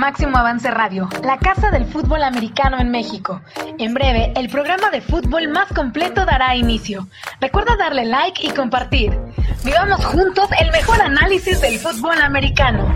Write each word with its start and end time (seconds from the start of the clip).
Máximo 0.00 0.38
Avance 0.38 0.70
Radio, 0.70 1.10
la 1.22 1.36
casa 1.36 1.70
del 1.70 1.84
fútbol 1.84 2.22
americano 2.22 2.80
en 2.80 2.90
México. 2.90 3.42
En 3.78 3.92
breve, 3.92 4.32
el 4.34 4.48
programa 4.48 4.88
de 4.88 5.02
fútbol 5.02 5.48
más 5.48 5.70
completo 5.74 6.24
dará 6.24 6.56
inicio. 6.56 7.06
Recuerda 7.38 7.76
darle 7.76 8.06
like 8.06 8.46
y 8.46 8.48
compartir. 8.48 9.10
Vivamos 9.62 10.02
juntos 10.06 10.48
el 10.58 10.70
mejor 10.70 11.02
análisis 11.02 11.60
del 11.60 11.78
fútbol 11.78 12.18
americano. 12.18 12.88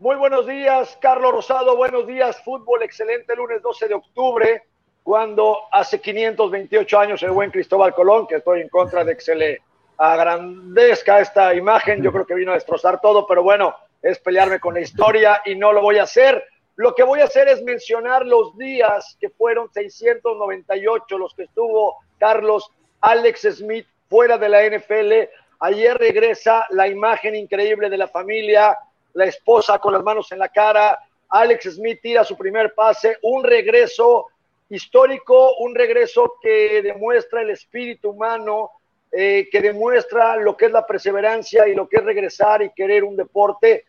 Muy 0.00 0.16
buenos 0.16 0.48
días, 0.48 0.98
Carlos 1.00 1.30
Rosado. 1.30 1.76
Buenos 1.76 2.08
días, 2.08 2.42
fútbol 2.42 2.82
excelente, 2.82 3.36
lunes 3.36 3.62
12 3.62 3.86
de 3.86 3.94
octubre, 3.94 4.64
cuando 5.04 5.58
hace 5.70 6.00
528 6.00 6.98
años 6.98 7.22
el 7.22 7.30
buen 7.30 7.52
Cristóbal 7.52 7.94
Colón, 7.94 8.26
que 8.26 8.34
estoy 8.34 8.62
en 8.62 8.68
contra 8.68 9.04
de 9.04 9.14
que 9.14 9.20
se 9.20 9.36
le 9.36 9.69
agrandezca 10.00 11.20
esta 11.20 11.54
imagen, 11.54 12.02
yo 12.02 12.10
creo 12.10 12.24
que 12.24 12.34
vino 12.34 12.52
a 12.52 12.54
destrozar 12.54 13.02
todo, 13.02 13.26
pero 13.26 13.42
bueno, 13.42 13.76
es 14.00 14.18
pelearme 14.18 14.58
con 14.58 14.72
la 14.72 14.80
historia 14.80 15.42
y 15.44 15.54
no 15.54 15.74
lo 15.74 15.82
voy 15.82 15.98
a 15.98 16.04
hacer. 16.04 16.42
Lo 16.76 16.94
que 16.94 17.02
voy 17.02 17.20
a 17.20 17.24
hacer 17.24 17.48
es 17.48 17.62
mencionar 17.62 18.24
los 18.24 18.56
días 18.56 19.18
que 19.20 19.28
fueron 19.28 19.70
698 19.70 21.18
los 21.18 21.34
que 21.34 21.42
estuvo 21.42 21.98
Carlos 22.18 22.70
Alex 23.02 23.42
Smith 23.58 23.86
fuera 24.08 24.38
de 24.38 24.48
la 24.48 24.64
NFL. 24.64 25.12
Ayer 25.60 25.98
regresa 25.98 26.64
la 26.70 26.88
imagen 26.88 27.34
increíble 27.34 27.90
de 27.90 27.98
la 27.98 28.08
familia, 28.08 28.78
la 29.12 29.26
esposa 29.26 29.78
con 29.78 29.92
las 29.92 30.02
manos 30.02 30.32
en 30.32 30.38
la 30.38 30.48
cara. 30.48 30.98
Alex 31.28 31.74
Smith 31.74 32.00
tira 32.00 32.24
su 32.24 32.38
primer 32.38 32.74
pase, 32.74 33.18
un 33.20 33.44
regreso 33.44 34.28
histórico, 34.70 35.56
un 35.58 35.74
regreso 35.74 36.36
que 36.40 36.80
demuestra 36.80 37.42
el 37.42 37.50
espíritu 37.50 38.10
humano, 38.10 38.70
eh, 39.12 39.48
que 39.50 39.60
demuestra 39.60 40.36
lo 40.36 40.56
que 40.56 40.66
es 40.66 40.72
la 40.72 40.86
perseverancia 40.86 41.66
y 41.68 41.74
lo 41.74 41.88
que 41.88 41.96
es 41.96 42.04
regresar 42.04 42.62
y 42.62 42.70
querer 42.70 43.04
un 43.04 43.16
deporte. 43.16 43.84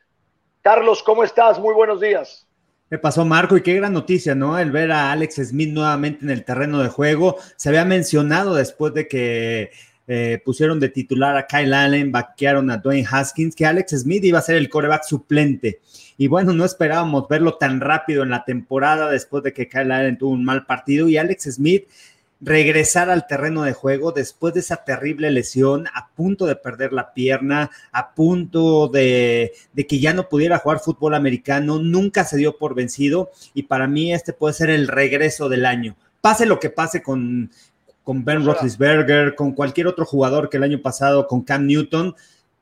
Carlos, 0.62 1.04
¿cómo 1.04 1.24
estás? 1.24 1.60
Muy 1.60 1.74
buenos 1.74 2.02
días. 2.02 2.48
¿Qué 2.90 2.98
pasó, 2.98 3.24
Marco? 3.24 3.56
Y 3.56 3.62
qué 3.62 3.76
gran 3.76 3.94
noticia, 3.94 4.36
¿no? 4.36 4.60
El 4.60 4.72
ver 4.72 4.92
a 4.92 5.12
Alex 5.12 5.36
Smith 5.36 5.70
nuevamente 5.70 6.26
en 6.26 6.30
el 6.30 6.44
terreno 6.44 6.82
de 6.84 6.90
juego. 6.90 7.38
Se 7.56 7.70
había 7.70 7.86
mencionado 7.86 8.56
después 8.56 8.94
de 8.94 9.08
que 9.08 9.72
eh, 10.08 10.42
pusieron 10.44 10.80
de 10.80 10.90
titular 10.90 11.38
a 11.38 11.48
Kyle 11.48 11.74
Allen, 11.74 12.12
vaquearon 12.12 12.70
a 12.70 12.78
Dwayne 12.78 13.08
Haskins, 13.10 13.56
que 13.56 13.66
Alex 13.66 14.02
Smith 14.02 14.26
iba 14.26 14.40
a 14.40 14.42
ser 14.42 14.58
el 14.58 14.70
coreback 14.70 15.04
suplente. 15.04 15.80
Y 16.18 16.28
bueno, 16.28 16.52
no 16.52 16.66
esperábamos 16.66 17.30
verlo 17.30 17.56
tan 17.56 17.80
rápido 17.80 18.24
en 18.24 18.30
la 18.30 18.44
temporada 18.44 19.10
después 19.10 19.42
de 19.44 19.54
que 19.54 19.70
Kyle 19.70 19.92
Allen 19.92 20.18
tuvo 20.18 20.32
un 20.32 20.44
mal 20.44 20.66
partido 20.66 21.08
y 21.08 21.16
Alex 21.16 21.44
Smith 21.54 21.88
regresar 22.42 23.12
al 23.12 23.28
terreno 23.28 23.64
de 23.64 23.74
juego 23.74 24.12
después 24.12 24.54
de 24.56 24.62
esa 24.62 24.84
terrible 24.84 25.30
lesión, 25.30 25.86
a 25.94 26.10
punto 26.10 26.48
de 26.48 26.56
perder 26.56 26.92
la 26.92 27.14
pierna, 27.14 27.70
a 27.92 28.14
punto 28.14 28.88
de, 28.88 29.54
que 29.76 30.00
ya 30.00 30.14
no 30.14 30.28
pudiera 30.28 30.58
jugar 30.58 30.80
fútbol 30.80 31.14
americano, 31.14 31.80
nunca 31.80 32.26
se 32.26 32.38
dio 32.38 32.58
por 32.58 32.74
vencido 32.74 33.32
y 33.54 33.64
para 33.64 33.88
mí 33.88 34.12
este 34.12 34.34
puede 34.34 34.56
ser 34.56 34.72
el 34.72 34.88
regreso 34.88 35.50
del 35.50 35.66
año. 35.66 35.96
Pase 36.20 36.48
lo 36.48 36.60
que 36.60 36.72
pase 36.72 37.04
con, 37.04 37.52
con 38.04 38.26
Ben 38.26 38.44
Roethlisberger, 38.44 39.36
con 39.36 39.54
cualquier 39.54 39.88
otro 39.88 40.06
jugador 40.06 40.50
que 40.50 40.58
el 40.58 40.64
año 40.64 40.82
pasado, 40.82 41.28
con 41.28 41.42
Cam 41.44 41.68
Newton, 41.68 42.16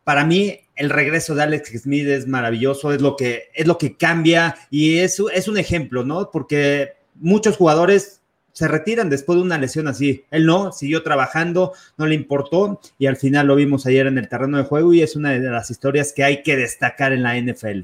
para 0.04 0.26
mí 0.26 0.60
el 0.76 0.90
regreso 0.90 1.36
de 1.36 1.44
Alex 1.44 1.82
Smith 1.82 2.08
es 2.08 2.28
maravilloso, 2.28 2.92
es 2.92 3.02
lo 3.02 3.16
que, 3.16 3.50
es 3.54 3.68
lo 3.68 3.78
que 3.78 3.96
cambia 3.96 4.56
y 4.70 4.98
es, 4.98 5.22
es 5.34 5.48
un 5.48 5.58
ejemplo, 5.58 6.04
¿no? 6.04 6.32
Porque 6.32 6.94
muchos 7.16 7.58
jugadores 7.58 8.19
se 8.60 8.68
retiran 8.68 9.10
después 9.10 9.38
de 9.38 9.44
una 9.44 9.58
lesión 9.58 9.88
así. 9.88 10.26
Él 10.32 10.46
no, 10.46 10.74
siguió 10.74 11.02
trabajando, 11.02 11.72
no 11.96 12.06
le 12.08 12.14
importó 12.14 12.82
y 12.98 13.08
al 13.08 13.16
final 13.16 13.48
lo 13.48 13.56
vimos 13.56 13.86
ayer 13.86 14.06
en 14.06 14.18
el 14.18 14.28
terreno 14.28 14.58
de 14.58 14.66
juego 14.66 14.94
y 14.94 15.02
es 15.02 15.16
una 15.16 15.32
de 15.32 15.40
las 15.40 15.72
historias 15.72 16.12
que 16.12 16.26
hay 16.26 16.44
que 16.44 16.58
destacar 16.58 17.14
en 17.14 17.24
la 17.24 17.38
NFL. 17.38 17.84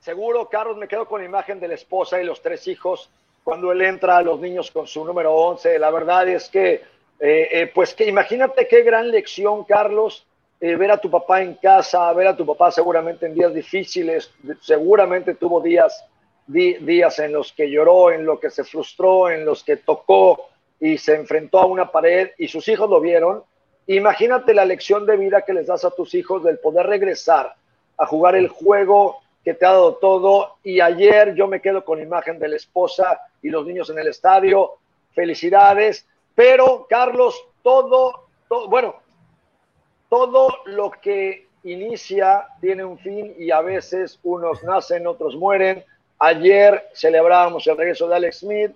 Seguro, 0.00 0.48
Carlos, 0.48 0.76
me 0.76 0.88
quedo 0.88 1.06
con 1.06 1.20
la 1.20 1.28
imagen 1.28 1.60
de 1.60 1.68
la 1.68 1.74
esposa 1.74 2.20
y 2.20 2.24
los 2.24 2.42
tres 2.42 2.66
hijos 2.66 3.10
cuando 3.44 3.70
él 3.70 3.80
entra 3.82 4.16
a 4.16 4.22
los 4.22 4.40
niños 4.40 4.72
con 4.72 4.88
su 4.88 5.04
número 5.04 5.32
11. 5.32 5.78
La 5.78 5.92
verdad 5.92 6.28
es 6.28 6.48
que, 6.48 6.82
eh, 7.20 7.48
eh, 7.52 7.70
pues 7.72 7.94
que 7.94 8.08
imagínate 8.08 8.66
qué 8.66 8.82
gran 8.82 9.08
lección, 9.08 9.62
Carlos, 9.62 10.26
eh, 10.60 10.74
ver 10.74 10.90
a 10.90 10.98
tu 10.98 11.12
papá 11.12 11.42
en 11.42 11.54
casa, 11.54 12.12
ver 12.12 12.26
a 12.26 12.36
tu 12.36 12.44
papá 12.44 12.72
seguramente 12.72 13.26
en 13.26 13.34
días 13.34 13.54
difíciles, 13.54 14.32
seguramente 14.60 15.36
tuvo 15.36 15.60
días 15.60 16.04
días 16.52 17.18
en 17.18 17.32
los 17.32 17.52
que 17.52 17.70
lloró, 17.70 18.10
en 18.10 18.24
los 18.24 18.38
que 18.38 18.50
se 18.50 18.64
frustró, 18.64 19.30
en 19.30 19.44
los 19.44 19.64
que 19.64 19.76
tocó 19.76 20.48
y 20.80 20.98
se 20.98 21.14
enfrentó 21.14 21.60
a 21.60 21.66
una 21.66 21.90
pared 21.90 22.30
y 22.38 22.48
sus 22.48 22.68
hijos 22.68 22.88
lo 22.88 23.00
vieron. 23.00 23.42
Imagínate 23.86 24.54
la 24.54 24.64
lección 24.64 25.06
de 25.06 25.16
vida 25.16 25.42
que 25.42 25.54
les 25.54 25.66
das 25.66 25.84
a 25.84 25.90
tus 25.90 26.14
hijos 26.14 26.44
del 26.44 26.58
poder 26.58 26.86
regresar 26.86 27.54
a 27.98 28.06
jugar 28.06 28.36
el 28.36 28.48
juego 28.48 29.18
que 29.44 29.54
te 29.54 29.66
ha 29.66 29.72
dado 29.72 29.96
todo. 29.96 30.56
Y 30.62 30.80
ayer 30.80 31.34
yo 31.34 31.48
me 31.48 31.60
quedo 31.60 31.84
con 31.84 32.00
imagen 32.00 32.38
de 32.38 32.48
la 32.48 32.56
esposa 32.56 33.20
y 33.42 33.50
los 33.50 33.66
niños 33.66 33.90
en 33.90 33.98
el 33.98 34.08
estadio. 34.08 34.72
Felicidades. 35.14 36.06
Pero, 36.34 36.86
Carlos, 36.88 37.44
todo 37.62 38.22
bueno, 38.68 38.96
todo 40.08 40.48
lo 40.66 40.90
que 40.90 41.46
inicia 41.64 42.46
tiene 42.60 42.84
un 42.84 42.98
fin 42.98 43.34
y 43.38 43.50
a 43.50 43.60
veces 43.60 44.18
unos 44.22 44.62
nacen, 44.62 45.06
otros 45.06 45.36
mueren. 45.36 45.84
Ayer 46.24 46.88
celebrábamos 46.94 47.66
el 47.66 47.76
regreso 47.76 48.06
de 48.06 48.14
Alex 48.14 48.38
Smith 48.38 48.70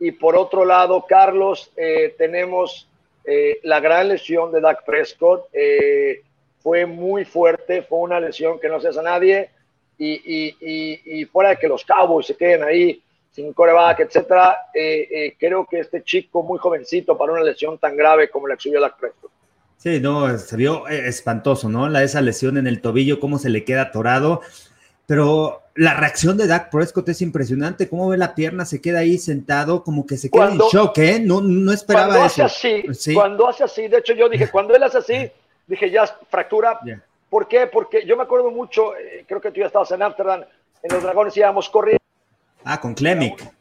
y 0.00 0.10
por 0.10 0.34
otro 0.34 0.64
lado, 0.64 1.04
Carlos, 1.08 1.70
eh, 1.76 2.16
tenemos 2.18 2.88
eh, 3.24 3.60
la 3.62 3.78
gran 3.78 4.08
lesión 4.08 4.50
de 4.50 4.60
Dak 4.60 4.84
Prescott. 4.84 5.44
Eh, 5.52 6.20
fue 6.60 6.86
muy 6.86 7.24
fuerte, 7.24 7.82
fue 7.82 8.00
una 8.00 8.18
lesión 8.18 8.58
que 8.58 8.68
no 8.68 8.80
se 8.80 8.88
hace 8.88 8.98
a 8.98 9.02
nadie 9.02 9.50
y, 9.98 11.24
fuera 11.26 11.50
de 11.50 11.58
que 11.58 11.68
los 11.68 11.84
Cowboys 11.84 12.26
se 12.26 12.36
queden 12.36 12.64
ahí 12.64 13.00
sin 13.30 13.52
coreback, 13.52 14.00
etcétera, 14.00 14.58
creo 15.38 15.64
que 15.70 15.78
este 15.78 16.02
chico 16.02 16.42
muy 16.42 16.58
jovencito 16.58 17.16
para 17.16 17.32
una 17.32 17.44
lesión 17.44 17.78
tan 17.78 17.96
grave 17.96 18.30
como 18.30 18.48
la 18.48 18.56
que 18.56 18.62
subió 18.62 18.80
Dak 18.80 18.98
Prescott. 18.98 19.30
Sí, 19.76 20.00
no, 20.00 20.36
se 20.36 20.56
vio 20.56 20.88
espantoso, 20.88 21.68
¿no? 21.68 21.88
La, 21.88 22.02
esa 22.02 22.20
lesión 22.20 22.58
en 22.58 22.66
el 22.66 22.80
tobillo, 22.80 23.20
cómo 23.20 23.38
se 23.38 23.48
le 23.48 23.64
queda 23.64 23.82
atorado 23.82 24.42
pero 25.10 25.62
la 25.74 25.94
reacción 25.94 26.36
de 26.36 26.46
Dak 26.46 26.70
Prescott 26.70 27.08
es 27.08 27.20
impresionante. 27.20 27.88
Cómo 27.88 28.08
ve 28.10 28.16
la 28.16 28.32
pierna, 28.32 28.64
se 28.64 28.80
queda 28.80 29.00
ahí 29.00 29.18
sentado, 29.18 29.82
como 29.82 30.06
que 30.06 30.16
se 30.16 30.30
queda 30.30 30.52
en 30.52 30.58
shock, 30.58 30.96
¿eh? 30.98 31.18
No, 31.18 31.40
no 31.40 31.72
esperaba 31.72 32.10
cuando 32.10 32.26
eso. 32.26 32.44
Hace 32.44 32.84
así, 32.88 33.12
Cuando 33.12 33.48
hace 33.48 33.64
así, 33.64 33.88
de 33.88 33.98
hecho, 33.98 34.12
yo 34.12 34.28
dije, 34.28 34.48
cuando 34.52 34.72
él 34.72 34.84
hace 34.84 34.98
así, 34.98 35.28
dije, 35.66 35.90
ya 35.90 36.06
fractura. 36.28 36.78
¿Por 37.28 37.48
qué? 37.48 37.66
Porque 37.66 38.06
yo 38.06 38.16
me 38.16 38.22
acuerdo 38.22 38.52
mucho, 38.52 38.96
eh, 38.96 39.24
creo 39.26 39.40
que 39.40 39.50
tú 39.50 39.58
ya 39.58 39.66
estabas 39.66 39.90
en 39.90 40.00
Amsterdam, 40.00 40.44
en 40.80 40.94
los 40.94 41.02
Dragones 41.02 41.36
íbamos 41.36 41.68
corriendo. 41.68 42.04
Ah, 42.62 42.80
con 42.80 42.94
Klemic. 42.94 43.52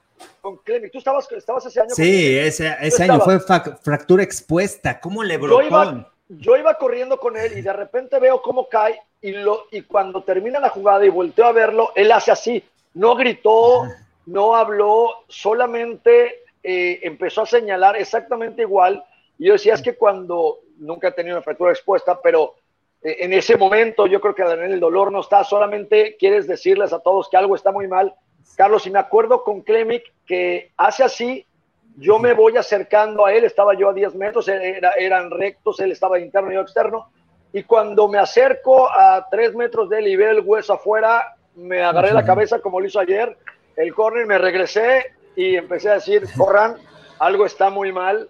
Con 0.41 0.57
Klemic. 0.57 0.91
¿Tú 0.91 0.99
estabas, 0.99 1.31
estabas 1.31 1.65
ese 1.65 1.81
año? 1.81 1.89
Sí, 1.95 2.37
ese, 2.37 2.75
ese 2.79 3.05
año 3.05 3.21
fue 3.21 3.39
fractura 3.39 4.21
expuesta. 4.21 4.99
¿Cómo 4.99 5.23
le 5.23 5.37
brotó? 5.37 6.05
yo 6.27 6.55
iba 6.55 6.75
corriendo 6.75 7.19
con 7.19 7.35
él 7.35 7.57
y 7.57 7.61
de 7.63 7.73
repente 7.73 8.19
veo 8.19 8.39
cómo 8.39 8.69
cae 8.69 9.01
y, 9.21 9.31
lo, 9.31 9.65
y 9.71 9.81
cuando 9.81 10.23
termina 10.23 10.59
la 10.59 10.69
jugada 10.69 11.05
y 11.05 11.09
volteo 11.09 11.45
a 11.45 11.51
verlo, 11.51 11.91
él 11.95 12.11
hace 12.11 12.31
así, 12.31 12.63
no 12.93 13.15
gritó, 13.15 13.83
no 14.25 14.55
habló, 14.55 15.23
solamente 15.27 16.43
eh, 16.63 16.99
empezó 17.03 17.41
a 17.41 17.45
señalar 17.45 17.95
exactamente 17.97 18.61
igual. 18.61 19.03
Y 19.37 19.47
yo 19.47 19.53
decía, 19.53 19.73
es 19.73 19.81
que 19.81 19.95
cuando 19.95 20.59
nunca 20.77 21.09
he 21.09 21.11
tenido 21.11 21.35
una 21.35 21.43
fractura 21.43 21.71
expuesta, 21.71 22.19
pero 22.21 22.55
eh, 23.01 23.17
en 23.19 23.33
ese 23.33 23.57
momento 23.57 24.07
yo 24.07 24.19
creo 24.19 24.35
que 24.35 24.43
el 24.43 24.79
dolor 24.79 25.11
no 25.11 25.21
está, 25.21 25.43
solamente 25.43 26.17
quieres 26.17 26.47
decirles 26.47 26.93
a 26.93 26.99
todos 26.99 27.29
que 27.29 27.37
algo 27.37 27.55
está 27.55 27.71
muy 27.71 27.87
mal. 27.87 28.13
Carlos, 28.55 28.85
y 28.87 28.91
me 28.91 28.99
acuerdo 28.99 29.43
con 29.43 29.61
Clemic 29.61 30.03
que 30.25 30.71
hace 30.75 31.03
así 31.03 31.45
yo 31.97 32.17
me 32.19 32.33
voy 32.33 32.55
acercando 32.57 33.25
a 33.25 33.33
él, 33.33 33.43
estaba 33.43 33.73
yo 33.73 33.89
a 33.89 33.93
10 33.93 34.15
metros, 34.15 34.47
eran 34.47 35.31
rectos, 35.31 35.79
él 35.79 35.91
estaba 35.91 36.19
interno 36.19 36.51
y 36.51 36.55
yo 36.55 36.61
externo, 36.61 37.09
y 37.51 37.63
cuando 37.63 38.07
me 38.07 38.19
acerco 38.19 38.89
a 38.89 39.27
3 39.29 39.55
metros 39.55 39.89
de 39.89 39.99
él 39.99 40.07
y 40.07 40.15
veo 40.15 40.31
el 40.31 40.41
hueso 40.41 40.73
afuera, 40.73 41.35
me 41.55 41.83
agarré 41.83 42.13
la 42.13 42.25
cabeza 42.25 42.59
como 42.59 42.79
lo 42.79 42.85
hizo 42.85 42.99
ayer, 42.99 43.37
el 43.75 43.93
corner, 43.93 44.25
me 44.25 44.37
regresé 44.37 45.13
y 45.35 45.55
empecé 45.55 45.89
a 45.89 45.95
decir, 45.95 46.23
corran, 46.37 46.77
algo 47.17 47.45
está 47.45 47.69
muy 47.69 47.91
mal. 47.91 48.29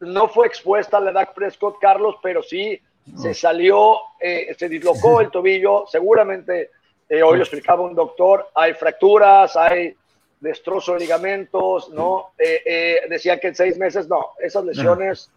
No 0.00 0.28
fue 0.28 0.46
expuesta 0.46 1.00
la 1.00 1.12
Dak 1.12 1.34
Prescott, 1.34 1.78
Carlos, 1.80 2.16
pero 2.22 2.42
sí 2.42 2.80
se 3.16 3.34
salió, 3.34 3.96
eh, 4.20 4.54
se 4.58 4.68
dislocó 4.68 5.20
el 5.20 5.30
tobillo, 5.30 5.84
seguramente, 5.86 6.70
eh, 7.08 7.22
hoy 7.22 7.38
lo 7.38 7.42
explicaba 7.42 7.82
un 7.82 7.94
doctor, 7.94 8.48
hay 8.54 8.74
fracturas, 8.74 9.56
hay 9.56 9.96
destrozo 10.40 10.94
de 10.94 11.00
ligamentos, 11.00 11.88
¿no? 11.90 12.32
Eh, 12.38 12.62
eh, 12.64 13.00
decía 13.08 13.40
que 13.40 13.48
en 13.48 13.54
seis 13.54 13.78
meses, 13.78 14.08
no, 14.08 14.32
esas 14.40 14.64
lesiones 14.64 15.30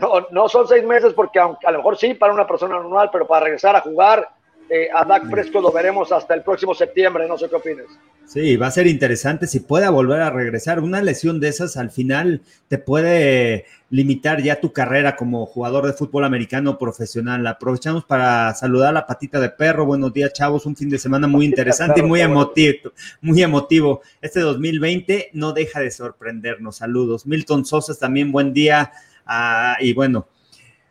no, 0.00 0.26
no 0.30 0.48
son 0.48 0.66
seis 0.68 0.84
meses 0.84 1.12
porque 1.14 1.38
a 1.38 1.70
lo 1.70 1.78
mejor 1.78 1.96
sí 1.96 2.14
para 2.14 2.32
una 2.32 2.46
persona 2.46 2.76
normal, 2.76 3.10
pero 3.12 3.26
para 3.26 3.44
regresar 3.44 3.76
a 3.76 3.80
jugar 3.80 4.28
eh, 4.70 4.88
a 4.94 5.04
Dak 5.04 5.30
Prescott 5.30 5.62
lo 5.62 5.72
veremos 5.72 6.12
hasta 6.12 6.34
el 6.34 6.42
próximo 6.42 6.74
septiembre, 6.74 7.26
no 7.26 7.38
sé 7.38 7.48
qué 7.48 7.56
opinas. 7.56 7.86
Sí, 8.26 8.58
va 8.58 8.66
a 8.66 8.70
ser 8.70 8.86
interesante 8.86 9.46
si 9.46 9.60
pueda 9.60 9.88
volver 9.88 10.20
a 10.20 10.28
regresar. 10.28 10.80
Una 10.80 11.00
lesión 11.00 11.40
de 11.40 11.48
esas 11.48 11.78
al 11.78 11.90
final 11.90 12.42
te 12.68 12.76
puede 12.76 13.64
limitar 13.88 14.42
ya 14.42 14.60
tu 14.60 14.70
carrera 14.70 15.16
como 15.16 15.46
jugador 15.46 15.86
de 15.86 15.94
fútbol 15.94 16.24
americano 16.24 16.76
profesional. 16.76 17.46
Aprovechamos 17.46 18.04
para 18.04 18.52
saludar 18.52 18.90
a 18.90 18.92
la 18.92 19.06
patita 19.06 19.40
de 19.40 19.48
perro. 19.48 19.86
Buenos 19.86 20.12
días, 20.12 20.34
chavos. 20.34 20.66
Un 20.66 20.76
fin 20.76 20.90
de 20.90 20.98
semana 20.98 21.26
muy 21.26 21.46
interesante 21.46 22.00
y 22.00 22.02
muy 22.02 22.20
emotivo, 22.20 22.92
muy 23.22 23.42
emotivo. 23.42 24.02
Este 24.20 24.40
2020 24.40 25.30
no 25.32 25.54
deja 25.54 25.80
de 25.80 25.90
sorprendernos. 25.90 26.76
Saludos. 26.76 27.24
Milton 27.24 27.64
Sosas 27.64 27.98
también, 27.98 28.30
buen 28.30 28.52
día. 28.52 28.92
Ah, 29.28 29.76
y 29.80 29.92
bueno, 29.92 30.26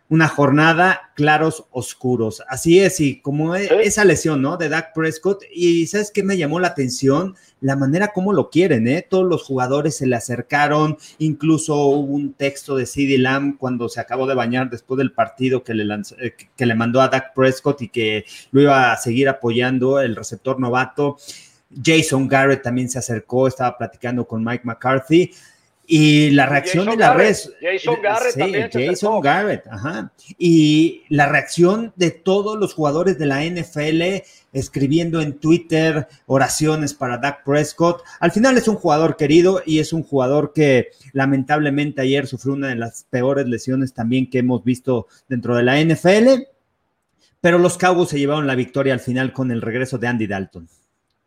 una 0.09 0.27
jornada 0.27 1.11
claros 1.15 1.65
oscuros. 1.71 2.41
Así 2.47 2.79
es, 2.79 2.99
y 2.99 3.19
como 3.19 3.55
e, 3.55 3.67
esa 3.83 4.05
lesión, 4.05 4.41
¿no? 4.41 4.55
De 4.57 4.69
Dak 4.69 4.93
Prescott. 4.93 5.43
Y 5.51 5.87
¿sabes 5.87 6.11
qué 6.11 6.23
me 6.23 6.37
llamó 6.37 6.59
la 6.59 6.69
atención? 6.69 7.35
La 7.59 7.75
manera 7.75 8.09
como 8.09 8.31
lo 8.33 8.49
quieren, 8.49 8.87
¿eh? 8.87 9.05
Todos 9.07 9.25
los 9.25 9.43
jugadores 9.43 9.97
se 9.97 10.07
le 10.07 10.15
acercaron, 10.15 10.97
incluso 11.17 11.75
hubo 11.75 12.13
un 12.13 12.33
texto 12.33 12.75
de 12.75 12.85
CD 12.85 13.17
Lamb 13.17 13.57
cuando 13.57 13.89
se 13.89 13.99
acabó 13.99 14.27
de 14.27 14.35
bañar 14.35 14.69
después 14.69 14.97
del 14.99 15.11
partido 15.11 15.63
que 15.63 15.73
le, 15.73 15.83
lanzó, 15.83 16.15
eh, 16.19 16.35
que 16.55 16.65
le 16.65 16.75
mandó 16.75 17.01
a 17.01 17.09
Dak 17.09 17.33
Prescott 17.33 17.81
y 17.81 17.89
que 17.89 18.25
lo 18.51 18.61
iba 18.61 18.91
a 18.91 18.97
seguir 18.97 19.27
apoyando 19.27 19.99
el 19.99 20.15
receptor 20.15 20.59
novato. 20.59 21.17
Jason 21.83 22.27
Garrett 22.27 22.61
también 22.61 22.89
se 22.89 22.99
acercó, 22.99 23.47
estaba 23.47 23.77
platicando 23.77 24.25
con 24.25 24.43
Mike 24.43 24.63
McCarthy. 24.63 25.31
Y 25.89 26.31
la 26.31 26.45
reacción 26.45 26.85
de 26.85 26.97
la 26.97 27.13
red. 27.13 27.33
Jason 27.61 27.95
Garrett 28.03 28.33
sí, 28.33 28.39
también. 28.39 28.69
Jason 28.73 29.21
Garrett, 29.21 29.67
ajá. 29.67 30.11
Y 30.37 31.03
la 31.07 31.27
reacción 31.29 31.93
de 31.95 32.11
todos 32.11 32.59
los 32.59 32.73
jugadores 32.73 33.17
de 33.17 33.25
la 33.25 33.45
NFL 33.45 34.21
escribiendo 34.51 35.21
en 35.21 35.39
Twitter 35.39 36.07
oraciones 36.25 36.93
para 36.93 37.19
Dak 37.19 37.45
Prescott. 37.45 38.03
Al 38.19 38.33
final 38.33 38.57
es 38.57 38.67
un 38.67 38.75
jugador 38.75 39.15
querido 39.15 39.61
y 39.65 39.79
es 39.79 39.93
un 39.93 40.03
jugador 40.03 40.51
que 40.53 40.89
lamentablemente 41.13 42.01
ayer 42.01 42.27
sufrió 42.27 42.53
una 42.53 42.67
de 42.67 42.75
las 42.75 43.05
peores 43.09 43.47
lesiones 43.47 43.93
también 43.93 44.29
que 44.29 44.39
hemos 44.39 44.65
visto 44.65 45.07
dentro 45.29 45.55
de 45.55 45.63
la 45.63 45.81
NFL. 45.81 46.43
Pero 47.39 47.59
los 47.59 47.77
Cowboys 47.77 48.09
se 48.09 48.19
llevaron 48.19 48.45
la 48.45 48.55
victoria 48.55 48.93
al 48.93 48.99
final 48.99 49.31
con 49.31 49.51
el 49.51 49.61
regreso 49.61 49.97
de 49.97 50.07
Andy 50.07 50.27
Dalton. 50.27 50.67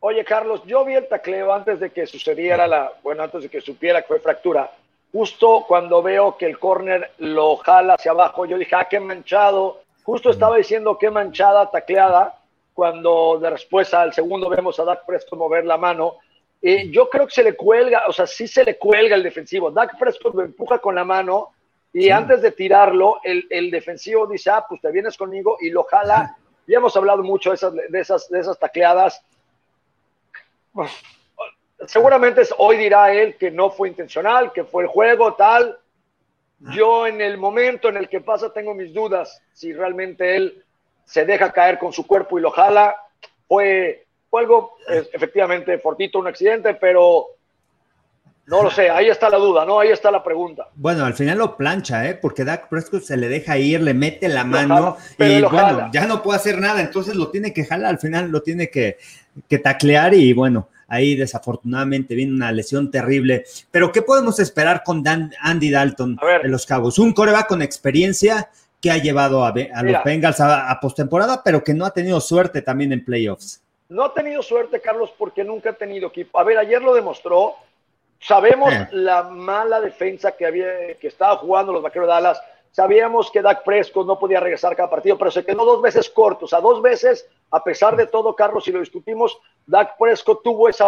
Oye, 0.02 0.24
Carlos, 0.24 0.62
yo 0.64 0.82
vi 0.86 0.94
el 0.94 1.08
tacleo 1.08 1.52
antes 1.52 1.78
de 1.78 1.90
que 1.90 2.06
sucediera 2.06 2.66
la, 2.66 2.90
bueno, 3.02 3.22
antes 3.22 3.42
de 3.42 3.48
que 3.50 3.60
supiera 3.60 4.00
que 4.00 4.08
fue 4.08 4.20
fractura. 4.20 4.70
Justo 5.12 5.66
cuando 5.68 6.02
veo 6.02 6.38
que 6.38 6.46
el 6.46 6.58
córner 6.58 7.10
lo 7.18 7.56
jala 7.56 7.94
hacia 7.94 8.12
abajo, 8.12 8.46
yo 8.46 8.56
dije, 8.56 8.74
ah, 8.76 8.86
qué 8.88 8.98
manchado. 8.98 9.82
Justo 10.02 10.30
estaba 10.30 10.56
diciendo 10.56 10.96
qué 10.98 11.10
manchada 11.10 11.70
tacleada, 11.70 12.38
cuando 12.72 13.38
después 13.38 13.92
al 13.92 14.14
segundo 14.14 14.48
vemos 14.48 14.80
a 14.80 14.84
Dak 14.84 15.04
Prescott 15.04 15.38
mover 15.38 15.66
la 15.66 15.76
mano. 15.76 16.14
y 16.62 16.90
yo 16.90 17.10
creo 17.10 17.26
que 17.26 17.34
se 17.34 17.44
le 17.44 17.54
cuelga, 17.54 18.04
o 18.08 18.12
sea, 18.12 18.26
sí 18.26 18.48
se 18.48 18.64
le 18.64 18.78
cuelga 18.78 19.16
el 19.16 19.22
defensivo. 19.22 19.70
Dak 19.70 19.98
Prescott 19.98 20.34
lo 20.34 20.42
empuja 20.42 20.78
con 20.78 20.94
la 20.94 21.04
mano 21.04 21.50
y 21.92 22.08
antes 22.08 22.40
de 22.40 22.52
tirarlo, 22.52 23.20
el, 23.22 23.46
el, 23.50 23.70
defensivo 23.70 24.26
dice, 24.26 24.48
ah, 24.48 24.64
pues 24.66 24.80
te 24.80 24.90
vienes 24.90 25.18
conmigo 25.18 25.58
y 25.60 25.68
lo 25.68 25.84
jala. 25.84 26.38
Ya 26.66 26.78
hemos 26.78 26.96
hablado 26.96 27.22
mucho 27.22 27.50
de 27.50 27.56
esas, 27.56 27.74
de 27.74 28.00
esas, 28.00 28.30
de 28.30 28.40
esas 28.40 28.58
tacleadas 28.58 29.22
seguramente 31.86 32.42
hoy 32.58 32.76
dirá 32.76 33.12
él 33.12 33.36
que 33.36 33.50
no 33.50 33.70
fue 33.70 33.88
intencional, 33.88 34.52
que 34.52 34.64
fue 34.64 34.84
el 34.84 34.88
juego 34.88 35.34
tal. 35.34 35.78
Yo 36.74 37.06
en 37.06 37.20
el 37.20 37.38
momento 37.38 37.88
en 37.88 37.96
el 37.96 38.08
que 38.08 38.20
pasa 38.20 38.52
tengo 38.52 38.74
mis 38.74 38.92
dudas 38.92 39.42
si 39.52 39.72
realmente 39.72 40.36
él 40.36 40.62
se 41.04 41.24
deja 41.24 41.52
caer 41.52 41.78
con 41.78 41.92
su 41.92 42.06
cuerpo 42.06 42.38
y 42.38 42.42
lo 42.42 42.50
jala. 42.50 42.96
Fue, 43.48 44.06
fue 44.28 44.42
algo 44.42 44.76
efectivamente 44.86 45.78
fortito, 45.78 46.18
un 46.18 46.28
accidente, 46.28 46.74
pero 46.74 47.26
no 48.50 48.64
lo 48.64 48.70
sé, 48.70 48.90
ahí 48.90 49.08
está 49.08 49.30
la 49.30 49.38
duda, 49.38 49.64
¿no? 49.64 49.78
Ahí 49.78 49.90
está 49.90 50.10
la 50.10 50.24
pregunta. 50.24 50.66
Bueno, 50.74 51.04
al 51.04 51.14
final 51.14 51.38
lo 51.38 51.56
plancha, 51.56 52.08
¿eh? 52.08 52.16
Porque 52.16 52.44
Dak 52.44 52.68
Prescott 52.68 53.02
se 53.02 53.16
le 53.16 53.28
deja 53.28 53.56
ir, 53.56 53.80
le 53.80 53.94
mete 53.94 54.28
la 54.28 54.42
mano 54.42 54.96
y 55.18 55.40
bueno, 55.40 55.88
ya 55.92 56.06
no 56.06 56.20
puede 56.20 56.38
hacer 56.40 56.58
nada, 56.58 56.80
entonces 56.80 57.14
lo 57.14 57.30
tiene 57.30 57.52
que 57.52 57.64
jalar, 57.64 57.90
al 57.90 57.98
final 58.00 58.30
lo 58.30 58.42
tiene 58.42 58.68
que, 58.68 58.98
que 59.48 59.58
taclear 59.60 60.14
y 60.14 60.32
bueno, 60.32 60.68
ahí 60.88 61.14
desafortunadamente 61.14 62.16
viene 62.16 62.34
una 62.34 62.50
lesión 62.50 62.90
terrible. 62.90 63.44
Pero 63.70 63.92
¿qué 63.92 64.02
podemos 64.02 64.40
esperar 64.40 64.82
con 64.84 65.04
Dan, 65.04 65.32
Andy 65.40 65.70
Dalton 65.70 66.18
de 66.42 66.48
los 66.48 66.66
Cabos? 66.66 66.98
Un 66.98 67.12
coreback 67.12 67.46
con 67.46 67.62
experiencia 67.62 68.50
que 68.80 68.90
ha 68.90 68.98
llevado 68.98 69.44
a, 69.44 69.54
los 69.54 70.04
Bengals 70.04 70.40
a, 70.40 70.76
postemporada, 70.80 71.42
pero 71.44 71.62
que 71.62 71.72
no 71.72 71.86
ha 71.86 71.92
tenido 71.92 72.20
suerte 72.20 72.62
también 72.62 72.92
en 72.92 73.04
playoffs. 73.04 73.62
No 73.88 74.04
ha 74.04 74.14
tenido 74.14 74.42
suerte, 74.42 74.80
Carlos, 74.80 75.12
porque 75.16 75.44
nunca 75.44 75.70
ha 75.70 75.74
tenido 75.74 76.08
equipo. 76.08 76.38
A 76.38 76.44
ver, 76.44 76.58
ayer 76.58 76.82
lo 76.82 76.94
demostró. 76.94 77.56
Sabemos 78.20 78.72
eh. 78.72 78.88
la 78.92 79.24
mala 79.24 79.80
defensa 79.80 80.32
que 80.32 80.46
había, 80.46 80.94
que 80.98 81.08
estaba 81.08 81.36
jugando 81.36 81.72
los 81.72 81.82
vaqueros 81.82 82.06
de 82.06 82.14
Dallas. 82.14 82.42
Sabíamos 82.70 83.30
que 83.30 83.42
Dak 83.42 83.64
Prescott 83.64 84.06
no 84.06 84.18
podía 84.18 84.38
regresar 84.38 84.76
cada 84.76 84.90
partido, 84.90 85.18
pero 85.18 85.30
se 85.30 85.44
quedó 85.44 85.64
dos 85.64 85.82
veces 85.82 86.08
corto. 86.10 86.44
O 86.44 86.48
sea, 86.48 86.60
dos 86.60 86.80
veces, 86.80 87.28
a 87.50 87.64
pesar 87.64 87.96
de 87.96 88.06
todo, 88.06 88.36
Carlos, 88.36 88.64
si 88.64 88.70
lo 88.70 88.78
discutimos, 88.78 89.40
Dak 89.66 89.96
Prescott 89.98 90.42
tuvo 90.44 90.68
esa 90.68 90.86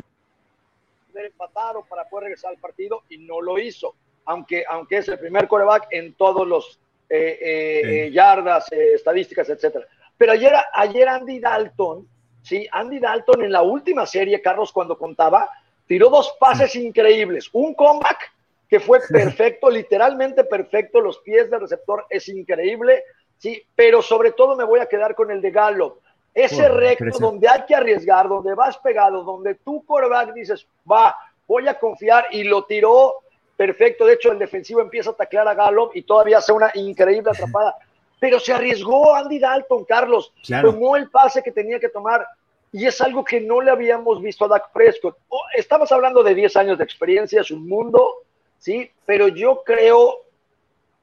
de 1.12 1.26
empatar 1.26 1.76
o 1.76 1.84
para 1.84 2.08
poder 2.08 2.24
regresar 2.24 2.52
al 2.52 2.58
partido 2.58 3.02
y 3.08 3.18
no 3.18 3.40
lo 3.40 3.58
hizo. 3.58 3.94
Aunque, 4.24 4.64
aunque 4.68 4.98
es 4.98 5.08
el 5.08 5.18
primer 5.18 5.48
coreback 5.48 5.88
en 5.90 6.14
todos 6.14 6.46
los 6.46 6.78
eh, 7.08 7.38
eh, 7.40 8.06
eh, 8.06 8.10
yardas, 8.12 8.70
estadísticas, 8.72 9.48
etcétera. 9.48 9.86
Pero 10.16 10.32
ayer, 10.32 10.52
ayer 10.72 11.08
Andy 11.08 11.40
Dalton, 11.40 12.06
sí, 12.42 12.66
Andy 12.70 12.98
Dalton 13.00 13.42
en 13.42 13.52
la 13.52 13.62
última 13.62 14.06
serie, 14.06 14.40
Carlos, 14.40 14.72
cuando 14.72 14.96
contaba, 14.96 15.50
tiró 15.86 16.08
dos 16.08 16.34
pases 16.38 16.74
increíbles. 16.76 17.48
Un 17.52 17.74
comeback 17.74 18.32
que 18.68 18.80
fue 18.80 19.00
perfecto, 19.08 19.68
literalmente 19.68 20.44
perfecto, 20.44 21.00
los 21.00 21.18
pies 21.18 21.50
del 21.50 21.60
receptor 21.60 22.06
es 22.08 22.26
increíble, 22.28 23.04
sí, 23.36 23.62
pero 23.74 24.00
sobre 24.00 24.32
todo 24.32 24.56
me 24.56 24.64
voy 24.64 24.80
a 24.80 24.86
quedar 24.86 25.14
con 25.14 25.30
el 25.30 25.42
de 25.42 25.50
Galo. 25.50 25.98
Ese 26.34 26.66
recto 26.68 27.18
donde 27.18 27.46
hay 27.46 27.66
que 27.66 27.74
arriesgar, 27.74 28.26
donde 28.26 28.54
vas 28.54 28.78
pegado, 28.78 29.22
donde 29.22 29.56
tu 29.56 29.84
coreback 29.84 30.32
dices, 30.32 30.66
va, 30.90 31.14
voy 31.46 31.68
a 31.68 31.78
confiar 31.78 32.28
y 32.30 32.44
lo 32.44 32.64
tiró 32.64 33.16
perfecto. 33.54 34.06
De 34.06 34.14
hecho, 34.14 34.32
el 34.32 34.38
defensivo 34.38 34.80
empieza 34.80 35.10
a 35.10 35.14
taclear 35.14 35.46
a 35.46 35.54
Galo 35.54 35.90
y 35.92 36.02
todavía 36.02 36.38
hace 36.38 36.52
una 36.52 36.70
increíble 36.72 37.30
atrapada. 37.30 37.76
Pero 38.18 38.40
se 38.40 38.54
arriesgó 38.54 39.14
Andy 39.14 39.38
Dalton, 39.38 39.84
Carlos. 39.84 40.32
Tomó 40.62 40.96
el 40.96 41.10
pase 41.10 41.42
que 41.42 41.52
tenía 41.52 41.78
que 41.78 41.90
tomar 41.90 42.26
y 42.72 42.86
es 42.86 43.00
algo 43.00 43.24
que 43.24 43.40
no 43.40 43.60
le 43.60 43.70
habíamos 43.70 44.20
visto 44.20 44.46
a 44.46 44.48
Dak 44.48 44.72
Prescott. 44.72 45.16
Oh, 45.28 45.42
estamos 45.54 45.92
hablando 45.92 46.22
de 46.22 46.34
10 46.34 46.56
años 46.56 46.78
de 46.78 46.84
experiencia, 46.84 47.42
es 47.42 47.50
un 47.50 47.68
mundo 47.68 48.22
¿sí? 48.62 48.88
Pero 49.04 49.26
yo 49.26 49.62
creo, 49.64 50.20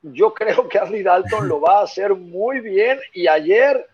yo 0.02 0.34
creo 0.34 0.68
que 0.70 0.80
Andy 0.80 1.04
Dalton 1.04 1.48
lo 1.48 1.60
va 1.60 1.80
a 1.80 1.84
hacer 1.84 2.16
muy 2.16 2.62
bien 2.62 3.00
y 3.14 3.28
ayer 3.28 3.86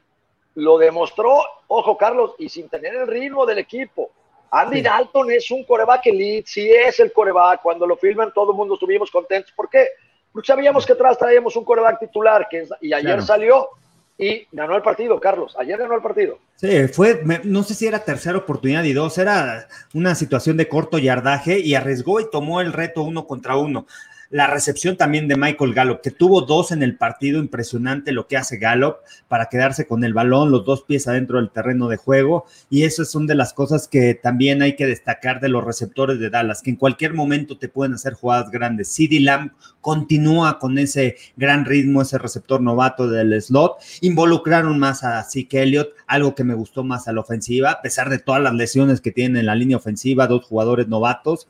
lo 0.54 0.78
demostró, 0.78 1.42
ojo 1.68 1.98
Carlos, 1.98 2.36
y 2.38 2.48
sin 2.48 2.70
tener 2.70 2.94
el 2.96 3.08
ritmo 3.08 3.46
del 3.46 3.58
equipo. 3.58 4.12
Andy 4.52 4.82
Dalton 4.82 5.32
es 5.32 5.50
un 5.50 5.66
coreback 5.66 6.06
elite, 6.06 6.48
sí 6.48 6.70
es 6.72 7.00
el 7.00 7.12
coreback, 7.12 7.62
cuando 7.64 7.88
lo 7.88 7.98
filman 7.98 8.32
todo 8.34 8.52
el 8.52 8.58
mundo 8.58 8.76
estuvimos 8.76 9.10
contentos. 9.10 9.52
¿Por 9.54 9.68
qué? 9.68 9.88
Porque 10.32 10.48
sabíamos 10.48 10.86
que 10.86 10.94
atrás 10.94 11.18
traíamos 11.18 11.56
un 11.56 11.66
coreback 11.66 12.00
titular, 12.00 12.48
que 12.48 12.68
y 12.82 12.94
ayer 12.94 13.22
salió 13.24 13.70
y 14.18 14.48
ganó 14.52 14.76
el 14.76 14.82
partido, 14.82 15.20
Carlos. 15.20 15.56
Ayer 15.60 15.78
ganó 15.78 15.96
el 15.96 16.02
partido. 16.02 16.40
Sí, 16.56 16.88
fue, 16.88 17.22
no 17.44 17.64
sé 17.64 17.74
si 17.74 17.86
era 17.86 18.00
tercera 18.00 18.38
oportunidad 18.38 18.84
y 18.84 18.94
dos, 18.94 19.18
era 19.18 19.68
una 19.94 20.16
situación 20.16 20.56
de 20.58 20.70
corto 20.70 20.98
yardaje 20.98 21.60
y 21.60 21.76
arriesgó 21.76 22.20
y 22.20 22.30
tomó 22.30 22.62
el 22.62 22.72
reto 22.72 23.04
uno 23.04 23.28
contra 23.28 23.58
uno 23.58 23.86
la 24.30 24.48
recepción 24.48 24.98
también 24.98 25.28
de 25.28 25.36
Michael 25.36 25.74
Gallup, 25.74 26.02
que 26.02 26.12
tuvo 26.12 26.42
dos 26.42 26.72
en 26.72 26.84
el 26.84 26.98
partido, 26.98 27.40
impresionante 27.40 28.12
lo 28.12 28.28
que 28.28 28.38
hace 28.38 28.58
Gallup 28.58 28.98
para 29.28 29.48
quedarse 29.48 29.88
con 29.88 30.04
el 30.04 30.14
balón, 30.14 30.52
los 30.52 30.66
dos 30.66 30.84
pies 30.84 31.08
adentro 31.08 31.38
del 31.38 31.52
terreno 31.52 31.88
de 31.88 31.98
juego, 31.98 32.46
y 32.70 32.84
eso 32.84 33.04
es 33.04 33.14
una 33.16 33.28
de 33.28 33.36
las 33.36 33.54
cosas 33.54 33.88
que 33.88 34.16
también 34.16 34.62
hay 34.62 34.76
que 34.76 34.88
destacar 34.88 35.40
de 35.40 35.50
los 35.50 35.64
receptores 35.64 36.20
de 36.20 36.30
Dallas, 36.30 36.62
que 36.62 36.72
en 36.72 36.76
cualquier 36.76 37.14
momento 37.14 37.58
te 37.58 37.70
pueden 37.70 37.94
hacer 37.94 38.14
jugadas 38.14 38.50
grandes. 38.52 38.90
CD 38.90 39.20
Lamb 39.20 39.52
continúa 39.82 40.60
con 40.60 40.78
ese 40.78 41.18
gran 41.36 41.66
ritmo, 41.66 42.02
ese 42.02 42.18
receptor 42.18 42.62
novato 42.62 43.08
del 43.08 43.42
slot, 43.42 43.78
involucraron 44.02 44.80
más 44.80 45.04
a 45.04 45.24
Zeke 45.24 45.62
Elliott, 45.62 45.90
algo 46.08 46.36
que 46.36 46.44
me 46.44 46.56
gustó 46.56 46.84
más 46.84 47.08
a 47.08 47.14
la 47.14 47.22
ofensiva, 47.22 47.72
a 47.72 47.82
pesar 47.82 48.10
de 48.10 48.20
todas 48.20 48.42
las 48.42 48.54
lesiones 48.54 49.02
que 49.02 49.12
tienen 49.12 49.38
en 49.38 49.46
la 49.46 49.56
línea 49.56 49.78
ofensiva, 49.78 50.28
dos 50.28 50.46
jugadores 50.46 50.88
novatos, 50.88 51.48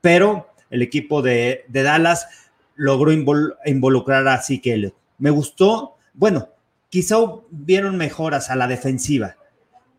pero 0.00 0.46
el 0.70 0.82
equipo 0.82 1.22
de, 1.22 1.64
Dallas 1.68 2.28
logró 2.76 3.12
involucrar 3.12 4.26
a 4.28 4.42
Zeke 4.42 4.92
Me 5.18 5.30
gustó, 5.30 5.96
bueno, 6.14 6.48
quizá 6.88 7.16
vieron 7.50 7.96
mejoras 7.96 8.50
a 8.50 8.56
la 8.56 8.68
defensiva 8.68 9.36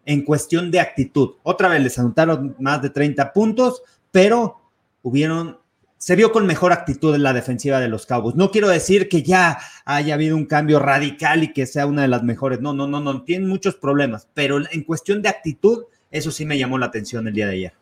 en 0.06 0.24
cuestión 0.24 0.72
de 0.72 0.80
actitud. 0.80 1.36
Otra 1.44 1.70
vez 1.70 1.82
les 1.82 2.00
anotaron 2.00 2.56
más 2.60 2.82
de 2.82 2.90
30 2.90 3.32
puntos, 3.34 3.84
pero 4.12 4.60
hubieron 5.02 5.60
se 6.00 6.16
vio 6.16 6.32
con 6.32 6.48
mejor 6.48 6.72
actitud 6.72 7.14
en 7.14 7.24
la 7.24 7.34
defensiva 7.34 7.82
de 7.82 7.90
los 7.90 8.06
Cowboys. 8.06 8.36
No 8.36 8.52
quiero 8.52 8.70
decir 8.70 9.10
que 9.10 9.22
ya 9.22 9.60
haya 9.84 10.14
habido 10.14 10.38
un 10.38 10.46
cambio 10.46 10.80
radical 10.80 11.44
y 11.44 11.52
que 11.52 11.66
sea 11.66 11.86
una 11.86 12.04
de 12.04 12.08
las 12.08 12.24
mejores. 12.24 12.62
No, 12.62 12.74
no, 12.74 12.88
no, 12.88 13.02
no, 13.02 13.24
tienen 13.24 13.50
muchos 13.50 13.76
problemas, 13.76 14.30
pero 14.34 14.60
en 14.72 14.84
cuestión 14.84 15.22
de 15.22 15.28
actitud, 15.28 15.84
eso 16.10 16.32
sí 16.32 16.46
me 16.46 16.58
llamó 16.58 16.78
la 16.78 16.86
atención 16.86 17.28
el 17.28 17.34
día 17.34 17.48
de 17.48 17.54
ayer. 17.54 17.74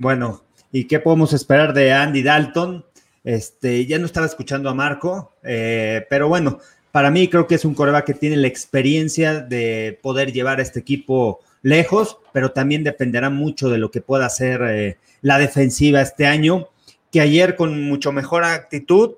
Bueno, 0.00 0.42
¿y 0.72 0.84
qué 0.84 0.98
podemos 0.98 1.34
esperar 1.34 1.74
de 1.74 1.92
Andy 1.92 2.22
Dalton? 2.22 2.86
Este, 3.22 3.84
ya 3.84 3.98
no 3.98 4.06
estaba 4.06 4.24
escuchando 4.24 4.70
a 4.70 4.74
Marco, 4.74 5.34
eh, 5.42 6.06
pero 6.08 6.26
bueno, 6.26 6.58
para 6.90 7.10
mí 7.10 7.28
creo 7.28 7.46
que 7.46 7.56
es 7.56 7.66
un 7.66 7.74
coreback 7.74 8.06
que 8.06 8.14
tiene 8.14 8.38
la 8.38 8.46
experiencia 8.46 9.40
de 9.40 10.00
poder 10.02 10.32
llevar 10.32 10.58
a 10.58 10.62
este 10.62 10.80
equipo 10.80 11.40
lejos, 11.60 12.16
pero 12.32 12.52
también 12.52 12.82
dependerá 12.82 13.28
mucho 13.28 13.68
de 13.68 13.76
lo 13.76 13.90
que 13.90 14.00
pueda 14.00 14.24
hacer 14.24 14.62
eh, 14.62 14.96
la 15.20 15.36
defensiva 15.36 16.00
este 16.00 16.26
año, 16.26 16.68
que 17.12 17.20
ayer 17.20 17.54
con 17.54 17.82
mucho 17.84 18.10
mejor 18.10 18.42
actitud, 18.44 19.16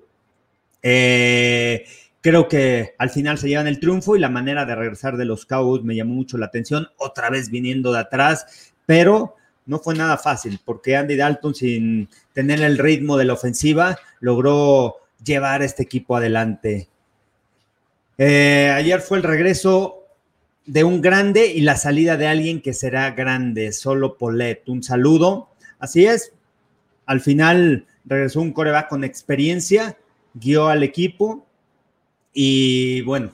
eh, 0.82 1.84
creo 2.20 2.48
que 2.48 2.96
al 2.98 3.10
final 3.10 3.38
se 3.38 3.48
llevan 3.48 3.68
el 3.68 3.78
triunfo 3.78 4.16
y 4.16 4.18
la 4.18 4.30
manera 4.30 4.64
de 4.64 4.74
regresar 4.74 5.16
de 5.16 5.26
los 5.26 5.46
Cowboys 5.46 5.84
me 5.84 5.94
llamó 5.94 6.14
mucho 6.14 6.38
la 6.38 6.46
atención, 6.46 6.88
otra 6.96 7.30
vez 7.30 7.50
viniendo 7.50 7.92
de 7.92 8.00
atrás, 8.00 8.72
pero 8.84 9.36
no 9.66 9.78
fue 9.78 9.94
nada 9.94 10.18
fácil, 10.18 10.60
porque 10.64 10.96
Andy 10.96 11.16
Dalton, 11.16 11.54
sin 11.54 12.08
tener 12.32 12.60
el 12.62 12.78
ritmo 12.78 13.16
de 13.16 13.24
la 13.24 13.34
ofensiva, 13.34 13.98
logró 14.20 14.96
llevar 15.24 15.62
este 15.62 15.82
equipo 15.82 16.16
adelante. 16.16 16.88
Eh, 18.18 18.72
ayer 18.74 19.00
fue 19.00 19.18
el 19.18 19.24
regreso 19.24 20.04
de 20.66 20.84
un 20.84 21.00
grande 21.00 21.46
y 21.46 21.60
la 21.60 21.76
salida 21.76 22.16
de 22.16 22.26
alguien 22.26 22.60
que 22.60 22.72
será 22.72 23.10
grande, 23.12 23.72
solo 23.72 24.16
Polet. 24.16 24.68
Un 24.68 24.82
saludo. 24.82 25.48
Así 25.78 26.06
es, 26.06 26.32
al 27.06 27.20
final 27.20 27.86
regresó 28.04 28.40
un 28.40 28.52
coreback 28.52 28.88
con 28.88 29.04
experiencia, 29.04 29.96
guió 30.34 30.68
al 30.68 30.82
equipo 30.82 31.46
y 32.32 33.02
bueno, 33.02 33.32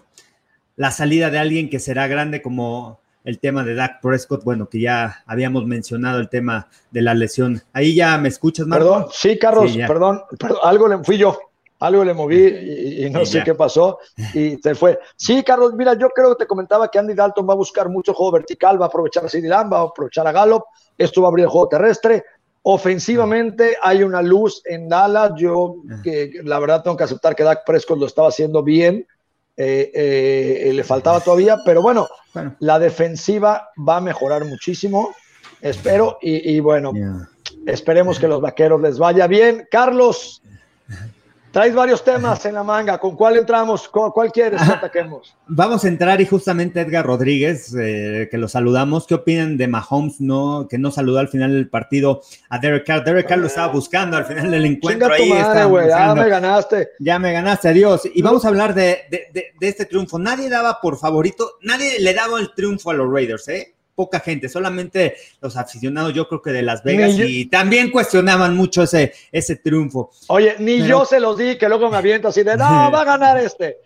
la 0.77 0.91
salida 0.91 1.31
de 1.31 1.39
alguien 1.39 1.69
que 1.69 1.79
será 1.79 2.07
grande 2.07 2.41
como 2.41 3.01
el 3.29 3.41
tema 3.41 3.63
de 3.63 3.75
Dak 3.75 4.01
Prescott, 4.01 4.43
bueno, 4.43 4.71
que 4.71 4.81
ya 4.81 5.23
habíamos 5.27 5.67
mencionado 5.67 6.19
el 6.19 6.31
tema 6.31 6.67
de 6.91 7.03
la 7.03 7.13
lesión. 7.13 7.61
Ahí 7.75 7.95
ya 7.95 8.17
me 8.17 8.31
escuchas, 8.31 8.67
Marco. 8.67 8.87
Perdón, 8.87 9.07
sí, 9.13 9.39
Carlos, 9.39 9.77
perdón, 9.87 10.23
algo 10.63 10.89
le 10.89 11.05
fui 11.05 11.19
yo, 11.19 11.39
algo 11.79 12.05
le 12.05 12.15
moví 12.15 12.47
y, 13.05 13.11
no 13.11 13.27
sé 13.27 13.43
qué 13.45 13.55
pasó 13.55 13.99
y 14.33 14.57
se 14.57 14.75
fue. 14.75 14.99
Sí, 15.15 15.43
Carlos, 15.43 15.75
mira, 15.75 15.93
yo 15.93 16.09
creo 16.09 16.31
que 16.31 16.45
te 16.45 16.49
comentaba 16.49 16.91
que 16.91 16.99
Andy 16.99 17.13
Dalton 17.13 17.47
va 17.47 17.53
a 17.53 17.57
buscar 17.57 17.91
mucho 17.91 18.15
juego 18.15 18.33
vertical, 18.33 18.81
va 18.81 18.87
a 18.87 18.89
aprovechar 18.89 19.27
a 19.27 19.29
CD 19.29 19.47
Lamb, 19.47 19.75
va 19.75 19.81
a 19.81 19.83
aprovechar 19.83 20.27
a 20.27 20.33
Gallup, 20.33 20.63
esto 20.97 21.21
va 21.21 21.29
a 21.29 21.31
abrir 21.31 21.45
el 21.45 21.51
juego 21.51 21.69
terrestre. 21.69 22.25
Ofensivamente 22.63 23.77
hay 23.83 24.05
una 24.05 24.23
luz 24.23 24.63
en 24.65 24.89
Dallas, 24.89 25.33
yo 25.37 25.77
que 26.03 26.41
la 26.45 26.59
verdad 26.61 26.83
tengo 26.83 26.97
que 26.97 27.05
aceptar 27.05 27.37
que 27.37 27.43
Dak 27.43 27.67
Prescott 27.67 27.99
lo 27.99 28.07
estaba 28.07 28.29
haciendo 28.29 28.63
bien, 28.63 29.07
eh, 29.61 29.91
eh, 29.93 30.73
le 30.73 30.85
faltaba 30.85 31.21
todavía, 31.21 31.59
pero 31.65 31.83
bueno, 31.83 32.09
la 32.61 32.79
defensiva 32.79 33.71
va 33.77 33.97
a 33.97 34.01
mejorar 34.01 34.45
muchísimo, 34.45 35.17
espero, 35.61 36.19
y, 36.23 36.61
bueno, 36.61 36.93
esperemos 37.67 38.21
que 38.21 38.29
los 38.29 38.41
vaqueros 38.41 38.81
les 38.81 38.99
vaya 38.99 39.27
bien. 39.27 39.67
Carlos, 39.69 40.43
Traes 41.59 41.75
varios 41.75 42.05
temas 42.05 42.47
en 42.47 42.55
la 42.55 42.63
manga. 42.63 42.99
¿Con 42.99 43.17
cuál 43.17 43.37
entramos? 43.37 43.89
¿Con 43.89 44.13
cuál 44.13 44.31
quieres 44.31 44.63
que 44.63 44.71
ataquemos? 44.71 45.35
Vamos 45.49 45.85
a 45.85 45.89
entrar 45.89 46.21
y 46.21 46.25
justamente 46.25 46.81
Edgar 46.81 47.05
Rodríguez, 47.05 47.75
eh, 47.77 48.29
que 48.31 48.39
lo 48.39 48.47
saludamos. 48.47 49.09
¿Qué 49.09 49.15
opinan 49.15 49.57
de 49.57 49.67
Mahomes, 49.67 50.21
no, 50.21 50.69
que 50.71 50.79
no 50.79 50.93
saludó 50.93 51.19
al 51.19 51.27
final 51.27 51.53
del 51.53 51.69
partido 51.69 52.21
a 52.49 52.61
Derek 52.61 52.87
Carr? 52.87 53.03
Derek 53.03 53.27
Carr 53.27 53.41
lo 53.41 53.49
estaba 53.49 53.73
buscando 53.73 54.17
al 54.17 54.25
final 54.25 54.53
del 54.53 54.67
encuentro. 54.67 55.13
Ahí 55.13 55.31
ya 55.31 56.15
me 56.15 56.29
ganaste. 56.29 56.91
Ya 57.01 57.19
me 57.19 57.33
ganaste, 57.33 57.71
adiós. 57.71 58.03
Y 58.15 58.23
vamos 58.23 58.45
a 58.45 58.49
hablar 58.49 58.73
de, 58.73 59.01
de 59.11 59.69
este 59.69 59.85
triunfo. 59.85 60.17
Nadie 60.17 60.49
daba 60.49 60.79
por 60.81 60.97
favorito, 60.97 61.55
nadie 61.63 61.99
le 61.99 62.15
daba 62.15 62.39
el 62.39 62.55
triunfo 62.55 62.93
a 62.93 62.95
los 62.95 63.13
Raiders, 63.13 63.49
¿eh? 63.49 63.75
Poca 63.99 64.21
gente, 64.21 64.49
solamente 64.49 65.17
los 65.41 65.57
aficionados, 65.57 66.15
yo 66.15 66.29
creo 66.29 66.41
que 66.41 66.53
de 66.53 66.63
Las 66.63 66.85
Vegas, 66.85 67.19
y 67.19 67.47
también 67.47 67.91
cuestionaban 67.91 68.55
mucho 68.55 68.85
ese, 68.85 69.13
ese 69.33 69.57
triunfo. 69.57 70.13
Oye, 70.29 70.55
ni 70.61 70.87
yo 70.87 71.05
se 71.05 71.19
los 71.19 71.37
di, 71.37 71.59
que 71.59 71.69
luego 71.69 71.91
me 71.91 71.97
aviento 71.97 72.29
así 72.29 72.45
de, 72.45 72.57
no, 72.57 72.65
va 72.93 73.01
a 73.01 73.05
ganar 73.05 73.39
este. 73.39 73.79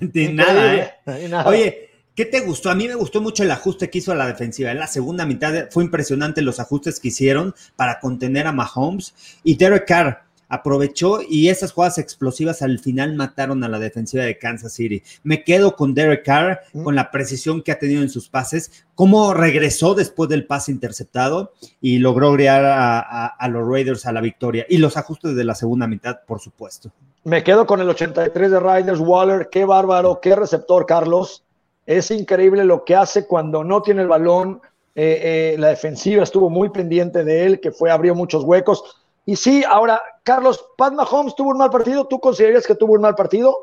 Ni 0.00 0.28
nada, 0.28 0.74
¿eh? 0.76 1.32
Oye, 1.46 1.90
¿qué 2.14 2.26
te 2.26 2.42
gustó? 2.42 2.70
A 2.70 2.76
mí 2.76 2.86
me 2.86 2.94
gustó 2.94 3.20
mucho 3.20 3.42
el 3.42 3.50
ajuste 3.50 3.90
que 3.90 3.98
hizo 3.98 4.12
a 4.12 4.14
la 4.14 4.28
defensiva. 4.28 4.70
En 4.70 4.78
la 4.78 4.86
segunda 4.86 5.26
mitad 5.26 5.68
fue 5.72 5.82
impresionante 5.82 6.42
los 6.42 6.60
ajustes 6.60 7.00
que 7.00 7.08
hicieron 7.08 7.52
para 7.74 7.98
contener 7.98 8.46
a 8.46 8.52
Mahomes 8.52 9.14
y 9.42 9.56
Derek 9.56 9.88
Carr 9.88 10.25
aprovechó 10.48 11.20
y 11.28 11.48
esas 11.48 11.72
jugadas 11.72 11.98
explosivas 11.98 12.62
al 12.62 12.78
final 12.78 13.14
mataron 13.14 13.64
a 13.64 13.68
la 13.68 13.78
defensiva 13.78 14.24
de 14.24 14.38
Kansas 14.38 14.72
City. 14.72 15.02
Me 15.22 15.44
quedo 15.44 15.76
con 15.76 15.94
Derek 15.94 16.24
Carr, 16.24 16.60
con 16.84 16.94
la 16.94 17.10
precisión 17.10 17.62
que 17.62 17.72
ha 17.72 17.78
tenido 17.78 18.02
en 18.02 18.10
sus 18.10 18.28
pases, 18.28 18.86
cómo 18.94 19.34
regresó 19.34 19.94
después 19.94 20.28
del 20.28 20.46
pase 20.46 20.72
interceptado 20.72 21.52
y 21.80 21.98
logró 21.98 22.32
guiar 22.32 22.64
a, 22.64 23.48
los 23.48 23.68
Raiders 23.68 24.06
a 24.06 24.12
la 24.12 24.20
victoria. 24.20 24.66
Y 24.68 24.78
los 24.78 24.96
ajustes 24.96 25.34
de 25.34 25.44
la 25.44 25.54
segunda 25.54 25.86
mitad, 25.86 26.20
por 26.26 26.40
supuesto. 26.40 26.90
Me 27.24 27.42
quedo 27.42 27.66
con 27.66 27.80
el 27.80 27.88
83 27.88 28.50
de 28.50 28.60
Raiders, 28.60 29.00
Waller, 29.00 29.48
qué 29.50 29.64
bárbaro, 29.64 30.20
qué 30.20 30.36
receptor, 30.36 30.86
Carlos. 30.86 31.44
Es 31.84 32.10
increíble 32.10 32.64
lo 32.64 32.84
que 32.84 32.94
hace 32.94 33.26
cuando 33.26 33.64
no 33.64 33.82
tiene 33.82 34.02
el 34.02 34.08
balón. 34.08 34.60
Eh, 34.94 35.54
eh, 35.54 35.56
la 35.58 35.68
defensiva 35.68 36.22
estuvo 36.22 36.48
muy 36.48 36.70
pendiente 36.70 37.22
de 37.22 37.44
él, 37.44 37.60
que 37.60 37.70
fue, 37.70 37.90
abrió 37.90 38.14
muchos 38.14 38.44
huecos 38.44 39.05
y 39.26 39.34
sí, 39.34 39.64
ahora, 39.68 40.00
Carlos, 40.22 40.64
Pat 40.78 40.94
Mahomes 40.94 41.34
tuvo 41.34 41.50
un 41.50 41.58
mal 41.58 41.70
partido. 41.70 42.06
¿Tú 42.06 42.20
considerarías 42.20 42.64
que 42.64 42.76
tuvo 42.76 42.94
un 42.94 43.02
mal 43.02 43.16
partido? 43.16 43.56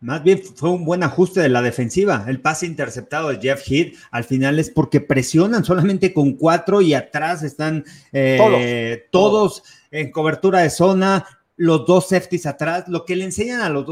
Más 0.00 0.22
bien 0.24 0.42
fue 0.56 0.70
un 0.70 0.84
buen 0.84 1.04
ajuste 1.04 1.40
de 1.40 1.48
la 1.48 1.62
defensiva. 1.62 2.24
El 2.26 2.40
pase 2.40 2.66
interceptado 2.66 3.28
de 3.28 3.38
Jeff 3.38 3.62
Heath 3.70 3.94
al 4.10 4.24
final 4.24 4.58
es 4.58 4.68
porque 4.68 5.00
presionan 5.00 5.64
solamente 5.64 6.12
con 6.12 6.32
cuatro 6.32 6.80
y 6.80 6.94
atrás 6.94 7.44
están 7.44 7.84
eh, 8.12 9.06
todos 9.12 9.62
en 9.92 10.10
cobertura 10.10 10.60
de 10.60 10.70
zona 10.70 11.24
los 11.60 11.84
dos 11.84 12.08
safeties 12.08 12.46
atrás, 12.46 12.88
lo 12.88 13.04
que 13.04 13.14
le 13.14 13.26
enseñan 13.26 13.60
a 13.60 13.68
los, 13.68 13.84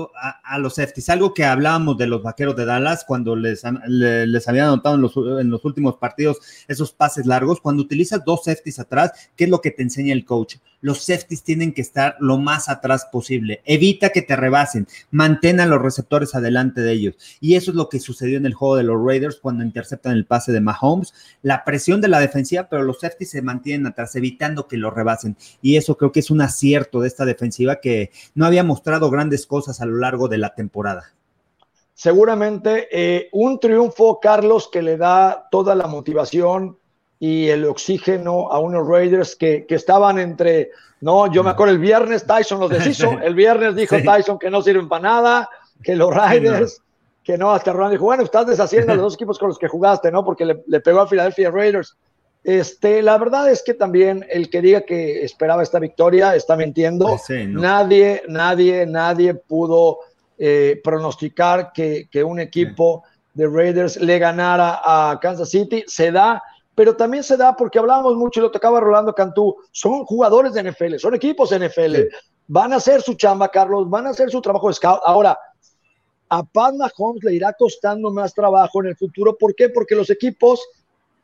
a, 0.42 0.58
los 0.58 0.76
safeties, 0.76 1.10
algo 1.10 1.34
que 1.34 1.44
hablábamos 1.44 1.98
de 1.98 2.06
los 2.06 2.22
vaqueros 2.22 2.56
de 2.56 2.64
Dallas 2.64 3.04
cuando 3.06 3.36
les, 3.36 3.62
les 3.86 4.48
habían 4.48 4.68
anotado 4.68 4.94
en 4.94 5.02
los, 5.02 5.14
en 5.14 5.50
los, 5.50 5.62
últimos 5.66 5.96
partidos 5.96 6.38
esos 6.66 6.92
pases 6.92 7.26
largos, 7.26 7.60
cuando 7.60 7.82
utilizas 7.82 8.24
dos 8.24 8.44
safeties 8.44 8.78
atrás, 8.78 9.12
¿qué 9.36 9.44
es 9.44 9.50
lo 9.50 9.60
que 9.60 9.70
te 9.70 9.82
enseña 9.82 10.14
el 10.14 10.24
coach? 10.24 10.56
Los 10.80 11.04
safeties 11.04 11.42
tienen 11.42 11.72
que 11.72 11.80
estar 11.80 12.16
lo 12.20 12.38
más 12.38 12.68
atrás 12.68 13.06
posible, 13.10 13.60
evita 13.64 14.10
que 14.10 14.22
te 14.22 14.36
rebasen, 14.36 14.86
mantén 15.10 15.60
a 15.60 15.66
los 15.66 15.82
receptores 15.82 16.34
adelante 16.34 16.80
de 16.80 16.92
ellos. 16.92 17.14
Y 17.40 17.56
eso 17.56 17.70
es 17.70 17.76
lo 17.76 17.88
que 17.88 17.98
sucedió 17.98 18.38
en 18.38 18.46
el 18.46 18.54
juego 18.54 18.76
de 18.76 18.84
los 18.84 19.04
Raiders 19.04 19.40
cuando 19.40 19.64
interceptan 19.64 20.12
el 20.12 20.26
pase 20.26 20.52
de 20.52 20.60
Mahomes, 20.60 21.14
la 21.42 21.64
presión 21.64 22.00
de 22.00 22.08
la 22.08 22.20
defensiva, 22.20 22.68
pero 22.68 22.82
los 22.82 23.00
safeties 23.00 23.30
se 23.30 23.42
mantienen 23.42 23.86
atrás, 23.86 24.14
evitando 24.16 24.68
que 24.68 24.76
lo 24.76 24.90
rebasen. 24.90 25.36
Y 25.62 25.76
eso 25.76 25.96
creo 25.96 26.12
que 26.12 26.20
es 26.20 26.30
un 26.30 26.40
acierto 26.40 27.00
de 27.00 27.08
esta 27.08 27.24
defensiva 27.24 27.80
que 27.80 28.10
no 28.34 28.46
había 28.46 28.64
mostrado 28.64 29.10
grandes 29.10 29.46
cosas 29.46 29.80
a 29.80 29.86
lo 29.86 29.96
largo 29.96 30.28
de 30.28 30.38
la 30.38 30.54
temporada. 30.54 31.12
Seguramente 31.94 32.86
eh, 32.92 33.28
un 33.32 33.58
triunfo, 33.58 34.20
Carlos, 34.20 34.68
que 34.72 34.82
le 34.82 34.96
da 34.96 35.48
toda 35.50 35.74
la 35.74 35.88
motivación 35.88 36.78
y 37.20 37.48
el 37.48 37.64
oxígeno 37.64 38.50
a 38.50 38.58
unos 38.58 38.86
Raiders 38.86 39.36
que, 39.36 39.66
estaban 39.68 40.18
entre, 40.18 40.70
no, 41.00 41.30
yo 41.32 41.42
me 41.42 41.50
acuerdo 41.50 41.72
el 41.74 41.80
viernes 41.80 42.26
Tyson 42.26 42.60
los 42.60 42.70
deshizo, 42.70 43.18
el 43.22 43.34
viernes 43.34 43.74
dijo 43.74 43.96
Tyson 44.04 44.38
que 44.38 44.50
no 44.50 44.62
sirven 44.62 44.88
para 44.88 45.02
nada, 45.02 45.50
que 45.82 45.96
los 45.96 46.14
Raiders, 46.14 46.80
que 47.24 47.36
no, 47.36 47.52
hasta 47.52 47.72
Ron 47.72 47.90
dijo, 47.90 48.04
bueno, 48.04 48.22
estás 48.22 48.46
deshaciendo 48.46 48.94
los 48.94 49.02
dos 49.02 49.14
equipos 49.16 49.38
con 49.38 49.48
los 49.48 49.58
que 49.58 49.68
jugaste, 49.68 50.10
¿no? 50.10 50.24
Porque 50.24 50.44
le, 50.44 50.62
le 50.66 50.80
pegó 50.80 51.00
a 51.00 51.08
Philadelphia 51.08 51.50
Raiders. 51.50 51.96
Este, 52.44 53.02
la 53.02 53.18
verdad 53.18 53.50
es 53.50 53.62
que 53.62 53.74
también 53.74 54.24
el 54.30 54.48
que 54.48 54.62
diga 54.62 54.82
que 54.82 55.22
esperaba 55.22 55.62
esta 55.62 55.78
victoria 55.78 56.34
está 56.34 56.56
mintiendo. 56.56 57.06
Pues 57.06 57.46
nadie, 57.48 58.22
nadie, 58.28 58.86
nadie 58.86 59.34
pudo 59.34 59.98
eh, 60.38 60.80
pronosticar 60.82 61.72
que, 61.72 62.08
un 62.24 62.40
equipo 62.40 63.02
de 63.34 63.46
Raiders 63.46 63.96
le 63.96 64.18
ganara 64.18 64.80
a 64.82 65.18
Kansas 65.20 65.50
City. 65.50 65.84
Se 65.86 66.10
da 66.10 66.42
pero 66.78 66.94
también 66.94 67.24
se 67.24 67.36
da 67.36 67.56
porque 67.56 67.80
hablábamos 67.80 68.14
mucho 68.14 68.38
y 68.38 68.44
lo 68.44 68.52
tocaba 68.52 68.78
Rolando 68.78 69.12
Cantú, 69.12 69.56
son 69.72 70.04
jugadores 70.04 70.52
de 70.54 70.62
NFL, 70.62 70.98
son 70.98 71.12
equipos 71.12 71.50
de 71.50 71.68
NFL, 71.68 71.96
van 72.46 72.72
a 72.72 72.76
hacer 72.76 73.02
su 73.02 73.14
chamba, 73.14 73.48
Carlos, 73.48 73.90
van 73.90 74.06
a 74.06 74.10
hacer 74.10 74.30
su 74.30 74.40
trabajo 74.40 74.68
de 74.68 74.74
scout. 74.74 75.00
Ahora, 75.04 75.36
a 76.28 76.44
Pat 76.44 76.76
Mahomes 76.76 77.24
le 77.24 77.34
irá 77.34 77.52
costando 77.54 78.12
más 78.12 78.32
trabajo 78.32 78.80
en 78.80 78.90
el 78.90 78.96
futuro, 78.96 79.36
¿por 79.36 79.56
qué? 79.56 79.70
Porque 79.70 79.96
los 79.96 80.08
equipos 80.08 80.64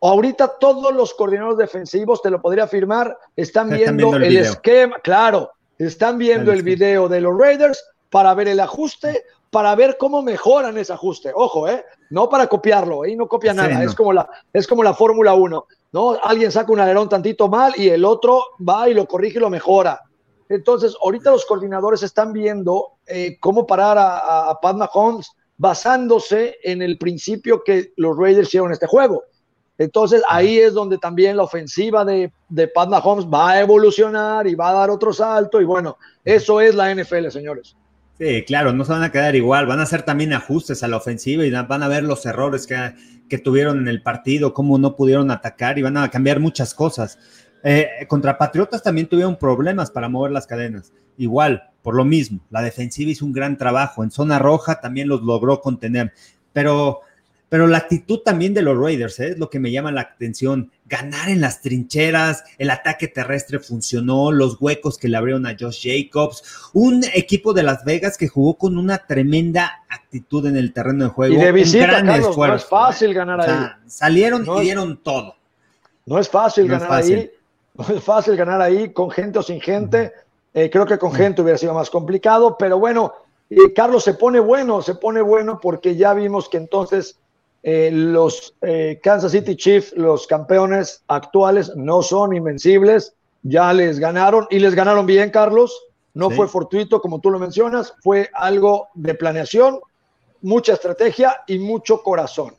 Ahorita 0.00 0.58
todos 0.58 0.92
los 0.92 1.14
coordinadores 1.14 1.56
defensivos, 1.56 2.20
te 2.20 2.30
lo 2.30 2.42
podría 2.42 2.64
afirmar, 2.64 3.16
están 3.36 3.70
viendo, 3.70 4.16
el, 4.16 4.36
esquema, 4.36 4.96
claro, 4.98 5.52
están 5.78 6.18
viendo 6.18 6.52
el 6.52 6.64
video 6.64 7.08
de 7.08 7.20
los 7.20 7.38
Raiders 7.38 7.82
para 8.14 8.32
ver 8.32 8.46
el 8.46 8.60
ajuste, 8.60 9.24
para 9.50 9.74
ver 9.74 9.96
cómo 9.98 10.22
mejoran 10.22 10.78
ese 10.78 10.92
ajuste. 10.92 11.32
Ojo, 11.34 11.66
¿eh? 11.66 11.84
No 12.10 12.28
para 12.28 12.46
copiarlo, 12.46 13.02
ahí 13.02 13.16
no 13.16 13.26
copia 13.26 13.52
nada, 13.52 13.82
es 13.82 13.92
como 13.92 14.12
la, 14.12 14.30
es 14.52 14.68
como 14.68 14.84
la 14.84 14.94
Fórmula 14.94 15.34
1, 15.34 15.66
¿no? 15.90 16.16
Alguien 16.22 16.52
saca 16.52 16.70
un 16.70 16.78
alerón 16.78 17.08
tantito 17.08 17.48
mal 17.48 17.72
y 17.76 17.88
el 17.88 18.04
otro 18.04 18.40
va 18.60 18.88
y 18.88 18.94
lo 18.94 19.08
corrige 19.08 19.38
y 19.38 19.40
lo 19.40 19.50
mejora. 19.50 20.00
Entonces, 20.48 20.94
ahorita 21.02 21.32
los 21.32 21.44
coordinadores 21.44 22.04
están 22.04 22.32
viendo 22.32 22.98
eh, 23.04 23.36
cómo 23.40 23.66
parar 23.66 23.98
a, 23.98 24.48
a 24.48 24.60
Pat 24.60 24.76
Mahomes 24.76 25.32
basándose 25.56 26.58
en 26.62 26.82
el 26.82 26.98
principio 26.98 27.64
que 27.64 27.94
los 27.96 28.16
Raiders 28.16 28.46
hicieron 28.46 28.70
este 28.70 28.86
juego 28.86 29.24
entonces 29.76 30.22
ahí 30.28 30.58
es 30.58 30.72
donde 30.72 30.98
también 30.98 31.36
la 31.36 31.42
ofensiva 31.42 32.04
de, 32.04 32.32
de 32.48 32.68
Pat 32.68 32.88
Mahomes 32.88 33.26
va 33.26 33.50
a 33.50 33.60
evolucionar 33.60 34.46
y 34.46 34.54
va 34.54 34.70
a 34.70 34.74
dar 34.74 34.90
otro 34.90 35.12
salto. 35.12 35.60
Y 35.60 35.64
bueno, 35.64 35.96
eso 36.24 36.60
es 36.60 36.74
la 36.74 36.94
NFL, 36.94 37.28
señores. 37.30 37.76
Sí, 38.18 38.44
claro, 38.46 38.72
no 38.72 38.84
se 38.84 38.92
van 38.92 39.02
a 39.02 39.10
quedar 39.10 39.34
igual, 39.34 39.66
van 39.66 39.80
a 39.80 39.82
hacer 39.82 40.02
también 40.02 40.32
ajustes 40.32 40.84
a 40.84 40.88
la 40.88 40.96
ofensiva 40.96 41.44
y 41.44 41.50
van 41.50 41.82
a 41.82 41.88
ver 41.88 42.04
los 42.04 42.24
errores 42.26 42.66
que, 42.66 42.94
que 43.28 43.38
tuvieron 43.38 43.78
en 43.78 43.88
el 43.88 44.02
partido, 44.02 44.54
cómo 44.54 44.78
no 44.78 44.94
pudieron 44.94 45.32
atacar 45.32 45.78
y 45.78 45.82
van 45.82 45.96
a 45.96 46.08
cambiar 46.10 46.38
muchas 46.38 46.74
cosas. 46.74 47.18
Eh, 47.64 47.88
contra 48.08 48.38
Patriotas 48.38 48.82
también 48.82 49.08
tuvieron 49.08 49.36
problemas 49.36 49.90
para 49.90 50.08
mover 50.08 50.30
las 50.30 50.46
cadenas. 50.46 50.92
Igual, 51.16 51.70
por 51.82 51.96
lo 51.96 52.04
mismo, 52.04 52.40
la 52.50 52.62
defensiva 52.62 53.10
hizo 53.10 53.24
un 53.24 53.32
gran 53.32 53.56
trabajo. 53.56 54.04
En 54.04 54.10
zona 54.10 54.38
roja 54.38 54.80
también 54.80 55.08
los 55.08 55.22
logró 55.22 55.60
contener. 55.60 56.12
Pero 56.52 57.00
pero 57.48 57.66
la 57.66 57.78
actitud 57.78 58.20
también 58.20 58.54
de 58.54 58.62
los 58.62 58.76
Raiders 58.76 59.20
¿eh? 59.20 59.28
es 59.28 59.38
lo 59.38 59.48
que 59.48 59.60
me 59.60 59.70
llama 59.70 59.92
la 59.92 60.00
atención. 60.00 60.70
Ganar 60.86 61.28
en 61.28 61.40
las 61.40 61.60
trincheras, 61.60 62.44
el 62.58 62.70
ataque 62.70 63.08
terrestre 63.08 63.58
funcionó, 63.60 64.32
los 64.32 64.60
huecos 64.60 64.98
que 64.98 65.08
le 65.08 65.16
abrieron 65.16 65.46
a 65.46 65.56
Josh 65.58 65.86
Jacobs, 65.86 66.42
un 66.72 67.04
equipo 67.14 67.52
de 67.52 67.62
Las 67.62 67.84
Vegas 67.84 68.18
que 68.18 68.28
jugó 68.28 68.54
con 68.54 68.76
una 68.76 68.98
tremenda 68.98 69.84
actitud 69.88 70.46
en 70.46 70.56
el 70.56 70.72
terreno 70.72 71.04
de 71.04 71.10
juego. 71.10 71.34
Y 71.34 71.38
de 71.38 71.52
visita, 71.52 72.02
Carlos, 72.04 72.36
no 72.36 72.54
es 72.54 72.64
fácil 72.64 73.14
ganar 73.14 73.40
ahí. 73.40 73.68
Salieron 73.86 74.44
y 74.46 74.60
dieron 74.62 74.96
todo. 74.96 75.36
No 76.06 76.18
es 76.18 76.28
fácil 76.28 76.68
ganar 76.68 76.92
ahí. 76.92 77.30
No 77.76 77.92
es 77.92 78.04
fácil 78.04 78.36
ganar 78.36 78.62
ahí 78.62 78.92
con 78.92 79.10
gente 79.10 79.40
o 79.40 79.42
sin 79.42 79.60
gente. 79.60 80.12
Eh, 80.52 80.70
creo 80.70 80.86
que 80.86 80.96
con 80.96 81.12
gente 81.12 81.42
hubiera 81.42 81.58
sido 81.58 81.74
más 81.74 81.90
complicado, 81.90 82.56
pero 82.56 82.78
bueno, 82.78 83.12
eh, 83.50 83.72
Carlos 83.74 84.04
se 84.04 84.14
pone 84.14 84.38
bueno, 84.38 84.80
se 84.80 84.94
pone 84.94 85.20
bueno 85.20 85.58
porque 85.60 85.96
ya 85.96 86.14
vimos 86.14 86.48
que 86.48 86.58
entonces 86.58 87.18
eh, 87.66 87.90
los 87.90 88.54
eh, 88.60 89.00
Kansas 89.02 89.32
City 89.32 89.56
Chiefs, 89.56 89.94
los 89.96 90.26
campeones 90.26 91.02
actuales, 91.08 91.74
no 91.74 92.02
son 92.02 92.36
invencibles, 92.36 93.14
ya 93.42 93.72
les 93.72 93.98
ganaron 93.98 94.46
y 94.50 94.58
les 94.58 94.74
ganaron 94.74 95.06
bien, 95.06 95.30
Carlos. 95.30 95.74
No 96.12 96.30
fue 96.30 96.46
fortuito, 96.46 97.00
como 97.00 97.20
tú 97.20 97.30
lo 97.30 97.38
mencionas, 97.38 97.94
fue 98.00 98.30
algo 98.34 98.88
de 98.94 99.14
planeación, 99.14 99.80
mucha 100.42 100.74
estrategia 100.74 101.38
y 101.48 101.58
mucho 101.58 102.02
corazón. 102.02 102.54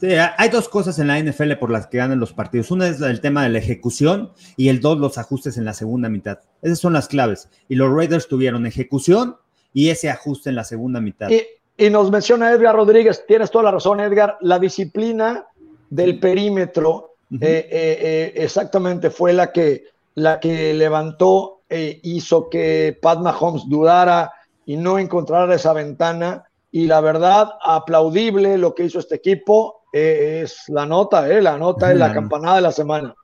Sí, 0.00 0.08
hay 0.36 0.48
dos 0.50 0.68
cosas 0.68 0.98
en 0.98 1.06
la 1.06 1.18
NFL 1.18 1.52
por 1.54 1.70
las 1.70 1.86
que 1.86 1.98
ganan 1.98 2.20
los 2.20 2.32
partidos. 2.32 2.70
Una 2.72 2.88
es 2.88 3.00
el 3.00 3.20
tema 3.20 3.44
de 3.44 3.48
la 3.48 3.58
ejecución 3.58 4.32
y 4.56 4.68
el 4.68 4.80
dos, 4.80 4.98
los 4.98 5.18
ajustes 5.18 5.56
en 5.56 5.64
la 5.64 5.72
segunda 5.72 6.08
mitad. 6.08 6.40
Esas 6.60 6.80
son 6.80 6.92
las 6.92 7.08
claves. 7.08 7.48
Y 7.68 7.76
los 7.76 7.90
Raiders 7.90 8.28
tuvieron 8.28 8.66
ejecución 8.66 9.36
y 9.72 9.88
ese 9.88 10.10
ajuste 10.10 10.50
en 10.50 10.56
la 10.56 10.64
segunda 10.64 11.00
mitad. 11.00 11.30
Y 11.30 11.42
nos 11.90 12.10
menciona 12.10 12.52
Edgar 12.52 12.74
Rodríguez, 12.74 13.24
tienes 13.26 13.50
toda 13.50 13.64
la 13.64 13.70
razón, 13.72 14.00
Edgar, 14.00 14.38
la 14.40 14.58
disciplina 14.58 15.46
del 15.90 16.18
perímetro 16.18 17.16
eh, 17.32 17.38
eh, 17.40 17.68
eh, 17.70 18.32
exactamente 18.36 19.10
fue 19.10 19.32
la 19.32 19.52
que, 19.52 19.84
la 20.14 20.38
que 20.40 20.74
levantó, 20.74 21.62
e 21.68 21.98
hizo 22.04 22.48
que 22.48 22.96
Pat 23.02 23.18
Mahomes 23.18 23.68
dudara 23.68 24.32
y 24.64 24.76
no 24.76 24.98
encontrara 24.98 25.54
esa 25.54 25.72
ventana. 25.72 26.44
Y 26.70 26.86
la 26.86 27.00
verdad, 27.00 27.50
aplaudible 27.62 28.56
lo 28.58 28.74
que 28.74 28.84
hizo 28.84 28.98
este 28.98 29.16
equipo, 29.16 29.82
es 29.92 30.64
la 30.68 30.84
nota, 30.84 31.26
la 31.26 31.56
nota 31.56 31.90
es 31.90 31.98
la 31.98 32.12
campanada 32.12 32.56
de 32.56 32.62
la 32.62 32.72
semana. 32.72 33.14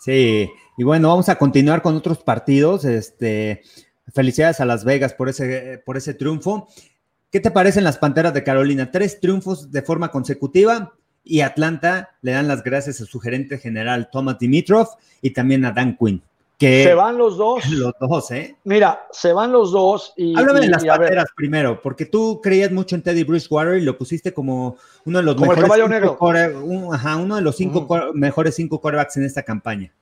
Sí, 0.00 0.50
y 0.76 0.84
bueno, 0.84 1.08
vamos 1.08 1.28
a 1.28 1.36
continuar 1.36 1.80
con 1.80 1.96
otros 1.96 2.18
partidos. 2.18 2.84
Este, 2.84 3.62
felicidades 4.12 4.60
a 4.60 4.64
Las 4.64 4.84
Vegas 4.84 5.14
por 5.14 5.28
ese, 5.28 5.80
por 5.84 5.96
ese 5.96 6.14
triunfo. 6.14 6.68
¿Qué 7.30 7.40
te 7.40 7.50
parecen 7.50 7.84
las 7.84 7.98
Panteras 7.98 8.32
de 8.32 8.42
Carolina? 8.42 8.90
Tres 8.90 9.20
triunfos 9.20 9.70
de 9.70 9.82
forma 9.82 10.10
consecutiva 10.10 10.94
y 11.22 11.42
Atlanta 11.42 12.16
le 12.22 12.32
dan 12.32 12.48
las 12.48 12.64
gracias 12.64 13.02
a 13.02 13.04
su 13.04 13.20
gerente 13.20 13.58
general 13.58 14.08
Thomas 14.10 14.38
Dimitrov 14.38 14.88
y 15.20 15.30
también 15.34 15.66
a 15.66 15.72
Dan 15.72 15.94
Quinn. 15.98 16.22
Que 16.56 16.84
se 16.84 16.94
van 16.94 17.18
los 17.18 17.36
dos. 17.36 17.66
Los 17.70 17.92
dos, 18.00 18.30
¿eh? 18.30 18.56
Mira, 18.64 19.06
se 19.12 19.34
van 19.34 19.52
los 19.52 19.70
dos. 19.70 20.14
Y, 20.16 20.36
Háblame 20.36 20.60
de 20.60 20.68
las 20.68 20.84
Panteras 20.84 21.26
primero, 21.36 21.80
porque 21.82 22.06
tú 22.06 22.40
creías 22.42 22.72
mucho 22.72 22.96
en 22.96 23.02
Teddy 23.02 23.24
Bridgewater 23.24 23.76
y 23.76 23.82
lo 23.82 23.96
pusiste 23.98 24.32
como 24.32 24.76
uno 25.04 25.18
de 25.18 25.24
los 25.24 25.38
mejores. 25.38 25.64
uno 26.56 27.36
de 27.36 27.42
los 27.42 27.56
cinco 27.56 27.86
mejores 28.14 28.54
cinco 28.56 28.80
quarterbacks 28.80 29.18
en 29.18 29.24
esta 29.24 29.42
campaña. 29.42 29.92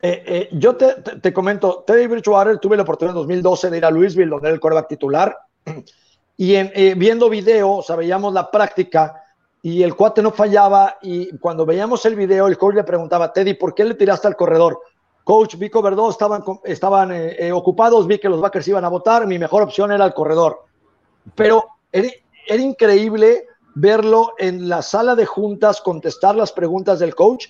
Eh, 0.00 0.22
eh, 0.26 0.48
yo 0.52 0.76
te, 0.76 0.94
te, 1.20 1.32
comento, 1.32 1.82
Teddy 1.84 2.06
Bridgewater, 2.06 2.58
tuve 2.58 2.76
la 2.76 2.84
oportunidad 2.84 3.16
en 3.16 3.22
2012 3.22 3.70
de 3.70 3.76
ir 3.76 3.84
a 3.84 3.90
Louisville, 3.90 4.30
donde 4.30 4.48
era 4.48 4.54
el 4.54 4.60
quarterback 4.60 4.88
titular 4.88 5.36
y 6.36 6.54
eh, 6.54 6.94
viendo 6.96 7.30
video, 7.30 7.78
o 7.78 7.96
veíamos 7.96 8.32
la 8.32 8.50
práctica 8.50 9.22
y 9.62 9.82
el 9.82 9.96
cuate 9.96 10.22
no 10.22 10.30
fallaba 10.30 10.98
y 11.02 11.36
cuando 11.38 11.64
veíamos 11.64 12.04
el 12.04 12.14
video, 12.14 12.46
el 12.46 12.58
coach 12.58 12.74
le 12.74 12.84
preguntaba, 12.84 13.32
Teddy, 13.32 13.54
¿por 13.54 13.74
qué 13.74 13.84
le 13.84 13.94
tiraste 13.94 14.28
al 14.28 14.36
corredor? 14.36 14.80
Coach, 15.24 15.56
Vico 15.56 15.82
Verdó 15.82 16.10
estaban, 16.10 16.44
estaban 16.64 17.10
eh, 17.10 17.36
eh, 17.38 17.52
ocupados, 17.52 18.06
vi 18.06 18.18
que 18.18 18.28
los 18.28 18.40
backers 18.40 18.68
iban 18.68 18.84
a 18.84 18.88
votar, 18.88 19.26
mi 19.26 19.38
mejor 19.38 19.62
opción 19.62 19.90
era 19.90 20.04
el 20.04 20.14
corredor. 20.14 20.64
Pero 21.34 21.64
era, 21.90 22.08
era, 22.46 22.62
increíble 22.62 23.46
verlo 23.74 24.34
en 24.38 24.68
la 24.68 24.82
sala 24.82 25.16
de 25.16 25.26
juntas, 25.26 25.80
contestar 25.80 26.36
las 26.36 26.52
preguntas 26.52 27.00
del 27.00 27.16
coach, 27.16 27.48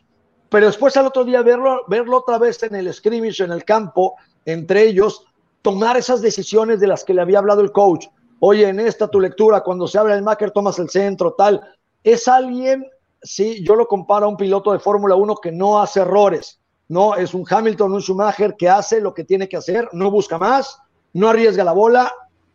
pero 0.49 0.67
después 0.67 0.97
al 0.97 1.07
otro 1.07 1.25
día 1.25 1.43
verlo, 1.43 1.83
verlo 1.89 2.19
otra 2.19 2.39
vez 2.39 2.63
en 2.63 2.77
el 2.77 2.95
scrimmage, 2.95 3.43
en 3.43 3.53
el 3.53 3.65
campo, 3.65 4.15
entre 4.47 4.85
ellos, 4.85 5.27
tomar 5.61 5.97
esas 5.97 6.23
decisiones 6.23 6.81
de 6.81 6.87
las 6.87 7.05
que 7.05 7.13
le 7.13 7.21
había 7.21 7.41
hablado 7.41 7.61
el 7.61 7.73
coach 7.73 8.07
oye, 8.41 8.69
en 8.69 8.81
esta 8.81 9.09
tu 9.09 9.21
lectura, 9.21 9.63
cuando 9.63 9.87
se 9.87 9.99
abre 9.99 10.15
el 10.15 10.23
Macker, 10.23 10.51
tomas 10.51 10.79
el 10.79 10.91
centro, 10.91 11.35
tal. 11.35 11.61
Es 12.03 12.29
alguien, 12.29 12.87
sí, 13.23 13.65
yo 13.65 13.75
lo 13.77 13.87
comparo 13.87 14.27
a 14.27 14.29
un 14.29 14.37
piloto 14.37 14.73
de 14.73 14.79
Fórmula 14.79 15.17
1 15.17 15.37
que 15.37 15.53
no 15.53 15.81
hace 15.81 16.01
errores, 16.01 16.61
no, 16.89 17.17
es 17.17 17.35
un 17.35 17.45
Hamilton, 17.49 17.95
un 17.95 18.01
Schumacher 18.01 18.55
que 18.57 18.69
hace 18.69 19.01
lo 19.01 19.13
que 19.13 19.25
tiene 19.25 19.49
que 19.49 19.57
hacer, 19.57 19.89
no 19.93 20.11
busca 20.11 20.39
más, 20.39 20.79
no 21.13 21.29
arriesga 21.29 21.65
la 21.65 21.73
bola, 21.73 22.13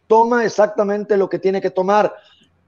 toma 0.08 0.46
exactamente 0.46 1.18
lo 1.18 1.30
que 1.30 1.40
tiene 1.40 1.62
que 1.62 1.72
tomar. 1.72 2.14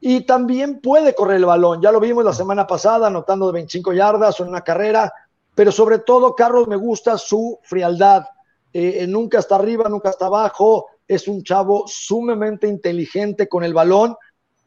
Y 0.01 0.21
también 0.21 0.81
puede 0.81 1.15
correr 1.15 1.37
el 1.37 1.45
balón, 1.45 1.81
ya 1.81 1.91
lo 1.91 2.01
vimos 2.01 2.25
la 2.25 2.33
semana 2.33 2.67
pasada, 2.67 3.07
anotando 3.07 3.47
de 3.47 3.53
25 3.53 3.93
yardas 3.93 4.39
en 4.41 4.49
una 4.49 4.61
carrera, 4.61 5.13
pero 5.55 5.71
sobre 5.71 5.99
todo, 5.99 6.35
Carlos, 6.35 6.67
me 6.67 6.75
gusta 6.75 7.17
su 7.17 7.59
frialdad. 7.63 8.25
Eh, 8.73 9.05
nunca 9.07 9.39
está 9.39 9.55
arriba, 9.55 9.87
nunca 9.87 10.09
está 10.09 10.25
abajo, 10.25 10.87
es 11.07 11.27
un 11.27 11.43
chavo 11.43 11.85
sumamente 11.87 12.67
inteligente 12.67 13.47
con 13.47 13.63
el 13.63 13.73
balón 13.73 14.15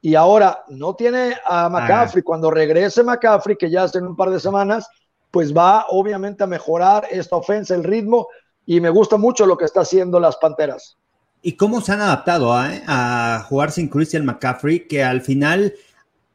y 0.01 0.15
ahora 0.15 0.65
no 0.69 0.95
tiene 0.95 1.35
a 1.45 1.69
McCaffrey. 1.69 2.23
Cuando 2.23 2.51
regrese 2.51 3.03
McCaffrey, 3.03 3.57
que 3.57 3.71
ya 3.71 3.85
hace 3.85 3.99
un 4.01 4.15
par 4.15 4.31
de 4.31 4.39
semanas, 4.39 4.89
pues 5.31 5.57
va 5.57 5.87
obviamente 5.89 6.45
a 6.45 6.47
mejorar 6.47 7.07
esta 7.11 7.37
ofensa, 7.37 7.75
el 7.75 7.85
ritmo, 7.85 8.29
y 8.65 8.81
me 8.81 8.91
gusta 8.91 9.17
mucho 9.17 9.47
lo 9.47 9.57
que 9.57 9.65
está 9.65 9.81
haciendo 9.81 10.21
las 10.21 10.37
Panteras. 10.37 10.97
¿Y 11.43 11.53
cómo 11.53 11.81
se 11.81 11.93
han 11.93 12.01
adaptado 12.01 12.53
eh, 12.65 12.83
a 12.87 13.45
jugar 13.49 13.71
sin 13.71 13.89
Christian 13.89 14.25
McCaffrey, 14.25 14.87
que 14.89 15.05
al 15.05 15.21
final 15.21 15.75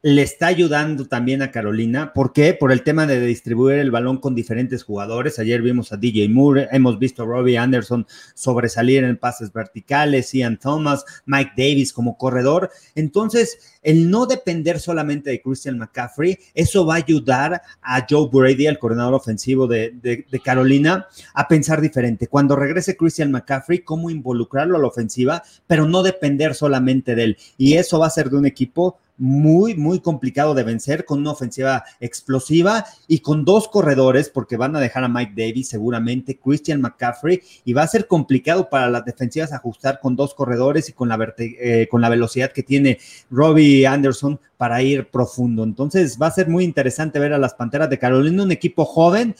le 0.02 0.22
está 0.22 0.48
ayudando 0.48 1.06
también 1.06 1.42
a 1.42 1.52
Carolina. 1.52 2.12
¿Por 2.12 2.32
qué? 2.32 2.54
Por 2.54 2.72
el 2.72 2.82
tema 2.82 3.06
de 3.06 3.20
distribuir 3.20 3.78
el 3.78 3.92
balón 3.92 4.18
con 4.18 4.34
diferentes 4.34 4.82
jugadores. 4.82 5.38
Ayer 5.38 5.62
vimos 5.62 5.92
a 5.92 5.96
DJ 5.96 6.28
Moore, 6.28 6.68
hemos 6.72 6.98
visto 6.98 7.22
a 7.22 7.26
Robbie 7.26 7.56
Anderson 7.56 8.04
sobresalir 8.34 9.04
en 9.04 9.16
pases 9.16 9.52
verticales, 9.52 10.32
Ian 10.32 10.58
Thomas, 10.58 11.04
Mike 11.24 11.52
Davis 11.56 11.92
como 11.92 12.18
corredor. 12.18 12.70
Entonces, 12.96 13.78
el 13.80 14.10
no 14.10 14.26
depender 14.26 14.80
solamente 14.80 15.30
de 15.30 15.40
Christian 15.40 15.78
McCaffrey, 15.78 16.36
eso 16.52 16.84
va 16.84 16.94
a 16.94 16.98
ayudar 16.98 17.62
a 17.80 18.04
Joe 18.08 18.28
Brady, 18.32 18.66
el 18.66 18.80
coordinador 18.80 19.14
ofensivo 19.14 19.68
de, 19.68 19.92
de 19.92 20.40
Carolina, 20.40 21.06
a 21.32 21.46
pensar 21.46 21.80
diferente. 21.80 22.26
Cuando 22.26 22.56
regrese 22.56 22.96
Christian 22.96 23.30
McCaffrey, 23.30 23.80
cómo 23.82 24.10
involucrarlo 24.10 24.76
a 24.76 24.80
la 24.80 24.88
ofensiva, 24.88 25.44
pero 25.68 25.86
no 25.86 26.02
depender 26.02 26.56
solamente 26.56 27.14
de 27.14 27.22
él. 27.22 27.36
Y 27.56 27.74
eso 27.74 28.00
va 28.00 28.08
a 28.08 28.10
ser 28.10 28.30
de 28.30 28.36
un 28.36 28.46
equipo 28.46 28.98
muy, 29.22 29.76
muy 29.76 30.00
complicado 30.00 30.52
de 30.52 30.64
vencer, 30.64 31.04
con 31.04 31.20
una 31.20 31.30
ofensiva 31.30 31.84
explosiva 32.00 32.84
y 33.06 33.20
con 33.20 33.44
dos 33.44 33.68
corredores, 33.68 34.28
porque 34.28 34.56
van 34.56 34.74
a 34.74 34.80
dejar 34.80 35.04
a 35.04 35.08
Mike 35.08 35.34
Davis 35.36 35.68
seguramente, 35.68 36.40
Christian 36.42 36.80
McCaffrey, 36.80 37.40
y 37.64 37.72
va 37.72 37.82
a 37.82 37.86
ser 37.86 38.08
complicado 38.08 38.68
para 38.68 38.90
las 38.90 39.04
defensivas 39.04 39.52
ajustar 39.52 40.00
con 40.00 40.16
dos 40.16 40.34
corredores 40.34 40.88
y 40.88 40.92
con 40.92 41.08
la, 41.08 41.34
eh, 41.38 41.86
con 41.88 42.00
la 42.00 42.08
velocidad 42.08 42.50
que 42.50 42.64
tiene 42.64 42.98
Robbie 43.30 43.86
Anderson 43.86 44.40
para 44.56 44.82
ir 44.82 45.08
profundo. 45.08 45.62
Entonces 45.62 46.18
va 46.20 46.26
a 46.26 46.32
ser 46.32 46.48
muy 46.48 46.64
interesante 46.64 47.20
ver 47.20 47.32
a 47.32 47.38
las 47.38 47.54
Panteras 47.54 47.88
de 47.90 48.00
Carolina, 48.00 48.42
un 48.42 48.50
equipo 48.50 48.84
joven, 48.84 49.36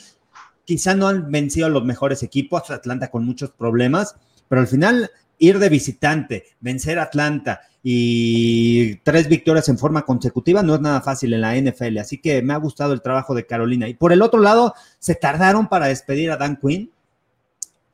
quizá 0.65 0.95
no 0.95 1.09
han 1.09 1.29
vencido 1.29 1.67
a 1.67 1.71
los 1.71 1.85
mejores 1.85 2.23
equipos, 2.23 2.71
Atlanta 2.71 3.11
con 3.11 3.25
muchos 3.25 3.51
problemas, 3.51 4.15
pero 4.47 4.61
al 4.61 4.69
final 4.69 5.11
ir 5.43 5.59
de 5.59 5.69
visitante, 5.69 6.45
vencer 6.61 7.01
a 7.01 7.03
Atlanta 7.03 7.63
y 7.83 8.95
tres 8.97 9.29
victorias 9.29 9.69
en 9.69 9.77
forma 9.77 10.03
consecutiva 10.03 10.63
no 10.63 10.77
es 10.77 10.81
nada 10.81 11.01
fácil 11.01 11.35
en 11.35 11.41
la 11.41 11.57
NFL, 11.57 11.99
así 11.99 12.19
que 12.19 12.41
me 12.43 12.53
ha 12.55 12.59
gustado 12.59 12.93
el 12.93 13.03
trabajo 13.03 13.35
de 13.35 13.45
Carolina. 13.45 13.89
Y 13.89 13.95
por 13.95 14.13
el 14.13 14.23
otro 14.23 14.41
lado, 14.41 14.73
¿se 15.01 15.17
tardaron 15.17 15.69
para 15.69 15.89
despedir 15.89 16.31
a 16.31 16.37
Dan 16.37 16.57
Quinn? 16.57 16.93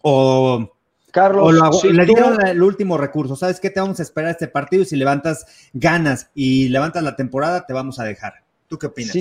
¿O, 0.03 0.71
Carlos, 1.11 1.85
le 1.85 2.05
dieron 2.05 2.47
el 2.47 2.63
último 2.63 2.99
recurso? 2.99 3.35
¿Sabes 3.35 3.61
qué? 3.61 3.71
Te 3.71 3.81
vamos 3.81 3.99
a 3.99 4.03
esperar 4.03 4.33
este 4.33 4.49
partido 4.49 4.83
y 4.83 4.87
si 4.87 4.97
levantas 4.97 5.47
ganas 5.73 6.31
y 6.35 6.69
levantas 6.69 7.03
la 7.03 7.17
temporada, 7.17 7.65
te 7.65 7.73
vamos 7.73 7.99
a 7.99 8.05
dejar. 8.05 8.35
¿Tú 8.69 8.79
qué 8.79 8.89
opinas? 8.89 9.17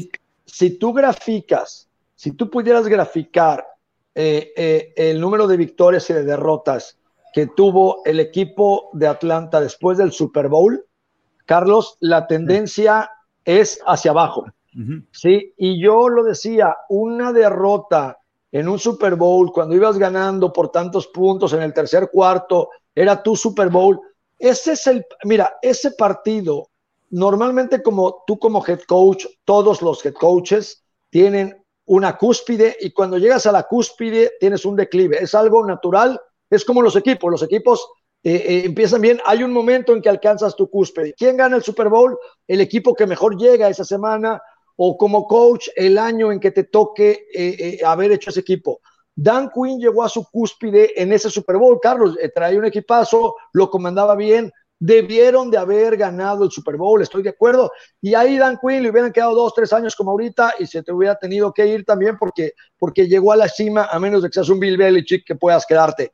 Si, 0.46 0.72
tú 0.72 0.92
graficas, 0.92 1.88
si 2.14 2.32
tú 2.32 2.50
pudieras 2.50 2.88
graficar 2.88 3.66
eh, 4.14 4.52
eh, 4.58 4.94
el 4.98 5.22
número 5.22 5.48
de 5.48 5.56
victorias 5.56 6.10
y 6.10 6.14
de 6.14 6.26
derrotas 6.26 6.97
que 7.38 7.46
tuvo 7.46 8.02
el 8.04 8.20
equipo 8.20 8.90
de 8.94 9.06
Atlanta 9.06 9.62
después 9.62 10.00
del 10.00 10.12
Super 10.12 10.48
Bowl, 10.48 10.84
Carlos, 11.46 11.96
la 12.00 12.26
tendencia 12.26 13.12
es 13.46 13.80
hacia 13.86 14.10
abajo. 14.10 14.48
Sí, 15.12 15.54
y 15.56 15.80
yo 15.80 16.10
lo 16.10 16.24
decía, 16.24 16.76
una 16.90 17.32
derrota 17.32 18.18
en 18.52 18.68
un 18.68 18.80
Super 18.80 19.14
Bowl 19.14 19.52
cuando 19.52 19.76
ibas 19.76 20.00
ganando 20.00 20.52
por 20.52 20.72
tantos 20.72 21.06
puntos 21.10 21.54
en 21.54 21.62
el 21.62 21.76
tercer 21.76 22.10
cuarto, 22.12 22.70
era 22.96 23.22
tu 23.22 23.36
Super 23.36 23.70
Bowl. 23.70 24.02
Ese 24.40 24.72
es 24.72 24.88
el, 24.88 25.06
mira, 25.24 25.60
ese 25.62 25.92
partido, 25.92 26.70
normalmente 27.12 27.84
como 27.84 28.24
tú 28.26 28.40
como 28.40 28.66
head 28.66 28.82
coach, 28.88 29.28
todos 29.46 29.84
los 29.84 30.04
head 30.04 30.16
coaches 30.16 30.84
tienen 31.12 31.64
una 31.86 32.18
cúspide 32.18 32.76
y 32.82 32.90
cuando 32.90 33.20
llegas 33.20 33.46
a 33.46 33.52
la 33.52 33.68
cúspide 33.68 34.32
tienes 34.40 34.66
un 34.66 34.76
declive. 34.76 35.22
Es 35.22 35.36
algo 35.36 35.64
natural 35.68 36.20
es 36.50 36.66
como 36.66 36.82
los 36.82 36.96
equipos, 36.96 37.32
los 37.32 37.44
equipos 37.44 37.88
eh, 38.24 38.36
eh, 38.36 38.62
empiezan 38.66 39.02
bien, 39.02 39.22
hay 39.26 39.44
un 39.44 39.52
momento 39.52 39.94
en 39.94 40.02
que 40.02 40.10
alcanzas 40.10 40.56
tu 40.56 40.70
cúspide. 40.70 41.14
¿Quién 41.14 41.38
gana 41.38 41.56
el 41.56 41.64
Super 41.64 41.90
Bowl? 41.90 42.18
El 42.48 42.62
equipo 42.62 42.94
que 42.94 43.08
mejor 43.08 43.38
llega 43.38 43.70
esa 43.70 43.86
semana 43.86 44.42
o 44.76 44.98
como 44.98 45.28
coach 45.28 45.70
el 45.76 45.98
año 45.98 46.32
en 46.32 46.40
que 46.40 46.52
te 46.52 46.66
toque 46.66 47.28
eh, 47.34 47.80
haber 47.86 48.12
hecho 48.12 48.30
ese 48.30 48.42
equipo. 48.42 48.82
Dan 49.16 49.50
Quinn 49.50 49.80
llegó 49.80 50.04
a 50.04 50.10
su 50.10 50.26
cúspide 50.30 51.02
en 51.02 51.12
ese 51.12 51.30
Super 51.30 51.58
Bowl, 51.58 51.80
Carlos, 51.82 52.16
traía 52.36 52.60
un 52.60 52.66
equipazo, 52.66 53.36
lo 53.54 53.70
comandaba 53.70 54.16
bien, 54.16 54.52
debieron 54.80 55.50
de 55.50 55.58
haber 55.58 55.98
ganado 55.98 56.44
el 56.44 56.52
Super 56.52 56.78
Bowl, 56.78 57.02
estoy 57.02 57.24
de 57.24 57.30
acuerdo. 57.30 57.72
Y 58.02 58.14
ahí 58.14 58.38
Dan 58.38 58.60
Quinn 58.60 58.84
le 58.84 58.90
hubieran 58.90 59.12
quedado 59.12 59.34
dos, 59.34 59.54
tres 59.54 59.74
años 59.74 59.96
como 59.96 60.12
ahorita 60.12 60.56
y 60.60 60.68
se 60.68 60.84
te 60.84 60.92
hubiera 60.92 61.18
tenido 61.18 61.52
que 61.54 61.66
ir 61.66 61.86
también 61.86 62.18
porque, 62.18 62.54
porque 62.78 63.08
llegó 63.08 63.32
a 63.32 63.38
la 63.38 63.50
cima, 63.50 63.86
a 63.86 64.00
menos 64.00 64.22
de 64.22 64.30
que 64.30 64.34
seas 64.34 64.50
un 64.50 64.60
Bill 64.60 64.78
Belichick 64.78 65.26
que 65.26 65.36
puedas 65.36 65.66
quedarte. 65.66 66.12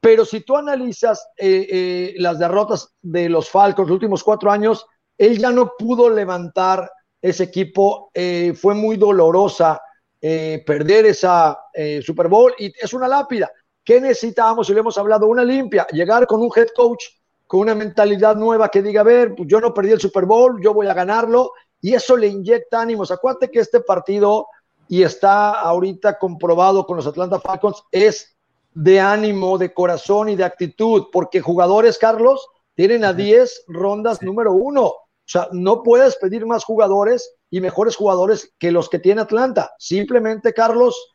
Pero 0.00 0.24
si 0.24 0.40
tú 0.40 0.56
analizas 0.56 1.28
eh, 1.36 1.66
eh, 1.70 2.14
las 2.16 2.38
derrotas 2.38 2.94
de 3.02 3.28
los 3.28 3.50
Falcons 3.50 3.88
los 3.88 3.94
últimos 3.94 4.24
cuatro 4.24 4.50
años, 4.50 4.86
él 5.18 5.38
ya 5.38 5.50
no 5.50 5.72
pudo 5.78 6.08
levantar 6.08 6.90
ese 7.20 7.44
equipo. 7.44 8.10
Eh, 8.14 8.54
fue 8.54 8.74
muy 8.74 8.96
dolorosa 8.96 9.80
perder 10.22 11.06
esa 11.06 11.58
Super 12.02 12.28
Bowl 12.28 12.52
y 12.58 12.70
es 12.78 12.92
una 12.92 13.08
lápida. 13.08 13.50
¿Qué 13.82 14.02
necesitábamos? 14.02 14.68
Y 14.68 14.74
le 14.74 14.80
hemos 14.80 14.98
hablado, 14.98 15.26
una 15.26 15.42
limpia, 15.42 15.86
llegar 15.92 16.26
con 16.26 16.42
un 16.42 16.50
head 16.54 16.68
coach 16.76 17.04
con 17.50 17.60
una 17.60 17.74
mentalidad 17.74 18.36
nueva 18.36 18.68
que 18.68 18.80
diga, 18.80 19.00
a 19.00 19.02
ver, 19.02 19.34
pues 19.34 19.48
yo 19.48 19.60
no 19.60 19.74
perdí 19.74 19.90
el 19.90 20.00
Super 20.00 20.24
Bowl, 20.24 20.62
yo 20.62 20.72
voy 20.72 20.86
a 20.86 20.94
ganarlo, 20.94 21.50
y 21.80 21.94
eso 21.94 22.16
le 22.16 22.28
inyecta 22.28 22.80
ánimos. 22.80 23.10
Acuérdate 23.10 23.50
que 23.50 23.58
este 23.58 23.80
partido, 23.80 24.46
y 24.86 25.02
está 25.02 25.54
ahorita 25.54 26.16
comprobado 26.16 26.86
con 26.86 26.98
los 26.98 27.08
Atlanta 27.08 27.40
Falcons, 27.40 27.82
es 27.90 28.29
de 28.72 29.00
ánimo, 29.00 29.58
de 29.58 29.72
corazón 29.72 30.28
y 30.28 30.36
de 30.36 30.44
actitud, 30.44 31.06
porque 31.12 31.40
jugadores, 31.40 31.98
Carlos, 31.98 32.46
tienen 32.74 33.04
a 33.04 33.12
10 33.12 33.64
rondas 33.68 34.22
número 34.22 34.52
uno. 34.52 34.84
O 34.86 35.32
sea, 35.32 35.48
no 35.52 35.82
puedes 35.82 36.16
pedir 36.16 36.46
más 36.46 36.64
jugadores 36.64 37.36
y 37.50 37.60
mejores 37.60 37.96
jugadores 37.96 38.52
que 38.58 38.72
los 38.72 38.88
que 38.88 38.98
tiene 38.98 39.20
Atlanta. 39.20 39.72
Simplemente, 39.78 40.52
Carlos, 40.52 41.14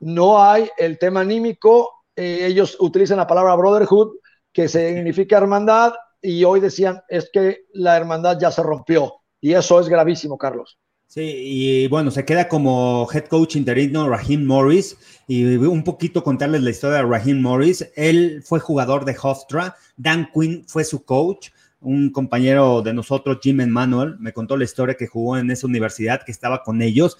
no 0.00 0.42
hay 0.42 0.68
el 0.76 0.98
tema 0.98 1.20
anímico. 1.20 2.04
Eh, 2.14 2.46
ellos 2.46 2.76
utilizan 2.80 3.16
la 3.16 3.26
palabra 3.26 3.54
brotherhood, 3.54 4.16
que 4.52 4.68
significa 4.68 5.38
hermandad, 5.38 5.92
y 6.20 6.44
hoy 6.44 6.60
decían, 6.60 7.02
es 7.08 7.30
que 7.32 7.66
la 7.72 7.96
hermandad 7.96 8.38
ya 8.40 8.50
se 8.50 8.62
rompió. 8.62 9.14
Y 9.40 9.54
eso 9.54 9.78
es 9.80 9.88
gravísimo, 9.88 10.36
Carlos. 10.36 10.78
Sí, 11.10 11.22
y 11.22 11.88
bueno, 11.88 12.10
se 12.10 12.26
queda 12.26 12.48
como 12.48 13.08
head 13.10 13.24
coach 13.28 13.56
interino 13.56 14.10
Raheem 14.10 14.44
Morris 14.44 14.94
y 15.26 15.42
un 15.56 15.82
poquito 15.82 16.22
contarles 16.22 16.60
la 16.60 16.68
historia 16.68 16.98
de 16.98 17.04
Raheem 17.04 17.40
Morris. 17.40 17.90
Él 17.96 18.42
fue 18.44 18.60
jugador 18.60 19.06
de 19.06 19.16
Hofstra, 19.20 19.74
Dan 19.96 20.28
Quinn 20.34 20.64
fue 20.68 20.84
su 20.84 21.06
coach, 21.06 21.48
un 21.80 22.10
compañero 22.10 22.82
de 22.82 22.92
nosotros, 22.92 23.38
Jim 23.42 23.62
Emanuel, 23.62 24.18
me 24.18 24.34
contó 24.34 24.58
la 24.58 24.64
historia 24.64 24.96
que 24.96 25.06
jugó 25.06 25.38
en 25.38 25.50
esa 25.50 25.66
universidad, 25.66 26.20
que 26.26 26.30
estaba 26.30 26.62
con 26.62 26.82
ellos 26.82 27.16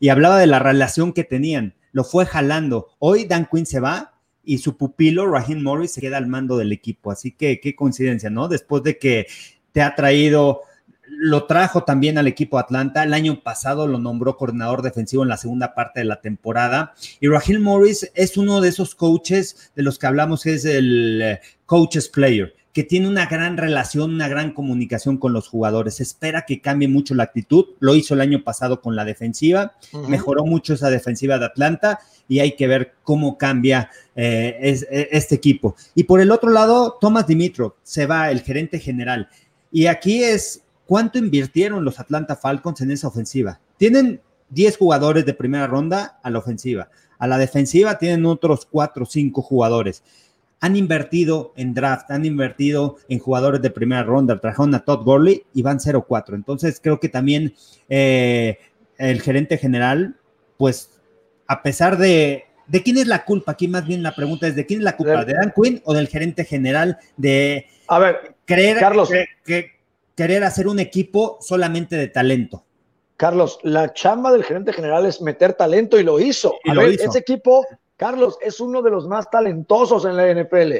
y 0.00 0.08
hablaba 0.08 0.40
de 0.40 0.48
la 0.48 0.58
relación 0.58 1.12
que 1.12 1.22
tenían. 1.22 1.76
Lo 1.92 2.02
fue 2.02 2.26
jalando. 2.26 2.88
Hoy 2.98 3.26
Dan 3.26 3.46
Quinn 3.48 3.64
se 3.64 3.78
va 3.78 4.12
y 4.42 4.58
su 4.58 4.76
pupilo, 4.76 5.30
Raheem 5.30 5.62
Morris, 5.62 5.92
se 5.92 6.00
queda 6.00 6.16
al 6.16 6.26
mando 6.26 6.56
del 6.56 6.72
equipo. 6.72 7.12
Así 7.12 7.30
que 7.30 7.60
qué 7.60 7.76
coincidencia, 7.76 8.28
¿no? 8.28 8.48
Después 8.48 8.82
de 8.82 8.98
que 8.98 9.28
te 9.70 9.82
ha 9.82 9.94
traído 9.94 10.62
lo 11.10 11.44
trajo 11.44 11.82
también 11.82 12.18
al 12.18 12.28
equipo 12.28 12.58
Atlanta. 12.58 13.02
El 13.02 13.14
año 13.14 13.42
pasado 13.42 13.86
lo 13.86 13.98
nombró 13.98 14.36
coordinador 14.36 14.82
defensivo 14.82 15.22
en 15.22 15.28
la 15.28 15.36
segunda 15.36 15.74
parte 15.74 16.00
de 16.00 16.06
la 16.06 16.20
temporada. 16.20 16.94
Y 17.20 17.28
Rahil 17.28 17.60
Morris 17.60 18.10
es 18.14 18.36
uno 18.36 18.60
de 18.60 18.68
esos 18.68 18.94
coaches 18.94 19.72
de 19.74 19.82
los 19.82 19.98
que 19.98 20.06
hablamos, 20.06 20.44
que 20.44 20.54
es 20.54 20.64
el 20.64 21.20
eh, 21.22 21.40
coaches 21.66 22.08
player, 22.08 22.54
que 22.72 22.84
tiene 22.84 23.08
una 23.08 23.26
gran 23.26 23.56
relación, 23.56 24.14
una 24.14 24.28
gran 24.28 24.52
comunicación 24.52 25.18
con 25.18 25.32
los 25.32 25.48
jugadores. 25.48 26.00
Espera 26.00 26.46
que 26.46 26.60
cambie 26.60 26.88
mucho 26.88 27.14
la 27.14 27.24
actitud. 27.24 27.66
Lo 27.80 27.96
hizo 27.96 28.14
el 28.14 28.20
año 28.20 28.44
pasado 28.44 28.80
con 28.80 28.94
la 28.94 29.04
defensiva. 29.04 29.74
Mejoró 30.08 30.46
mucho 30.46 30.74
esa 30.74 30.90
defensiva 30.90 31.38
de 31.38 31.46
Atlanta 31.46 31.98
y 32.28 32.38
hay 32.38 32.54
que 32.54 32.68
ver 32.68 32.94
cómo 33.02 33.36
cambia 33.36 33.90
eh, 34.14 34.56
e, 34.62 35.08
este 35.10 35.34
equipo. 35.34 35.74
Y 35.96 36.04
por 36.04 36.20
el 36.20 36.30
otro 36.30 36.50
lado, 36.50 36.98
Thomas 37.00 37.26
Dimitrov 37.26 37.74
se 37.82 38.06
va, 38.06 38.30
el 38.30 38.42
gerente 38.42 38.78
general. 38.78 39.28
Y 39.72 39.86
aquí 39.86 40.22
es 40.22 40.62
¿Cuánto 40.90 41.18
invirtieron 41.18 41.84
los 41.84 42.00
Atlanta 42.00 42.34
Falcons 42.34 42.80
en 42.80 42.90
esa 42.90 43.06
ofensiva? 43.06 43.60
Tienen 43.76 44.20
10 44.48 44.76
jugadores 44.76 45.24
de 45.24 45.34
primera 45.34 45.68
ronda 45.68 46.18
a 46.20 46.30
la 46.30 46.40
ofensiva. 46.40 46.88
A 47.16 47.28
la 47.28 47.38
defensiva 47.38 47.96
tienen 47.96 48.26
otros 48.26 48.66
4 48.68 49.04
o 49.04 49.06
5 49.06 49.40
jugadores. 49.40 50.02
Han 50.58 50.74
invertido 50.74 51.52
en 51.54 51.74
draft, 51.74 52.10
han 52.10 52.24
invertido 52.24 52.96
en 53.08 53.20
jugadores 53.20 53.62
de 53.62 53.70
primera 53.70 54.02
ronda. 54.02 54.40
Trajeron 54.40 54.74
a 54.74 54.84
Todd 54.84 55.04
Gurley 55.04 55.44
y 55.54 55.62
van 55.62 55.78
0-4. 55.78 56.34
Entonces 56.34 56.80
creo 56.82 56.98
que 56.98 57.08
también 57.08 57.54
eh, 57.88 58.58
el 58.98 59.22
gerente 59.22 59.58
general, 59.58 60.16
pues 60.58 60.98
a 61.46 61.62
pesar 61.62 61.98
de, 61.98 62.46
¿De 62.66 62.82
quién 62.82 62.98
es 62.98 63.06
la 63.06 63.24
culpa? 63.24 63.52
Aquí 63.52 63.68
más 63.68 63.86
bien 63.86 64.02
la 64.02 64.14
pregunta 64.14 64.48
es, 64.48 64.56
¿de 64.56 64.66
quién 64.66 64.80
es 64.80 64.84
la 64.84 64.96
culpa? 64.96 65.24
¿De 65.24 65.34
Dan 65.34 65.52
Quinn 65.54 65.82
o 65.84 65.94
del 65.94 66.08
gerente 66.08 66.44
general 66.44 66.98
de 67.16 67.66
a 67.86 67.98
ver, 67.98 68.36
creer 68.44 68.78
Carlos, 68.78 69.10
que, 69.44 69.79
querer 70.20 70.44
hacer 70.44 70.68
un 70.68 70.78
equipo 70.78 71.38
solamente 71.40 71.96
de 71.96 72.08
talento. 72.08 72.62
Carlos, 73.16 73.58
la 73.62 73.94
chamba 73.94 74.30
del 74.30 74.44
gerente 74.44 74.70
general 74.70 75.06
es 75.06 75.22
meter 75.22 75.54
talento 75.54 75.98
y 75.98 76.02
lo 76.02 76.20
hizo. 76.20 76.56
A 76.68 76.74
ver, 76.74 76.90
ese 76.90 77.20
equipo, 77.20 77.64
Carlos, 77.96 78.36
es 78.42 78.60
uno 78.60 78.82
de 78.82 78.90
los 78.90 79.08
más 79.08 79.30
talentosos 79.30 80.04
en 80.04 80.18
la 80.18 80.28
NPL. 80.28 80.74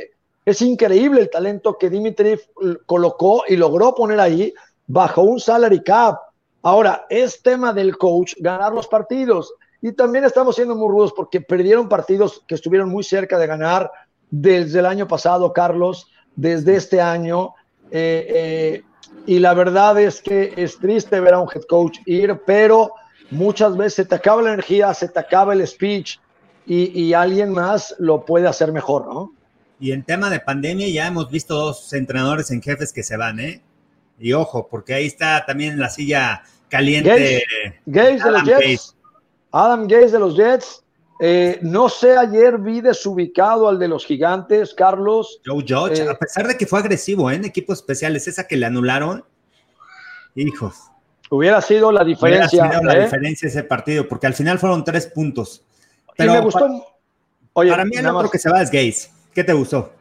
Es 0.45 0.61
increíble 0.61 1.23
el 1.23 1.31
talento 1.31 1.79
que 1.79 1.89
Dimitri 1.89 2.39
colocó 2.85 3.45
y 3.49 3.57
logró 3.57 3.95
poner 3.95 4.21
ahí 4.21 4.53
bajo 4.87 5.23
un 5.23 5.41
salary 5.41 5.83
cap. 5.83 6.19
Ahora, 6.61 7.07
es 7.09 7.43
tema 7.43 7.73
del 7.73 7.97
coach 7.97 8.35
ganar 8.41 8.75
los 8.75 8.89
partidos. 8.89 9.55
Y 9.81 9.93
también 9.93 10.25
estamos 10.25 10.55
siendo 10.55 10.77
muy 10.77 10.91
rudos 10.91 11.15
porque 11.17 11.41
perdieron 11.41 11.89
partidos 11.89 12.45
que 12.47 12.57
estuvieron 12.57 12.91
muy 12.91 13.05
cerca 13.05 13.39
de 13.39 13.47
ganar 13.47 13.91
desde 14.31 14.81
el 14.81 14.85
año 14.85 15.09
pasado, 15.09 15.55
Carlos, 15.55 16.09
desde 16.37 16.77
este 16.77 17.01
año. 17.01 17.55
Eh, 17.91 18.27
eh, 18.29 18.83
y 19.27 19.39
la 19.39 19.55
verdad 19.55 20.01
es 20.01 20.21
que 20.21 20.55
es 20.57 20.79
triste 20.79 21.21
ver 21.21 21.35
a 21.35 21.41
un 21.41 21.49
head 21.55 21.63
coach 21.69 21.99
ir, 22.07 22.41
pero 22.47 22.93
muchas 23.31 23.77
veces 23.77 23.95
se 23.95 24.05
te 24.05 24.15
acaba 24.15 24.43
la 24.43 24.55
energía, 24.55 24.93
se 24.95 25.09
te 25.09 25.19
acaba 25.19 25.53
el 25.53 25.67
speech 25.67 26.19
y, 26.67 27.13
alguien 27.15 27.51
más 27.53 27.97
lo 27.99 28.25
puede 28.25 28.47
hacer 28.47 28.71
mejor, 28.71 29.07
¿no? 29.07 29.33
Y 29.81 29.91
en 29.91 30.05
tema 30.05 30.31
de 30.31 30.39
pandemia 30.39 30.89
ya 30.89 31.09
hemos 31.09 31.29
visto 31.29 31.55
dos 31.55 31.93
entrenadores 31.93 32.51
en 32.53 32.63
jefes 32.63 32.93
que 32.93 33.03
se 33.03 33.17
van, 33.17 33.41
¿eh? 33.41 33.61
Y 34.21 34.35
ojo, 34.35 34.69
porque 34.69 34.95
ahí 34.95 35.07
está 35.07 35.45
también 35.47 35.81
la 35.81 35.89
silla 35.89 36.43
caliente. 36.69 37.43
Gates, 37.87 38.23
de 38.23 38.31
los 38.31 38.45
Jets. 38.45 38.97
Adam 39.51 39.89
Gates 39.89 40.13
de 40.13 40.19
los 40.19 40.37
Jets. 40.37 40.85
Eh, 41.23 41.59
no 41.61 41.91
sé, 41.91 42.17
ayer 42.17 42.57
vi 42.57 42.81
desubicado 42.81 43.69
al 43.69 43.79
de 43.79 43.89
los 43.89 44.07
gigantes, 44.07 44.73
Carlos. 44.73 45.41
Joe 45.45 45.63
Judge, 45.67 46.09
a 46.09 46.15
pesar 46.15 46.47
de 46.49 46.57
que 46.57 46.67
fue 46.67 46.79
agresivo 46.79 47.31
en 47.31 47.45
equipos 47.45 47.79
especiales, 47.79 48.27
esa 48.27 48.47
que 48.47 48.57
le 48.57 48.65
anularon, 48.65 49.23
hijos. 50.35 50.77
Hubiera 51.29 51.61
sido 51.61 51.93
la 51.93 52.05
diferencia. 52.05 52.63
Hubiera 52.63 52.79
sido 52.79 52.91
la 52.91 53.05
diferencia 53.05 53.49
ese 53.49 53.65
partido, 53.65 54.09
porque 54.09 54.29
al 54.29 54.35
final 54.35 54.59
fueron 54.59 54.83
tres 54.83 55.09
puntos. 55.09 55.63
Pero 56.17 56.33
me 56.33 56.41
gustó. 56.41 56.87
Para, 57.53 57.85
mí 57.85 57.97
el 57.97 58.07
otro 58.07 58.31
que 58.31 58.39
se 58.39 58.49
va 58.49 58.63
es 58.63 58.71
Gates. 58.71 59.11
¿Qué 59.35 59.45
te 59.45 59.53
gustó? 59.53 59.93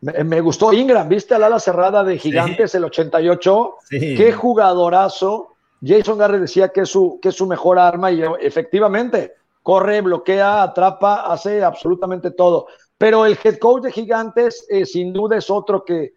Me, 0.00 0.40
gustó 0.40 0.72
Ingram, 0.72 1.08
¿viste 1.08 1.34
al 1.34 1.44
ala 1.44 1.60
cerrada 1.60 2.02
de 2.02 2.18
Gigantes, 2.18 2.74
el 2.74 2.84
88? 2.84 3.74
Qué 3.88 4.32
jugadorazo. 4.32 5.54
Jason 5.80 6.18
Garrett 6.18 6.40
decía 6.40 6.70
que 6.70 6.80
es, 6.80 6.88
su, 6.88 7.20
que 7.22 7.28
es 7.28 7.34
su 7.36 7.46
mejor 7.46 7.78
arma 7.78 8.10
y 8.10 8.22
efectivamente 8.40 9.34
corre, 9.62 10.00
bloquea, 10.00 10.62
atrapa, 10.62 11.32
hace 11.32 11.62
absolutamente 11.62 12.30
todo. 12.30 12.66
Pero 12.96 13.24
el 13.24 13.38
head 13.42 13.58
coach 13.58 13.84
de 13.84 13.92
Gigantes 13.92 14.66
eh, 14.68 14.84
sin 14.84 15.12
duda 15.12 15.36
es 15.36 15.50
otro 15.50 15.84
que 15.84 16.12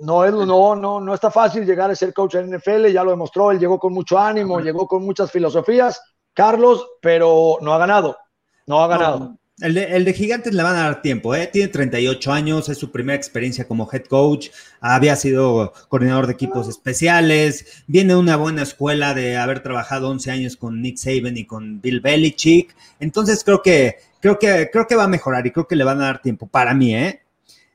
no, 0.00 0.24
es, 0.24 0.32
no, 0.32 0.76
no, 0.76 1.00
no 1.00 1.14
está 1.14 1.30
fácil 1.30 1.64
llegar 1.64 1.90
a 1.90 1.94
ser 1.94 2.12
coach 2.12 2.34
en 2.34 2.54
NFL, 2.54 2.86
ya 2.88 3.02
lo 3.02 3.10
demostró, 3.10 3.50
él 3.50 3.58
llegó 3.58 3.78
con 3.78 3.92
mucho 3.92 4.18
ánimo, 4.18 4.60
llegó 4.60 4.86
con 4.86 5.04
muchas 5.04 5.30
filosofías, 5.30 6.02
Carlos, 6.34 6.86
pero 7.00 7.58
no 7.60 7.72
ha 7.72 7.78
ganado, 7.78 8.16
no 8.66 8.82
ha 8.82 8.88
ganado. 8.88 9.36
El 9.60 9.74
de, 10.04 10.12
Gigantes 10.14 10.52
le 10.52 10.64
van 10.64 10.74
a 10.74 10.82
dar 10.82 11.00
tiempo, 11.00 11.32
¿eh? 11.32 11.46
tiene 11.46 11.68
38 11.68 12.32
años, 12.32 12.68
es 12.68 12.76
su 12.76 12.90
primera 12.90 13.16
experiencia 13.16 13.68
como 13.68 13.88
head 13.90 14.06
coach, 14.06 14.48
había 14.80 15.14
sido 15.14 15.72
coordinador 15.88 16.26
de 16.26 16.32
equipos 16.32 16.68
especiales, 16.68 17.84
viene 17.86 18.14
de 18.14 18.18
una 18.18 18.34
buena 18.34 18.62
escuela 18.62 19.14
de 19.14 19.36
haber 19.36 19.62
trabajado 19.62 20.10
11 20.10 20.30
años 20.32 20.56
con 20.56 20.82
Nick 20.82 20.96
Saban 20.96 21.36
y 21.36 21.44
con 21.44 21.80
Bill 21.80 22.00
Belichick, 22.00 22.74
entonces 22.98 23.44
creo 23.44 23.62
que, 23.62 23.98
creo 24.18 24.40
que, 24.40 24.70
creo 24.72 24.88
que 24.88 24.96
va 24.96 25.04
a 25.04 25.08
mejorar 25.08 25.46
y 25.46 25.52
creo 25.52 25.68
que 25.68 25.76
le 25.76 25.84
van 25.84 26.00
a 26.00 26.06
dar 26.06 26.20
tiempo 26.20 26.48
para 26.48 26.74
mí, 26.74 26.96
¿eh? 26.96 27.20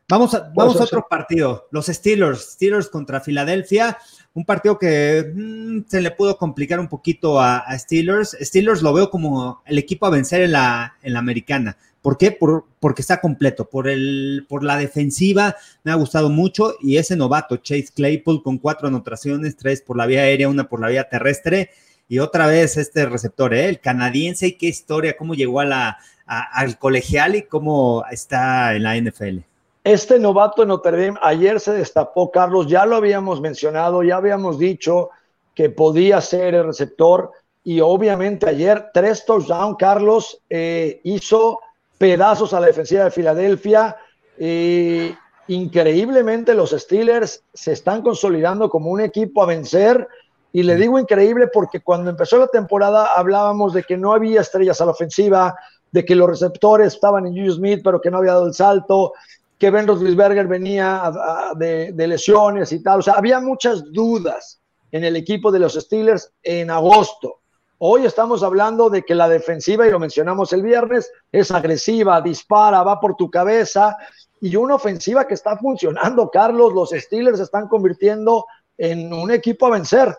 Vamos 0.09 0.33
a, 0.33 0.51
vamos 0.53 0.81
a 0.81 0.83
otro 0.83 1.07
partido, 1.07 1.69
los 1.71 1.85
Steelers, 1.85 2.53
Steelers 2.53 2.89
contra 2.89 3.21
Filadelfia 3.21 3.97
un 4.33 4.45
partido 4.45 4.77
que 4.77 5.31
mm, 5.35 5.81
se 5.87 6.01
le 6.01 6.11
pudo 6.11 6.37
complicar 6.37 6.79
un 6.79 6.87
poquito 6.87 7.39
a, 7.39 7.63
Steelers. 7.77 8.37
Steelers 8.39 8.81
lo 8.81 8.93
veo 8.93 9.09
como 9.09 9.61
el 9.65 9.77
equipo 9.77 10.05
a 10.05 10.11
vencer 10.11 10.41
en 10.41 10.53
la, 10.53 10.95
en 11.01 11.13
la 11.13 11.19
americana. 11.19 11.77
¿Por 12.01 12.17
qué? 12.17 12.31
Por, 12.31 12.65
porque 12.79 13.01
está 13.01 13.19
completo. 13.19 13.69
Por, 13.69 13.89
el, 13.89 14.45
por 14.47 14.63
la 14.63 14.77
defensiva 14.77 15.55
me 15.83 15.91
ha 15.91 15.95
gustado 15.95 16.29
mucho 16.29 16.75
y 16.81 16.97
ese 16.97 17.15
novato, 17.15 17.57
Chase 17.57 17.89
Claypool, 17.93 18.41
con 18.41 18.57
cuatro 18.57 18.87
anotaciones, 18.87 19.57
tres 19.57 19.81
por 19.81 19.97
la 19.97 20.05
vía 20.05 20.21
aérea, 20.21 20.49
una 20.49 20.69
por 20.69 20.79
la 20.79 20.89
vía 20.89 21.09
terrestre. 21.09 21.71
Y 22.07 22.19
otra 22.19 22.47
vez 22.47 22.77
este 22.77 23.05
receptor, 23.05 23.53
¿eh? 23.53 23.69
el 23.69 23.79
canadiense, 23.79 24.47
y 24.47 24.53
qué 24.53 24.67
historia, 24.67 25.15
cómo 25.15 25.35
llegó 25.35 25.59
al 25.59 26.79
colegial 26.79 27.35
y 27.35 27.43
cómo 27.43 28.03
está 28.09 28.75
en 28.75 28.83
la 28.83 28.97
NFL. 28.97 29.39
Este 29.83 30.19
novato 30.19 30.61
en 30.61 30.69
Notre 30.69 31.05
Dame 31.05 31.19
ayer 31.21 31.59
se 31.59 31.71
destapó, 31.71 32.31
Carlos, 32.31 32.67
ya 32.67 32.85
lo 32.85 32.97
habíamos 32.97 33.39
mencionado, 33.39 34.03
ya 34.03 34.17
habíamos 34.17 34.59
dicho 34.59 35.09
que 35.55 35.69
podía 35.69 36.19
ser 36.21 36.55
el 36.55 36.65
receptor 36.65 37.31
y 37.63 37.79
obviamente 37.81 38.49
ayer 38.49 38.89
tres 38.93 39.25
touchdowns, 39.25 39.77
Carlos 39.77 40.41
eh, 40.49 40.99
hizo 41.03 41.59
pedazos 41.97 42.53
a 42.53 42.59
la 42.59 42.67
defensiva 42.67 43.05
de 43.05 43.11
Filadelfia. 43.11 43.97
Eh, 44.37 45.13
increíblemente 45.47 46.53
los 46.53 46.71
Steelers 46.71 47.43
se 47.53 47.73
están 47.73 48.01
consolidando 48.01 48.69
como 48.69 48.91
un 48.91 49.01
equipo 49.01 49.43
a 49.43 49.47
vencer 49.47 50.07
y 50.51 50.63
le 50.63 50.75
digo 50.75 50.97
increíble 50.97 51.47
porque 51.53 51.81
cuando 51.81 52.09
empezó 52.09 52.37
la 52.37 52.47
temporada 52.47 53.09
hablábamos 53.15 53.73
de 53.73 53.83
que 53.83 53.97
no 53.97 54.13
había 54.13 54.41
estrellas 54.41 54.81
a 54.81 54.85
la 54.85 54.91
ofensiva, 54.91 55.55
de 55.91 56.05
que 56.05 56.15
los 56.15 56.29
receptores 56.29 56.93
estaban 56.93 57.25
en 57.25 57.33
Julius 57.33 57.57
Smith, 57.57 57.81
pero 57.83 57.99
que 58.01 58.09
no 58.09 58.17
había 58.17 58.33
dado 58.33 58.47
el 58.47 58.53
salto, 58.53 59.13
que 59.59 59.69
Ben 59.69 59.85
Roethlisberger 59.85 60.47
venía 60.47 61.11
de, 61.57 62.07
lesiones 62.07 62.71
y 62.71 62.81
tal. 62.81 62.99
O 62.99 63.01
sea, 63.01 63.15
había 63.15 63.41
muchas 63.41 63.83
dudas 63.91 64.61
en 64.91 65.03
el 65.03 65.17
equipo 65.17 65.51
de 65.51 65.59
los 65.59 65.73
Steelers 65.73 66.31
en 66.41 66.71
agosto. 66.71 67.41
Hoy 67.77 68.05
estamos 68.05 68.41
hablando 68.41 68.89
de 68.89 69.03
que 69.03 69.15
la 69.15 69.27
defensiva, 69.27 69.85
y 69.85 69.91
lo 69.91 69.99
mencionamos 69.99 70.53
el 70.53 70.63
viernes, 70.63 71.11
es 71.31 71.51
agresiva, 71.51 72.21
dispara, 72.21 72.83
va 72.83 72.99
por 72.99 73.15
tu 73.15 73.29
cabeza. 73.29 73.97
Y 74.41 74.55
una 74.55 74.75
ofensiva 74.75 75.27
que 75.27 75.33
está 75.33 75.57
funcionando, 75.57 76.29
Carlos, 76.29 76.73
los 76.73 76.91
Steelers 76.91 77.37
se 77.37 77.43
están 77.43 77.67
convirtiendo 77.67 78.45
en 78.77 79.11
un 79.11 79.29
equipo 79.29 79.67
a 79.67 79.71
vencer. 79.71 80.17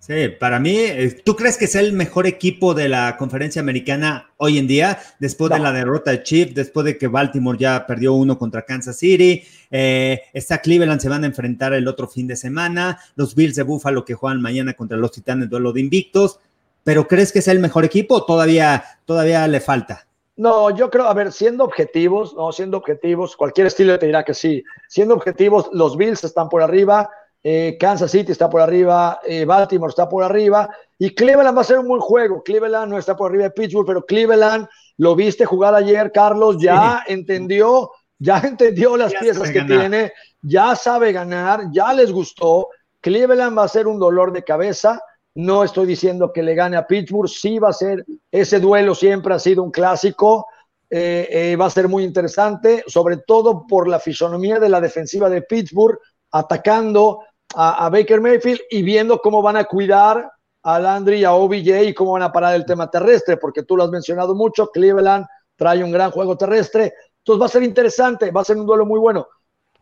Sí, 0.00 0.28
para 0.28 0.58
mí, 0.58 0.78
eh, 0.78 1.20
¿tú 1.22 1.36
crees 1.36 1.58
que 1.58 1.66
es 1.66 1.74
el 1.74 1.92
mejor 1.92 2.26
equipo 2.26 2.72
de 2.72 2.88
la 2.88 3.18
conferencia 3.18 3.60
americana 3.60 4.30
hoy 4.38 4.56
en 4.56 4.66
día? 4.66 4.98
Después 5.18 5.52
de 5.52 5.58
la 5.58 5.72
derrota 5.72 6.10
de 6.10 6.22
Chiefs, 6.22 6.54
después 6.54 6.86
de 6.86 6.96
que 6.96 7.06
Baltimore 7.06 7.58
ya 7.58 7.86
perdió 7.86 8.14
uno 8.14 8.38
contra 8.38 8.64
Kansas 8.64 8.96
City, 8.96 9.42
eh, 9.70 10.22
está 10.32 10.62
Cleveland, 10.62 11.02
se 11.02 11.10
van 11.10 11.24
a 11.24 11.26
enfrentar 11.26 11.74
el 11.74 11.86
otro 11.86 12.08
fin 12.08 12.26
de 12.26 12.36
semana, 12.36 12.98
los 13.14 13.34
Bills 13.34 13.56
de 13.56 13.62
Buffalo 13.62 14.02
que 14.06 14.14
juegan 14.14 14.40
mañana 14.40 14.72
contra 14.72 14.96
los 14.96 15.12
Titanes, 15.12 15.50
duelo 15.50 15.70
de 15.70 15.80
invictos, 15.80 16.40
pero 16.82 17.06
¿crees 17.06 17.30
que 17.30 17.40
es 17.40 17.48
el 17.48 17.58
mejor 17.58 17.84
equipo 17.84 18.14
o 18.14 18.24
todavía, 18.24 18.82
todavía 19.04 19.46
le 19.48 19.60
falta? 19.60 20.06
No, 20.38 20.70
yo 20.74 20.88
creo, 20.88 21.04
a 21.04 21.12
ver, 21.12 21.30
siendo 21.30 21.62
objetivos, 21.62 22.34
no, 22.34 22.50
siendo 22.52 22.78
objetivos, 22.78 23.36
cualquier 23.36 23.66
estilo 23.66 23.98
te 23.98 24.06
dirá 24.06 24.24
que 24.24 24.32
sí. 24.32 24.64
Siendo 24.88 25.12
objetivos, 25.12 25.68
los 25.74 25.98
Bills 25.98 26.24
están 26.24 26.48
por 26.48 26.62
arriba, 26.62 27.10
eh, 27.42 27.78
Kansas 27.80 28.10
City 28.10 28.32
está 28.32 28.50
por 28.50 28.60
arriba, 28.60 29.20
eh, 29.24 29.44
Baltimore 29.46 29.88
está 29.88 30.08
por 30.08 30.22
arriba, 30.22 30.68
y 30.98 31.14
Cleveland 31.14 31.56
va 31.56 31.62
a 31.62 31.64
ser 31.64 31.78
un 31.78 31.88
buen 31.88 32.00
juego. 32.00 32.42
Cleveland 32.42 32.90
no 32.90 32.98
está 32.98 33.16
por 33.16 33.30
arriba 33.30 33.44
de 33.44 33.50
Pittsburgh, 33.52 33.86
pero 33.86 34.04
Cleveland 34.04 34.68
lo 34.98 35.16
viste 35.16 35.46
jugar 35.46 35.74
ayer, 35.74 36.12
Carlos, 36.12 36.58
ya 36.60 37.02
entendió, 37.06 37.90
ya 38.18 38.38
entendió 38.44 38.96
las 38.96 39.14
piezas 39.14 39.50
que 39.50 39.62
tiene, 39.62 40.12
ya 40.42 40.76
sabe 40.76 41.12
ganar, 41.12 41.70
ya 41.72 41.92
les 41.94 42.12
gustó. 42.12 42.68
Cleveland 43.00 43.56
va 43.56 43.64
a 43.64 43.68
ser 43.68 43.86
un 43.86 43.98
dolor 43.98 44.32
de 44.32 44.44
cabeza. 44.44 45.00
No 45.34 45.64
estoy 45.64 45.86
diciendo 45.86 46.32
que 46.34 46.42
le 46.42 46.54
gane 46.54 46.76
a 46.76 46.86
Pittsburgh, 46.86 47.30
sí 47.30 47.58
va 47.58 47.70
a 47.70 47.72
ser, 47.72 48.04
ese 48.30 48.60
duelo 48.60 48.94
siempre 48.94 49.32
ha 49.32 49.38
sido 49.38 49.62
un 49.62 49.70
clásico. 49.70 50.46
Eh, 50.92 51.56
va 51.58 51.66
a 51.66 51.70
ser 51.70 51.86
muy 51.86 52.02
interesante, 52.02 52.82
sobre 52.88 53.18
todo 53.18 53.64
por 53.64 53.86
la 53.86 54.00
fisonomía 54.00 54.58
de 54.58 54.68
la 54.68 54.80
defensiva 54.80 55.30
de 55.30 55.42
Pittsburgh, 55.42 55.96
atacando, 56.32 57.20
a, 57.54 57.88
Baker 57.88 58.20
Mayfield 58.20 58.60
y 58.70 58.82
viendo 58.82 59.18
cómo 59.18 59.42
van 59.42 59.56
a 59.56 59.64
cuidar 59.64 60.30
a 60.62 60.78
Landry 60.78 61.20
y 61.20 61.24
a 61.24 61.32
OBJ 61.32 61.88
y 61.88 61.94
cómo 61.94 62.12
van 62.12 62.22
a 62.22 62.32
parar 62.32 62.54
el 62.54 62.64
tema 62.64 62.90
terrestre, 62.90 63.36
porque 63.36 63.62
tú 63.62 63.76
lo 63.76 63.84
has 63.84 63.90
mencionado 63.90 64.34
mucho, 64.34 64.70
Cleveland 64.70 65.26
trae 65.56 65.82
un 65.82 65.90
gran 65.90 66.10
juego 66.10 66.36
terrestre, 66.36 66.92
entonces 67.18 67.40
va 67.40 67.46
a 67.46 67.50
ser 67.50 67.62
interesante, 67.62 68.30
va 68.30 68.42
a 68.42 68.44
ser 68.44 68.56
un 68.56 68.66
duelo 68.66 68.86
muy 68.86 68.98
bueno. 68.98 69.26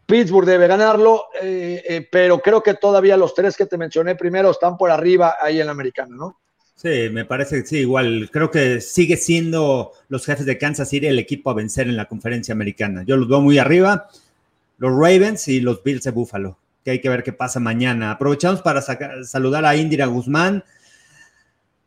Pittsburgh 0.07 0.47
debe 0.47 0.67
ganarlo, 0.67 1.27
eh, 1.43 1.83
eh, 1.87 2.09
pero 2.11 2.39
creo 2.41 2.63
que 2.63 2.75
todavía 2.75 3.17
los 3.17 3.35
tres 3.35 3.57
que 3.57 3.67
te 3.67 3.77
mencioné 3.77 4.15
primero 4.15 4.51
están 4.51 4.79
por 4.79 4.91
arriba 4.91 5.37
ahí 5.41 5.61
en 5.61 5.67
la 5.67 5.73
americana, 5.73 6.17
¿no? 6.17 6.39
Sí, 6.75 7.11
me 7.11 7.25
parece 7.25 7.61
que 7.61 7.67
sí, 7.67 7.79
igual. 7.79 8.31
Creo 8.33 8.51
que 8.51 8.81
sigue 8.81 9.17
siendo 9.17 9.93
los 10.09 10.25
jefes 10.25 10.47
de 10.47 10.57
Kansas 10.57 10.89
City 10.89 11.09
el 11.09 11.19
equipo 11.19 11.51
a 11.51 11.55
vencer 11.55 11.89
en 11.89 11.97
la 11.97 12.07
conferencia 12.07 12.53
americana. 12.53 13.03
Yo 13.05 13.17
los 13.17 13.29
veo 13.29 13.41
muy 13.41 13.59
arriba, 13.59 14.09
los 14.79 14.93
Ravens 14.93 15.49
y 15.49 15.61
los 15.61 15.83
Bills 15.83 16.05
de 16.05 16.13
Buffalo 16.13 16.57
que 16.89 16.93
hay 16.93 17.01
que 17.03 17.11
ver 17.11 17.23
qué 17.23 17.35
pasa 17.35 17.61
mañana. 17.61 18.13
Aprovechamos 18.13 18.63
para 18.63 18.81
saludar 18.81 19.67
a 19.67 19.77
Indira 19.77 20.07
Guzmán, 20.07 20.65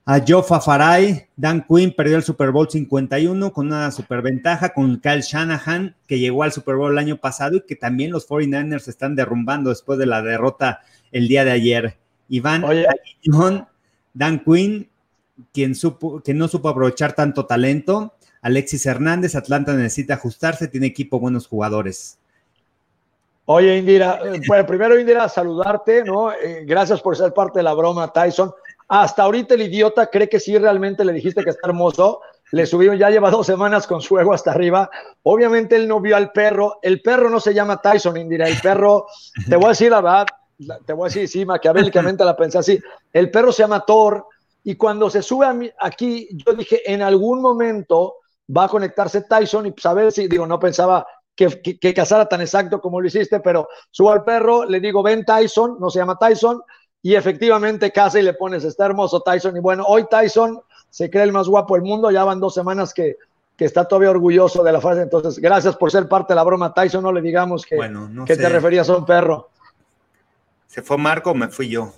a 0.06 0.24
Jofa 0.24 0.62
Faray, 0.62 1.26
Dan 1.36 1.66
Quinn 1.68 1.92
perdió 1.98 2.18
el 2.18 2.24
Super 2.24 2.52
Bowl 2.52 2.70
51 2.70 3.52
con 3.52 3.66
una 3.66 3.90
superventaja 3.90 4.70
con 4.70 5.00
Kyle 5.00 5.22
Shanahan, 5.22 5.96
que 6.08 6.20
llegó 6.20 6.44
al 6.44 6.52
Super 6.52 6.76
Bowl 6.76 6.92
el 6.92 7.00
año 7.00 7.18
pasado 7.18 7.58
y 7.58 7.62
que 7.62 7.76
también 7.76 8.12
los 8.12 8.28
49ers 8.28 8.88
están 8.88 9.16
derrumbando 9.16 9.72
después 9.72 9.98
de 9.98 10.06
la 10.06 10.22
derrota 10.22 10.82
el 11.12 11.28
día 11.28 11.44
de 11.46 11.52
ayer. 11.52 11.98
Iván, 12.30 12.64
Dan 14.14 14.44
Quinn, 14.44 14.88
quien, 15.52 15.74
supo, 15.74 16.22
no 16.28 16.48
supo 16.48 16.70
aprovechar 16.70 17.14
tanto 17.14 17.48
talento. 17.48 18.14
Alexis 18.44 18.86
Hernández, 18.86 19.34
Atlanta 19.34 19.74
necesita 19.74 20.14
ajustarse, 20.14 20.68
tiene 20.68 20.86
equipo 20.86 21.20
buenos 21.20 21.48
jugadores. 21.48 22.20
Oye, 23.46 23.78
Indira, 23.78 24.20
bueno, 24.48 24.66
primero, 24.66 25.00
Indira, 25.00 25.28
saludarte, 25.28 26.04
¿no? 26.04 26.32
Eh, 26.32 26.64
gracias 26.66 27.02
por 27.02 27.18
ser 27.18 27.34
parte 27.34 27.60
de 27.60 27.64
la 27.64 27.74
broma, 27.74 28.14
Tyson. 28.14 28.54
Hasta 28.88 29.24
ahorita 29.24 29.56
el 29.56 29.64
idiota 29.64 30.08
cree 30.08 30.30
que 30.30 30.40
sí 30.40 30.58
realmente 30.58 31.04
le 31.04 31.14
dijiste 31.14 31.44
que 31.44 31.50
está 31.50 31.68
hermoso. 31.68 32.22
Le 32.52 32.66
subimos, 32.66 33.00
ya 33.00 33.10
lleva 33.10 33.32
dos 33.32 33.48
semanas 33.48 33.88
con 33.88 34.02
su 34.02 34.20
ego 34.20 34.34
hasta 34.34 34.52
arriba. 34.52 34.90
Obviamente 35.24 35.76
él 35.76 35.88
no 35.88 36.02
vio 36.02 36.18
al 36.18 36.32
perro. 36.32 36.80
El 36.82 37.02
perro 37.02 37.30
no 37.30 37.40
se 37.40 37.54
llama 37.54 37.82
Tyson, 37.82 38.18
Indira. 38.18 38.48
El 38.48 38.60
perro, 38.60 39.08
te 39.48 39.56
voy 39.56 39.66
a 39.66 39.70
decir 39.70 39.90
la 39.90 40.02
verdad, 40.02 40.28
te 40.86 40.94
voy 40.94 41.06
a 41.06 41.08
decir, 41.08 41.28
sí, 41.28 41.46
maquiavélicamente 41.46 42.24
la 42.24 42.36
pensé 42.36 42.58
así. 42.58 42.80
El 43.12 43.32
perro 43.32 43.52
se 43.52 43.64
llama 43.64 43.86
Thor. 43.86 44.26
Y 44.64 44.76
cuando 44.76 45.10
se 45.10 45.24
sube 45.24 45.74
aquí, 45.80 46.30
yo 46.34 46.54
dije, 46.54 46.82
en 46.92 47.02
algún 47.02 47.42
momento 47.42 48.18
va 48.56 48.66
a 48.66 48.70
conectarse 48.70 49.22
Tyson 49.22 49.66
y 49.66 49.72
pues 49.72 49.86
a 49.86 49.94
ver 49.94 50.12
si, 50.12 50.28
digo, 50.28 50.46
no 50.46 50.60
pensaba 50.60 51.08
que, 51.50 51.80
que, 51.80 51.94
casara 51.94 52.28
tan 52.28 52.42
exacto 52.42 52.80
como 52.82 53.02
lo 53.02 53.08
hiciste, 53.08 53.40
pero 53.40 53.68
subo 53.90 54.12
al 54.12 54.24
perro, 54.24 54.66
le 54.66 54.80
digo, 54.80 55.02
ven 55.02 55.26
Tyson, 55.26 55.78
no 55.80 55.90
se 55.90 56.00
llama 56.00 56.18
Tyson, 56.20 56.62
y 57.02 57.16
efectivamente 57.16 57.92
casa 57.92 58.20
y 58.20 58.24
le 58.24 58.34
pones, 58.34 58.64
está 58.64 58.86
hermoso 58.86 59.22
Tyson. 59.22 59.58
Y 59.58 59.60
bueno, 59.60 59.84
hoy 59.88 60.06
Tyson 60.10 60.62
se 60.90 61.10
cree 61.10 61.24
el 61.24 61.32
más 61.32 61.48
guapo 61.48 61.76
del 61.76 61.84
mundo, 61.84 62.12
ya 62.12 62.24
van 62.24 62.40
dos 62.40 62.54
semanas 62.54 62.94
que, 62.94 63.18
que 63.58 63.66
está 63.66 63.88
todavía 63.88 64.12
orgulloso 64.12 64.64
de 64.64 64.72
la 64.72 64.82
frase. 64.82 65.02
Entonces, 65.02 65.40
gracias 65.40 65.76
por 65.76 65.92
ser 65.92 66.08
parte 66.08 66.34
de 66.34 66.36
la 66.36 66.44
broma, 66.44 66.74
Tyson. 66.74 67.04
No 67.04 67.12
le 67.12 67.22
digamos 67.22 67.66
que, 67.66 67.78
que 68.26 68.36
te 68.36 68.50
referías 68.50 68.90
a 68.90 68.98
un 68.98 69.06
perro. 69.06 69.50
¿Se 70.68 70.82
fue 70.82 70.98
Marco 70.98 71.32
o 71.32 71.36
me 71.36 71.48
fui 71.48 71.70
yo? 71.70 71.94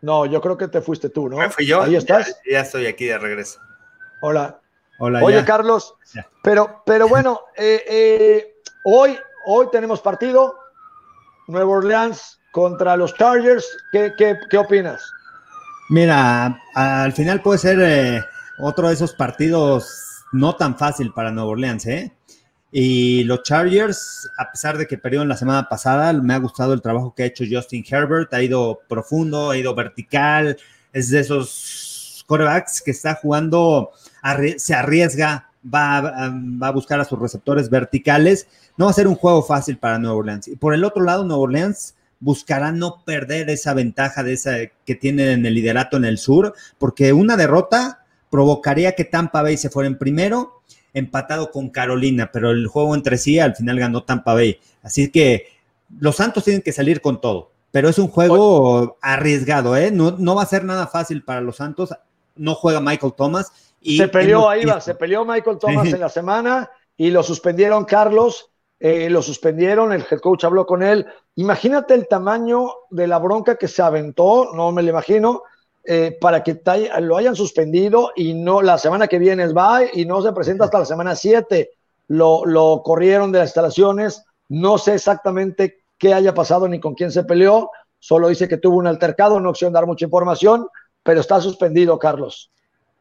No, 0.00 0.26
yo 0.26 0.40
creo 0.40 0.56
que 0.56 0.68
te 0.68 0.80
fuiste 0.80 1.08
tú, 1.10 1.28
¿no? 1.28 1.36
¿Me 1.36 1.50
fui 1.50 1.66
yo? 1.66 1.82
Ahí 1.82 1.96
estás. 1.96 2.40
Ya, 2.50 2.60
estoy 2.60 2.86
aquí 2.86 3.06
de 3.06 3.18
regreso. 3.18 3.60
Hola. 4.22 4.60
Hola. 4.98 5.22
Oye, 5.22 5.44
Carlos, 5.44 5.94
pero, 6.42 6.82
pero 6.86 7.08
bueno, 7.08 7.40
eh, 7.56 7.82
eh, 7.88 8.54
hoy, 8.84 9.18
hoy 9.46 9.66
tenemos 9.70 10.00
partido. 10.00 10.54
Nuevo 11.48 11.74
Orleans 11.74 12.40
contra 12.50 12.96
los 12.96 13.14
Chargers. 13.14 13.64
¿Qué, 13.92 14.12
qué, 14.16 14.58
opinas? 14.58 15.02
Mira, 15.90 16.60
al 16.74 17.12
final 17.12 17.40
puede 17.40 17.58
ser 17.58 17.78
eh, 17.80 18.24
otro 18.58 18.88
de 18.88 18.94
esos 18.94 19.12
partidos 19.12 20.24
no 20.32 20.56
tan 20.56 20.76
fácil 20.76 21.12
para 21.12 21.30
Nuevo 21.30 21.50
Orleans, 21.50 21.86
¿eh? 21.86 22.12
Y 22.72 23.24
los 23.24 23.42
Chargers, 23.42 24.28
a 24.38 24.50
pesar 24.50 24.76
de 24.76 24.86
que 24.86 24.98
perdieron 24.98 25.28
la 25.28 25.36
semana 25.36 25.68
pasada, 25.68 26.12
me 26.12 26.34
ha 26.34 26.38
gustado 26.38 26.74
el 26.74 26.82
trabajo 26.82 27.14
que 27.14 27.22
ha 27.22 27.26
hecho 27.26 27.44
Justin 27.48 27.84
Herbert. 27.88 28.34
Ha 28.34 28.42
ido 28.42 28.80
profundo, 28.88 29.50
ha 29.50 29.56
ido 29.56 29.74
vertical. 29.74 30.56
Es 30.92 31.10
de 31.10 31.20
esos 31.20 31.85
corebacks 32.26 32.82
que 32.82 32.90
está 32.90 33.14
jugando, 33.14 33.90
se 34.58 34.74
arriesga, 34.74 35.50
va, 35.64 36.00
va 36.00 36.68
a 36.68 36.72
buscar 36.72 37.00
a 37.00 37.04
sus 37.04 37.18
receptores 37.18 37.70
verticales. 37.70 38.48
No 38.76 38.86
va 38.86 38.90
a 38.90 38.94
ser 38.94 39.08
un 39.08 39.14
juego 39.14 39.42
fácil 39.42 39.78
para 39.78 39.98
Nuevo 39.98 40.18
Orleans. 40.18 40.48
Y 40.48 40.56
por 40.56 40.74
el 40.74 40.84
otro 40.84 41.02
lado, 41.02 41.24
Nuevo 41.24 41.42
Orleans 41.42 41.94
buscará 42.20 42.72
no 42.72 43.02
perder 43.04 43.50
esa 43.50 43.74
ventaja 43.74 44.22
de 44.22 44.32
esa 44.32 44.56
que 44.84 44.94
tienen 44.94 45.28
en 45.28 45.46
el 45.46 45.54
liderato 45.54 45.96
en 45.96 46.04
el 46.04 46.18
sur, 46.18 46.54
porque 46.78 47.12
una 47.12 47.36
derrota 47.36 48.04
provocaría 48.30 48.92
que 48.92 49.04
Tampa 49.04 49.42
Bay 49.42 49.56
se 49.56 49.70
fuera 49.70 49.86
en 49.86 49.98
primero, 49.98 50.62
empatado 50.94 51.50
con 51.50 51.68
Carolina, 51.68 52.30
pero 52.32 52.50
el 52.50 52.66
juego 52.66 52.94
entre 52.94 53.18
sí 53.18 53.38
al 53.38 53.54
final 53.54 53.78
ganó 53.78 54.04
Tampa 54.04 54.34
Bay. 54.34 54.58
Así 54.82 55.10
que 55.10 55.48
los 56.00 56.16
Santos 56.16 56.44
tienen 56.44 56.62
que 56.62 56.72
salir 56.72 57.00
con 57.00 57.20
todo, 57.20 57.52
pero 57.70 57.88
es 57.88 57.98
un 57.98 58.08
juego 58.08 58.96
arriesgado, 59.02 59.76
¿eh? 59.76 59.90
No, 59.90 60.12
no 60.12 60.34
va 60.34 60.42
a 60.42 60.46
ser 60.46 60.64
nada 60.64 60.86
fácil 60.86 61.22
para 61.22 61.42
los 61.42 61.56
Santos. 61.56 61.90
No 62.36 62.54
juega 62.54 62.80
Michael 62.80 63.14
Thomas. 63.16 63.52
Y 63.80 63.98
se 63.98 64.08
peleó, 64.08 64.48
ahí 64.48 64.64
va, 64.64 64.80
se 64.80 64.94
peleó 64.94 65.24
Michael 65.24 65.58
Thomas 65.58 65.86
en 65.86 66.00
la 66.00 66.08
semana 66.08 66.70
y 66.96 67.10
lo 67.10 67.22
suspendieron 67.22 67.84
Carlos 67.84 68.50
eh, 68.78 69.08
lo 69.08 69.22
suspendieron, 69.22 69.92
el 69.92 70.04
head 70.10 70.20
coach 70.20 70.44
habló 70.44 70.66
con 70.66 70.82
él. 70.82 71.06
Imagínate 71.36 71.94
el 71.94 72.08
tamaño 72.08 72.68
de 72.90 73.06
la 73.06 73.18
bronca 73.18 73.56
que 73.56 73.68
se 73.68 73.82
aventó, 73.82 74.50
no 74.54 74.70
me 74.72 74.82
lo 74.82 74.90
imagino, 74.90 75.42
eh, 75.84 76.16
para 76.20 76.42
que 76.42 76.60
lo 77.00 77.16
hayan 77.16 77.36
suspendido 77.36 78.12
y 78.14 78.34
no 78.34 78.60
la 78.60 78.76
semana 78.76 79.08
que 79.08 79.18
viene 79.18 79.46
va 79.52 79.80
y 79.90 80.04
no 80.04 80.20
se 80.20 80.32
presenta 80.32 80.64
hasta 80.64 80.80
la 80.80 80.84
semana 80.84 81.14
7. 81.14 81.70
Lo, 82.08 82.44
lo 82.44 82.82
corrieron 82.84 83.32
de 83.32 83.38
las 83.38 83.48
instalaciones, 83.48 84.24
no 84.48 84.78
sé 84.78 84.94
exactamente 84.94 85.84
qué 85.98 86.12
haya 86.12 86.34
pasado 86.34 86.68
ni 86.68 86.78
con 86.78 86.94
quién 86.94 87.10
se 87.10 87.24
peleó, 87.24 87.70
solo 87.98 88.28
dice 88.28 88.46
que 88.46 88.58
tuvo 88.58 88.76
un 88.76 88.86
altercado, 88.86 89.40
no 89.40 89.50
opción 89.50 89.72
dar 89.72 89.86
mucha 89.86 90.04
información, 90.04 90.68
pero 91.06 91.20
está 91.20 91.40
suspendido, 91.40 91.98
Carlos. 91.98 92.50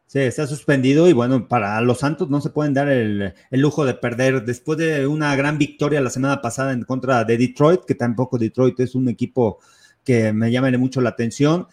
Sí, 0.08 0.20
está 0.20 0.46
suspendido 0.46 1.10
y 1.10 1.13
bueno, 1.13 1.48
para 1.48 1.82
los 1.82 2.00
Santos 2.00 2.30
no 2.30 2.39
se 2.39 2.52
pueden 2.52 2.76
dar 2.76 2.88
el, 2.88 3.34
lujo 3.50 3.86
de 3.86 3.96
perder 3.96 4.46
después 4.46 4.78
de 4.78 5.08
una 5.08 5.36
gran 5.36 5.58
victoria 5.58 6.00
la 6.00 6.12
semana 6.12 6.41
pasada 6.41 6.74
en 6.74 6.84
contra 6.84 7.24
de 7.24 7.38
Detroit, 7.38 7.84
que 7.86 7.96
tampoco 7.96 8.38
Detroit 8.38 8.80
es 8.80 8.94
un 8.94 9.10
equipo 9.10 9.58
que 10.04 10.32
me 10.32 10.52
llame 10.52 10.78
mucho 10.78 11.02
la 11.02 11.10
atención, 11.10 11.68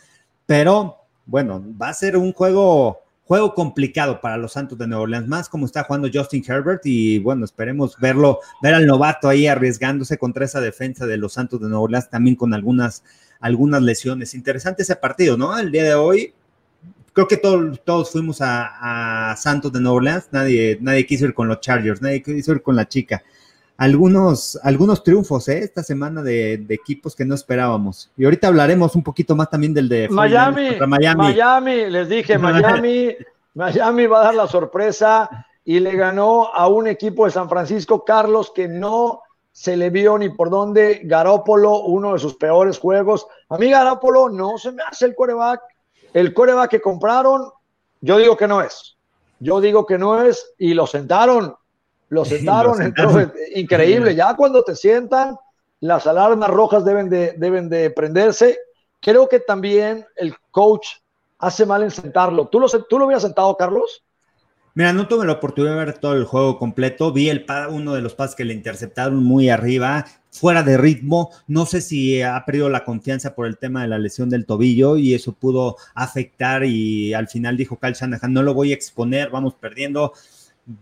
pero 0.46 0.96
bueno, 1.26 1.62
va 1.80 1.90
a 1.90 1.94
ser 1.94 2.16
un 2.16 2.32
juego, 2.32 3.02
juego 3.32 3.54
complicado 3.54 4.20
para 4.20 4.36
los 4.36 4.52
Santos 4.52 4.76
de 4.76 4.86
Nueva 4.86 5.04
Orleans, 5.04 5.26
más 5.26 5.48
como 5.48 5.64
está 5.64 5.84
jugando 5.84 6.10
Justin 6.12 6.44
Herbert 6.46 6.82
y 6.84 7.18
bueno, 7.18 7.46
esperemos 7.46 7.96
verlo, 7.98 8.40
ver 8.60 8.74
al 8.74 8.86
novato 8.86 9.26
ahí 9.26 9.46
arriesgándose 9.46 10.18
contra 10.18 10.44
esa 10.44 10.60
defensa 10.60 11.06
de 11.06 11.16
los 11.16 11.32
Santos 11.32 11.58
de 11.58 11.68
Nueva 11.68 11.80
Orleans, 11.80 12.10
también 12.10 12.36
con 12.36 12.52
algunas, 12.52 13.02
algunas 13.40 13.80
lesiones. 13.80 14.34
Interesante 14.34 14.82
ese 14.82 14.96
partido, 14.96 15.38
¿no? 15.38 15.58
El 15.58 15.72
día 15.72 15.84
de 15.84 15.94
hoy 15.94 16.34
creo 17.14 17.26
que 17.26 17.38
todos 17.38 18.10
fuimos 18.10 18.36
a, 18.42 19.34
Santos 19.38 19.72
de 19.72 19.80
Nueva 19.80 19.96
Orleans, 19.96 20.28
nadie, 20.30 20.76
nadie 20.82 21.06
quiso 21.06 21.24
ir 21.24 21.32
con 21.32 21.48
los 21.48 21.58
Chargers, 21.60 22.02
nadie 22.02 22.22
quiso 22.22 22.52
ir 22.52 22.60
con 22.60 22.76
la 22.76 22.86
chica. 22.86 23.22
Algunos, 23.82 24.58
algunos 24.62 25.02
triunfos 25.02 25.48
¿eh? 25.48 25.58
esta 25.58 25.82
semana 25.82 26.22
de, 26.22 26.64
equipos 26.68 27.16
que 27.16 27.24
no 27.24 27.34
esperábamos. 27.34 28.10
Y 28.16 28.24
ahorita 28.24 28.48
hablaremos 28.48 28.94
un 28.94 29.02
poquito 29.02 29.34
más 29.34 29.50
también 29.50 29.74
del 29.74 29.88
de 29.88 30.08
Miami, 30.08 30.76
Miami. 30.86 31.22
Miami, 31.24 31.90
les 31.90 32.08
dije, 32.08 32.38
Miami, 32.38 33.16
Miami 33.54 34.06
va 34.06 34.20
a 34.20 34.24
dar 34.24 34.34
la 34.34 34.46
sorpresa 34.46 35.46
y 35.64 35.80
le 35.80 35.96
ganó 35.96 36.54
a 36.54 36.68
un 36.68 36.86
equipo 36.86 37.24
de 37.24 37.32
San 37.32 37.48
Francisco, 37.48 38.04
Carlos, 38.04 38.52
que 38.54 38.68
no 38.68 39.20
se 39.50 39.76
le 39.76 39.90
vio 39.90 40.16
ni 40.18 40.28
por 40.28 40.50
dónde. 40.50 41.00
Garópolo, 41.04 41.80
uno 41.80 42.12
de 42.12 42.18
sus 42.18 42.34
peores 42.36 42.78
juegos. 42.78 43.26
A 43.48 43.58
mí 43.58 43.70
Garópolo 43.70 44.28
no 44.28 44.58
se 44.58 44.72
me 44.72 44.82
hace 44.82 45.06
el 45.06 45.14
quarterback 45.14 45.60
el 46.12 46.34
coreback 46.34 46.70
que 46.70 46.80
compraron, 46.80 47.50
yo 48.00 48.18
digo 48.18 48.36
que 48.36 48.48
no 48.48 48.60
es. 48.60 48.96
Yo 49.40 49.60
digo 49.60 49.86
que 49.86 49.98
no 49.98 50.22
es 50.22 50.52
y 50.58 50.74
lo 50.74 50.86
sentaron. 50.86 51.54
Lo 52.16 52.26
sentaron, 52.26 52.92
increíble. 53.54 54.14
Ya 54.14 54.36
cuando 54.36 54.62
te 54.62 54.76
sientan, 54.76 55.34
las 55.80 56.06
alarmas 56.06 56.50
rojas 56.50 56.84
deben 56.84 57.08
de, 57.08 57.32
deben 57.38 57.70
de 57.70 57.88
prenderse. 57.88 58.58
Creo 59.00 59.26
que 59.30 59.40
también 59.40 60.04
el 60.16 60.34
coach 60.50 60.86
hace 61.38 61.64
mal 61.64 61.82
en 61.82 61.90
sentarlo. 61.90 62.48
¿Tú 62.48 62.60
lo, 62.60 62.68
tú 62.68 62.98
lo 62.98 63.06
hubieras 63.06 63.22
sentado, 63.22 63.56
Carlos? 63.56 64.04
Mira, 64.74 64.92
no 64.92 65.08
tuve 65.08 65.24
la 65.24 65.32
oportunidad 65.32 65.72
de 65.72 65.84
ver 65.86 65.98
todo 65.98 66.12
el 66.12 66.24
juego 66.24 66.58
completo. 66.58 67.14
Vi 67.14 67.30
el 67.30 67.46
uno 67.70 67.94
de 67.94 68.02
los 68.02 68.14
pases 68.14 68.36
que 68.36 68.44
le 68.44 68.52
interceptaron 68.52 69.24
muy 69.24 69.48
arriba, 69.48 70.04
fuera 70.30 70.62
de 70.62 70.76
ritmo. 70.76 71.30
No 71.46 71.64
sé 71.64 71.80
si 71.80 72.20
ha 72.20 72.44
perdido 72.44 72.68
la 72.68 72.84
confianza 72.84 73.34
por 73.34 73.46
el 73.46 73.56
tema 73.56 73.80
de 73.82 73.88
la 73.88 73.98
lesión 73.98 74.28
del 74.28 74.44
tobillo 74.44 74.98
y 74.98 75.14
eso 75.14 75.32
pudo 75.32 75.76
afectar. 75.94 76.64
Y 76.64 77.14
al 77.14 77.28
final 77.28 77.56
dijo 77.56 77.78
Kyle 77.78 77.94
Shanahan: 77.94 78.34
No 78.34 78.42
lo 78.42 78.52
voy 78.52 78.72
a 78.72 78.74
exponer, 78.74 79.30
vamos 79.30 79.54
perdiendo. 79.54 80.12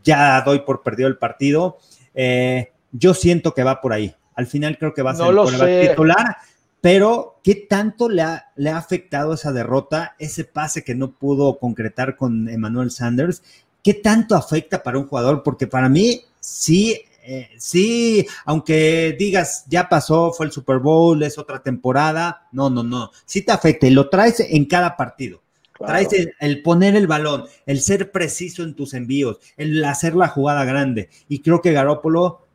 Ya 0.04 0.40
doy 0.42 0.60
por 0.60 0.82
perdido 0.82 1.08
el 1.08 1.18
partido. 1.18 1.78
Eh, 2.14 2.72
yo 2.92 3.14
siento 3.14 3.54
que 3.54 3.64
va 3.64 3.80
por 3.80 3.92
ahí. 3.92 4.14
Al 4.34 4.46
final 4.46 4.78
creo 4.78 4.94
que 4.94 5.02
va 5.02 5.12
a 5.12 5.14
ser 5.14 5.68
el 5.68 5.88
titular. 5.88 6.36
Pero, 6.80 7.38
¿qué 7.42 7.54
tanto 7.56 8.08
le 8.08 8.22
ha, 8.22 8.46
le 8.56 8.70
ha 8.70 8.78
afectado 8.78 9.34
esa 9.34 9.52
derrota, 9.52 10.16
ese 10.18 10.44
pase 10.44 10.82
que 10.82 10.94
no 10.94 11.12
pudo 11.12 11.58
concretar 11.58 12.16
con 12.16 12.48
Emmanuel 12.48 12.90
Sanders? 12.90 13.42
¿qué 13.82 13.94
tanto 13.94 14.34
afecta 14.34 14.82
para 14.82 14.98
un 14.98 15.06
jugador? 15.06 15.42
Porque 15.42 15.66
para 15.66 15.88
mí 15.88 16.22
sí, 16.38 17.00
eh, 17.22 17.48
sí, 17.58 18.26
aunque 18.44 19.14
digas, 19.18 19.64
ya 19.68 19.88
pasó, 19.88 20.32
fue 20.32 20.46
el 20.46 20.52
Super 20.52 20.78
Bowl, 20.78 21.22
es 21.22 21.38
otra 21.38 21.62
temporada, 21.62 22.48
no, 22.52 22.70
no, 22.70 22.82
no, 22.82 23.10
sí 23.24 23.42
te 23.42 23.52
afecta 23.52 23.86
y 23.86 23.90
lo 23.90 24.08
traes 24.08 24.40
en 24.40 24.64
cada 24.66 24.96
partido. 24.96 25.42
Traes 25.86 26.08
el, 26.40 26.62
poner 26.62 26.94
el 26.94 27.06
balón, 27.06 27.44
el 27.66 27.80
ser 27.80 28.10
preciso 28.10 28.62
en 28.62 28.74
tus 28.74 28.94
envíos, 28.94 29.38
el 29.56 29.82
hacer 29.84 30.14
la 30.14 30.28
jugada 30.28 30.64
grande. 30.64 31.08
Y 31.28 31.40
creo 31.40 31.62
que 31.62 31.72
Garópolo 31.72 32.46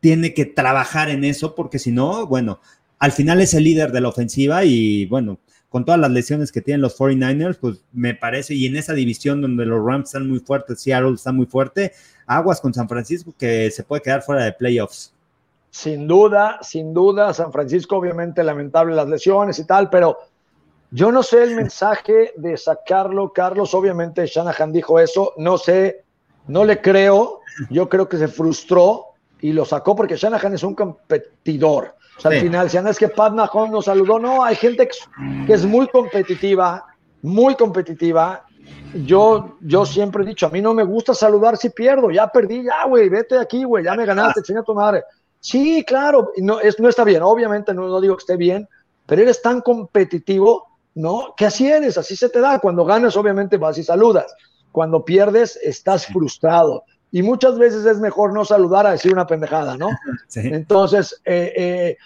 tiene 0.00 0.34
que 0.34 0.46
trabajar 0.46 1.10
en 1.10 1.24
eso 1.24 1.54
porque 1.54 1.78
si 1.78 1.90
no, 1.90 2.26
bueno, 2.26 2.60
al 2.98 3.12
final 3.12 3.40
es 3.40 3.54
el 3.54 3.64
líder 3.64 3.92
de 3.92 4.00
la 4.00 4.08
ofensiva 4.08 4.64
y 4.64 5.06
bueno, 5.06 5.40
con 5.68 5.84
todas 5.84 6.00
las 6.00 6.10
lesiones 6.10 6.52
que 6.52 6.60
tienen 6.60 6.80
los 6.80 6.98
49ers, 6.98 7.58
pues 7.60 7.84
me 7.92 8.14
parece, 8.14 8.54
y 8.54 8.66
en 8.66 8.76
esa 8.76 8.92
división 8.92 9.40
donde 9.40 9.64
los 9.66 9.84
Rams 9.84 10.08
están 10.08 10.28
muy 10.28 10.40
fuertes, 10.40 10.80
Seattle 10.80 11.14
está 11.14 11.32
muy 11.32 11.46
fuerte, 11.46 11.92
aguas 12.26 12.60
con 12.60 12.74
San 12.74 12.88
Francisco 12.88 13.32
que 13.38 13.70
se 13.70 13.84
puede 13.84 14.02
quedar 14.02 14.22
fuera 14.22 14.44
de 14.44 14.52
playoffs. 14.52 15.14
Sin 15.70 16.08
duda, 16.08 16.58
sin 16.62 16.92
duda, 16.92 17.32
San 17.32 17.52
Francisco 17.52 17.96
obviamente 17.96 18.42
lamentable 18.42 18.94
las 18.94 19.08
lesiones 19.08 19.58
y 19.60 19.64
tal, 19.64 19.88
pero 19.88 20.18
yo 20.90 21.12
no 21.12 21.22
sé 21.22 21.42
el 21.42 21.54
mensaje 21.54 22.32
de 22.36 22.56
sacarlo, 22.56 23.32
Carlos, 23.32 23.74
obviamente 23.74 24.26
Shanahan 24.26 24.72
dijo 24.72 24.98
eso, 24.98 25.34
no 25.36 25.56
sé, 25.56 26.04
no 26.48 26.64
le 26.64 26.80
creo, 26.80 27.40
yo 27.70 27.88
creo 27.88 28.08
que 28.08 28.18
se 28.18 28.28
frustró 28.28 29.06
y 29.40 29.52
lo 29.52 29.64
sacó 29.64 29.94
porque 29.94 30.16
Shanahan 30.16 30.54
es 30.54 30.62
un 30.62 30.74
competidor. 30.74 31.94
Al 32.24 32.40
final, 32.40 32.68
si 32.68 32.76
es 32.76 32.98
que 32.98 33.08
Pat 33.08 33.32
Mahomes 33.32 33.72
nos 33.72 33.84
saludó, 33.86 34.18
no, 34.18 34.44
hay 34.44 34.54
gente 34.54 34.88
que 35.46 35.52
es 35.52 35.64
muy 35.64 35.88
competitiva, 35.88 36.84
muy 37.22 37.54
competitiva. 37.54 38.44
Yo, 39.04 39.56
yo 39.60 39.86
siempre 39.86 40.24
he 40.24 40.26
dicho, 40.26 40.46
a 40.46 40.50
mí 40.50 40.60
no 40.60 40.74
me 40.74 40.82
gusta 40.82 41.14
saludar 41.14 41.56
si 41.56 41.70
pierdo, 41.70 42.10
ya 42.10 42.28
perdí, 42.28 42.64
ya, 42.64 42.84
güey, 42.86 43.08
vete 43.08 43.38
aquí, 43.38 43.64
güey, 43.64 43.84
ya 43.84 43.94
me 43.94 44.04
ganaste, 44.04 44.42
chinga 44.42 44.62
tu 44.62 44.74
madre. 44.74 45.04
Sí, 45.38 45.84
claro, 45.86 46.32
no, 46.36 46.60
es, 46.60 46.78
no 46.78 46.88
está 46.88 47.04
bien, 47.04 47.22
obviamente 47.22 47.72
no, 47.72 47.88
no 47.88 48.00
digo 48.00 48.16
que 48.16 48.22
esté 48.22 48.36
bien, 48.36 48.68
pero 49.06 49.22
eres 49.22 49.40
tan 49.40 49.60
competitivo, 49.62 50.69
¿no? 51.00 51.34
Que 51.36 51.46
así 51.46 51.66
eres, 51.66 51.98
así 51.98 52.14
se 52.16 52.28
te 52.28 52.40
da. 52.40 52.58
Cuando 52.58 52.84
ganas, 52.84 53.16
obviamente 53.16 53.56
vas 53.56 53.78
y 53.78 53.82
saludas. 53.82 54.34
Cuando 54.70 55.04
pierdes, 55.04 55.58
estás 55.62 56.06
frustrado. 56.06 56.84
y 57.12 57.22
muchas 57.22 57.58
veces 57.58 57.84
es 57.86 57.98
mejor 57.98 58.32
no 58.32 58.44
saludar 58.44 58.86
a 58.86 58.92
decir 58.92 59.12
una 59.12 59.26
pendejada, 59.26 59.76
¿no? 59.76 59.88
Entonces, 60.36 61.20
eh, 61.24 61.52
eh, 61.56 61.96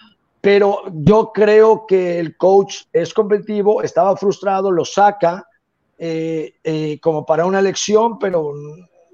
pero 0.41 0.83
yo 0.93 1.31
creo 1.35 1.85
que 1.87 2.19
el 2.19 2.39
coach 2.39 2.85
es 2.93 3.13
competitivo, 3.13 3.83
estaba 3.83 4.17
frustrado, 4.17 4.71
lo 4.71 4.85
saca 4.85 5.47
eh, 5.99 6.99
como 7.03 7.27
para 7.27 7.45
una 7.45 7.59
elección, 7.59 8.19
pero 8.19 8.55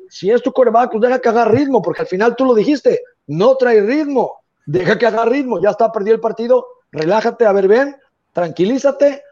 si 0.08 0.30
es 0.30 0.42
tu 0.42 0.52
coreback, 0.52 0.90
pues 0.92 1.02
deja 1.02 1.20
que 1.20 1.28
haga 1.28 1.44
ritmo, 1.46 1.82
porque 1.82 2.02
al 2.02 2.08
final 2.08 2.36
tú 2.36 2.44
lo 2.44 2.54
dijiste, 2.54 3.00
no 3.26 3.56
trae 3.56 3.80
ritmo, 3.80 4.42
deja 4.66 4.96
que 4.98 5.06
haga 5.06 5.24
ritmo, 5.24 5.60
ya 5.60 5.70
está 5.70 5.90
perdido 5.90 6.16
el 6.16 6.20
partido, 6.20 6.66
relájate, 6.92 7.46
a 7.46 7.52
ver, 7.52 7.66
ven, 7.66 7.96
tranquilízate, 8.32 9.22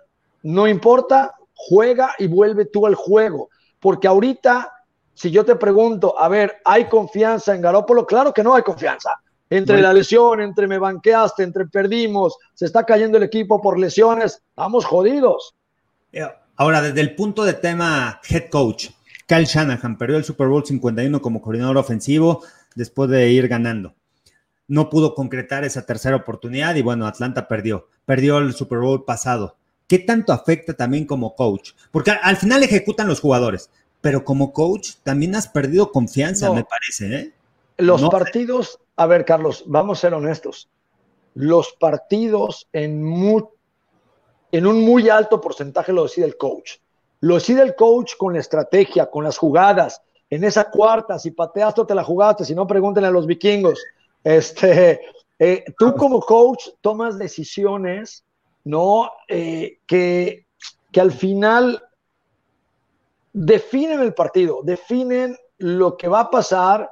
no 0.43 0.69
importa, 0.69 1.35
juega 1.55 2.15
y 2.19 2.27
vuelve 2.27 2.67
tú 2.67 2.87
al 2.87 2.95
juego, 2.95 3.51
porque 3.81 4.09
ahorita, 4.09 4.73
si 5.15 5.31
yo 5.31 5.45
te 5.45 5.57
pregunto, 5.57 6.19
a 6.19 6.29
ver, 6.29 6.59
¿hay 6.65 6.87
confianza 6.87 7.55
en 7.55 7.61
Garópolo? 7.61 8.07
Claro 8.07 8.33
que 8.33 8.43
no 8.43 8.55
hay 8.55 8.63
confianza. 8.63 9.11
Entre 9.51 9.81
la 9.81 9.95
lesión, 9.95 10.43
entre 10.43 10.67
me 10.67 10.79
banqueaste, 10.79 11.43
entre 11.43 11.67
perdimos, 11.67 12.37
se 12.55 12.67
está 12.67 12.85
cayendo 12.85 13.17
el 13.17 13.25
equipo 13.25 13.63
por 13.63 13.79
lesiones, 13.79 14.43
estamos 14.51 14.85
jodidos. 14.85 15.55
Ahora, 16.57 16.83
desde 16.83 17.01
el 17.01 17.15
punto 17.15 17.45
de 17.45 17.55
tema 17.55 18.21
head 18.29 18.51
coach, 18.51 18.89
Kyle 19.27 19.45
Shanahan 19.47 19.97
perdió 19.97 20.17
el 20.17 20.25
Super 20.25 20.49
Bowl 20.49 20.67
51 20.67 21.23
como 21.23 21.41
coordinador 21.41 21.79
ofensivo 21.79 22.43
después 22.75 23.09
de 23.11 23.31
ir 23.31 23.49
ganando. 23.49 23.95
No 24.67 24.91
pudo 24.91 25.15
concretar 25.15 25.65
esa 25.65 25.87
tercera 25.87 26.17
oportunidad 26.17 26.75
y 26.75 26.83
bueno, 26.83 27.07
Atlanta 27.07 27.49
perdió. 27.49 27.89
Perdió 28.05 28.39
el 28.39 28.53
Super 28.55 28.81
Bowl 28.81 29.05
pasado. 29.05 29.57
¿Qué 29.89 29.99
tanto 29.99 30.35
afecta 30.35 30.75
también 30.75 31.07
como 31.07 31.35
coach? 31.35 31.71
Porque 31.91 32.11
al 32.11 32.37
final 32.37 32.63
ejecutan 32.63 33.09
los 33.09 33.21
jugadores, 33.21 33.71
pero 34.03 34.23
como 34.23 34.53
coach 34.53 34.91
también 35.03 35.35
has 35.35 35.49
perdido 35.49 35.91
confianza, 35.91 36.53
me 36.53 36.63
parece. 36.63 37.17
¿eh? 37.17 37.33
Los 37.79 38.07
partidos, 38.11 38.79
a 38.97 39.07
ver, 39.07 39.25
Carlos, 39.25 39.65
vamos 39.67 39.99
a 39.99 40.01
ser 40.03 40.15
honestos. 40.15 40.69
Los 41.33 41.73
partidos 41.73 42.69
en, 42.75 43.03
en 44.53 44.67
un 44.67 44.85
muy 44.85 45.09
alto 45.09 45.41
porcentaje 45.41 45.93
lo 45.93 46.03
decide 46.03 46.27
el 46.27 46.37
coach. 46.37 46.73
Lo 47.21 47.37
decide 47.37 47.63
el 47.63 47.75
coach 47.75 48.13
con 48.19 48.35
la 48.35 48.41
estrategia, 48.41 49.11
con 49.11 49.25
las 49.25 49.39
jugadas. 49.39 50.03
En 50.29 50.45
esa 50.45 50.71
cuarta, 50.71 51.19
si 51.19 51.31
pateaste 51.31 51.87
te 51.87 51.95
la 51.95 52.05
jugaste, 52.05 52.45
si 52.45 52.55
no, 52.55 52.67
pregúntenle 52.67 53.09
a 53.09 53.13
los 53.13 53.27
vikingos. 53.27 53.83
Este, 54.23 55.01
eh, 55.39 55.65
tú 55.79 55.95
como 55.95 56.21
coach 56.21 56.69
tomas 56.83 57.19
decisiones 57.19 58.23
¿no? 58.65 59.11
Eh, 59.29 59.79
que, 59.87 60.47
que 60.93 61.01
al 61.01 61.13
final 61.13 61.83
definen 63.33 64.01
el 64.01 64.15
partido, 64.15 64.61
definen 64.63 65.37
lo 65.59 65.97
que 65.97 66.09
va 66.09 66.21
a 66.21 66.31
pasar 66.31 66.91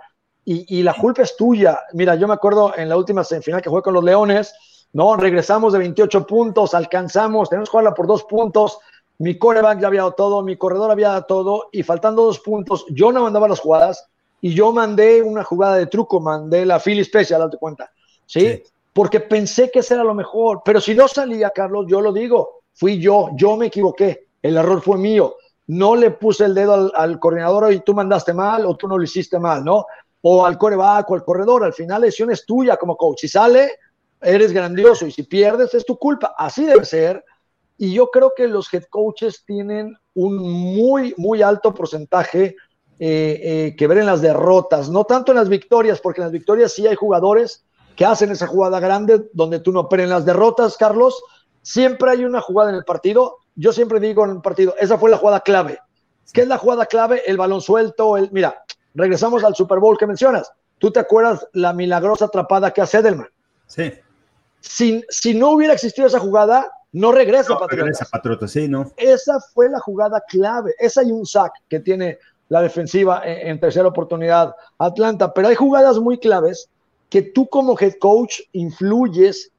y, 0.49 0.85
la 0.85 0.95
culpa 0.95 1.23
es 1.23 1.37
tuya. 1.37 1.81
Mira, 1.93 2.15
yo 2.15 2.29
me 2.29 2.35
acuerdo 2.35 2.73
en 2.77 2.89
la 2.89 2.97
última 2.97 3.25
semifinal 3.25 3.61
que 3.61 3.69
jugué 3.69 3.83
con 3.83 3.95
los 3.95 4.05
Leones, 4.05 4.55
¿no? 4.93 5.17
Regresamos 5.17 5.73
de 5.73 5.81
28 5.81 6.25
puntos, 6.25 6.73
alcanzamos, 6.73 7.49
tenemos 7.49 7.69
que 7.69 7.73
jugarla 7.73 7.95
por 7.95 8.07
dos 8.07 8.23
puntos. 8.23 8.79
Mi 9.19 9.37
coreback 9.39 9.81
ya 9.81 9.89
había 9.89 10.03
dado 10.03 10.13
todo, 10.13 10.43
mi 10.45 10.57
corredor 10.57 10.93
había 10.93 11.09
dado 11.09 11.25
todo, 11.25 11.69
y 11.73 11.83
faltando 11.83 12.23
dos 12.23 12.39
puntos, 12.39 12.87
yo 12.91 13.11
no 13.11 13.23
mandaba 13.23 13.49
las 13.49 13.59
jugadas 13.59 14.09
y 14.41 14.55
yo 14.55 14.71
mandé 14.71 15.21
una 15.21 15.43
jugada 15.43 15.77
de 15.77 15.87
truco, 15.87 16.21
mandé 16.21 16.65
la 16.65 16.79
Philly 16.79 17.03
Special, 17.03 17.41
date 17.41 17.57
cuenta. 17.57 17.91
¿sí? 18.25 18.63
Porque 18.97 19.21
pensé 19.21 19.71
que 19.71 19.81
ese 19.81 19.93
era 19.93 20.03
lo 20.03 20.15
mejor. 20.15 20.63
Pero 20.65 20.81
si 20.81 20.95
no 20.95 21.07
salía, 21.07 21.51
Carlos, 21.51 21.85
yo 21.87 22.01
lo 22.01 22.15
digo, 22.15 22.63
fui 22.73 22.99
yo, 22.99 23.29
yo 23.37 23.55
me 23.55 23.67
equivoqué, 23.67 24.29
el 24.41 24.57
error 24.57 24.81
fue 24.81 24.97
mío. 24.97 25.37
No 25.67 25.95
le 25.95 26.13
puse 26.13 26.47
el 26.47 26.55
dedo 26.55 26.91
al, 26.95 27.21
coordinador 27.21 27.71
y 27.75 27.81
tú 27.81 27.93
mandaste 27.93 28.33
mal 28.33 28.65
o 28.65 28.75
tú 28.75 28.89
no 28.89 28.97
lo 28.97 29.05
hiciste 29.05 29.39
mal, 29.39 29.63
¿no? 29.63 29.85
O 30.23 30.47
al 30.47 30.57
coreback 30.57 31.11
o 31.11 31.15
al 31.15 31.25
corredor, 31.25 31.63
al 31.63 31.75
final 31.75 32.01
la 32.01 32.07
decisión 32.07 32.31
es 32.31 32.47
tuya 32.47 32.79
como 32.79 32.97
coach. 32.97 33.21
Si 33.21 33.29
sale, 33.29 33.73
eres 34.19 34.51
grandioso 34.51 35.07
y 35.07 35.13
si 35.13 35.25
pierdes 35.25 35.75
es 35.75 35.85
tu 35.85 35.99
culpa. 35.99 36.35
Así 36.39 36.65
debe 36.65 36.87
ser. 36.87 37.23
Y 37.77 37.93
yo 37.93 38.07
creo 38.07 38.33
que 38.35 38.49
los 38.49 38.73
head 38.73 38.85
coaches 38.89 39.45
tienen 39.45 39.95
un 40.15 40.39
muy, 40.39 41.13
muy 41.19 41.43
alto 41.43 41.75
porcentaje 41.75 42.57
eh, 42.99 43.41
eh, 43.43 43.77
que 43.77 43.87
ver 43.89 43.99
en 43.99 44.07
las 44.07 44.23
derrotas, 44.23 44.89
no 44.89 45.05
tanto 45.05 45.33
en 45.33 45.37
las 45.37 45.51
victorias, 45.51 46.01
porque 46.01 46.23
en 46.23 46.29
las 46.29 46.33
victorias 46.33 46.73
sí 46.73 46.87
hay 46.87 46.95
jugadores 46.95 47.66
que 47.97 48.05
hacen 48.05 48.31
esa 48.31 48.47
jugada 48.47 48.79
grande 48.79 49.29
donde 49.33 49.59
tú 49.59 49.73
no, 49.73 49.89
pero 49.89 50.03
en 50.03 50.11
las 50.11 50.25
derrotas, 50.25 50.77
Carlos, 50.77 51.23
siempre 51.63 52.11
hay 52.11 52.25
una 52.25 52.41
jugada 52.41 52.71
en 52.71 52.77
el 52.77 52.85
partido. 52.85 53.39
Yo 53.57 53.73
siempre 53.73 53.99
digo 53.99 54.25
en 54.25 54.33
el 54.33 54.41
partido, 54.43 54.75
esa 54.79 54.99
fue 54.99 55.11
la 55.11 55.17
jugada 55.17 55.41
clave. 55.41 55.81
¿Qué 56.33 56.43
es 56.43 56.49
la 56.49 56.59
jugada 56.59 56.87
clave? 56.87 57.23
El 57.27 57.39
balón 57.39 57.63
suelto, 57.63 58.17
el, 58.17 58.31
mira, 58.33 58.63
regresamos 58.95 59.43
al 59.45 59.55
Super 59.55 59.79
Bowl 59.79 59.97
que 59.97 60.07
mencionas. 60.07 60.53
¿Tú 60.79 60.91
te 60.91 61.01
acuerdas 61.01 61.47
la 61.53 61.73
milagrosa 61.73 62.27
atrapada 62.27 62.73
que 62.73 62.83
hace 62.83 62.99
Edelman? 62.99 63.29
Sí. 63.67 63.93
Si, 64.61 65.03
si 65.09 65.35
no 65.35 65.53
hubiera 65.53 65.73
existido 65.73 66.07
esa 66.07 66.19
jugada, 66.19 66.71
no 66.93 67.13
regresa 67.13 67.55
no, 67.55 67.67
Regresa 67.67 68.07
Patriota, 68.11 68.47
sí, 68.47 68.69
¿no? 68.69 68.93
Esa 68.97 69.41
fue 69.55 69.71
la 69.71 69.81
jugada 69.81 70.23
clave. 70.29 70.75
Esa 70.79 71.01
hay 71.01 71.13
un 71.13 71.25
sack 71.25 71.53
que 71.69 71.81
tiene 71.81 72.19
la 72.49 72.61
defensiva 72.61 73.23
en, 73.25 73.49
en, 73.49 73.61
tercera 73.61 73.89
oportunidad 73.89 74.55
Atlanta, 74.79 75.33
pero 75.33 75.49
hay 75.49 75.55
jugadas 75.55 75.99
muy 75.99 76.19
claves 76.19 76.69
que 77.09 77.23
tú 77.23 77.49
como 77.49 77.77
head 77.79 77.95
coach 78.01 78.41
influyes, 78.53 79.53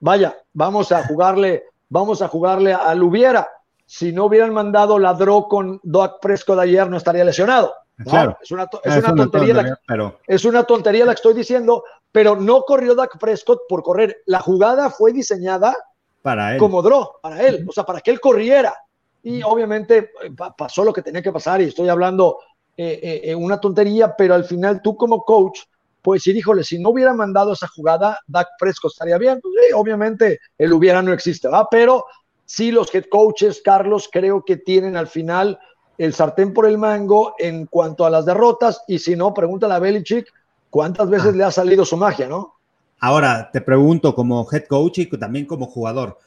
vaya, 0.00 0.36
vamos 0.52 0.92
a 0.92 1.06
jugarle, 1.06 1.64
vamos 1.88 2.22
a 2.22 2.28
jugarle 2.28 2.72
al 2.72 3.02
hubiera. 3.02 3.48
Si 3.86 4.12
no 4.12 4.26
hubieran 4.26 4.52
mandado 4.54 4.98
ladró 4.98 5.46
con 5.48 5.80
Doug 5.82 6.20
Prescott 6.20 6.58
ayer, 6.58 6.88
no 6.88 6.96
estaría 6.96 7.24
lesionado. 7.24 7.74
Claro. 7.96 8.36
Es 8.42 8.50
una, 8.50 8.68
es, 8.82 8.96
una, 8.96 9.14
tontería, 9.14 9.54
la, 9.54 9.80
pero... 9.86 10.18
es 10.26 10.44
una 10.44 10.64
tontería 10.64 11.04
la 11.04 11.12
que 11.12 11.18
estoy 11.18 11.34
diciendo, 11.34 11.84
pero 12.10 12.34
no 12.34 12.62
corrió 12.62 12.94
Doug 12.94 13.10
Prescott 13.20 13.60
por 13.68 13.82
correr. 13.82 14.22
La 14.26 14.40
jugada 14.40 14.90
fue 14.90 15.12
diseñada 15.12 15.76
para 16.22 16.54
él. 16.54 16.58
como 16.58 16.82
draw, 16.82 17.20
para 17.20 17.46
él, 17.46 17.64
o 17.68 17.72
sea, 17.72 17.84
para 17.84 18.00
que 18.00 18.10
él 18.10 18.20
corriera. 18.20 18.74
Y 19.22 19.42
obviamente 19.42 20.10
eh, 20.22 20.30
pasó 20.56 20.84
lo 20.84 20.92
que 20.92 21.02
tenía 21.02 21.22
que 21.22 21.32
pasar 21.32 21.60
y 21.60 21.66
estoy 21.66 21.88
hablando 21.88 22.38
eh, 22.76 23.20
eh, 23.24 23.34
una 23.34 23.60
tontería, 23.60 24.16
pero 24.16 24.34
al 24.34 24.44
final 24.44 24.82
tú 24.82 24.96
como 24.96 25.22
coach 25.24 25.60
pues 26.04 26.20
decir, 26.20 26.36
híjole, 26.36 26.62
si 26.64 26.78
no 26.78 26.90
hubiera 26.90 27.14
mandado 27.14 27.54
esa 27.54 27.66
jugada, 27.66 28.20
Dak 28.26 28.48
Fresco 28.58 28.88
estaría 28.88 29.16
bien. 29.16 29.40
Pues, 29.40 29.54
obviamente 29.74 30.38
el 30.58 30.74
hubiera 30.74 31.00
no 31.00 31.14
existe, 31.14 31.48
¿va? 31.48 31.66
Pero 31.70 32.04
sí 32.44 32.70
los 32.70 32.94
head 32.94 33.06
coaches, 33.10 33.62
Carlos, 33.64 34.10
creo 34.12 34.44
que 34.44 34.58
tienen 34.58 34.98
al 34.98 35.06
final 35.06 35.58
el 35.96 36.12
sartén 36.12 36.52
por 36.52 36.66
el 36.66 36.76
mango 36.76 37.34
en 37.38 37.64
cuanto 37.64 38.04
a 38.04 38.10
las 38.10 38.26
derrotas. 38.26 38.82
Y 38.86 38.98
si 38.98 39.16
no, 39.16 39.32
pregúntale 39.32 39.72
a 39.72 39.78
Belichick 39.78 40.30
cuántas 40.68 41.08
veces 41.08 41.32
ah. 41.32 41.36
le 41.36 41.44
ha 41.44 41.50
salido 41.50 41.86
su 41.86 41.96
magia, 41.96 42.28
¿no? 42.28 42.56
Ahora 43.00 43.48
te 43.50 43.62
pregunto 43.62 44.14
como 44.14 44.46
head 44.52 44.64
coach 44.64 44.98
y 44.98 45.06
también 45.06 45.46
como 45.46 45.64
jugador, 45.64 46.18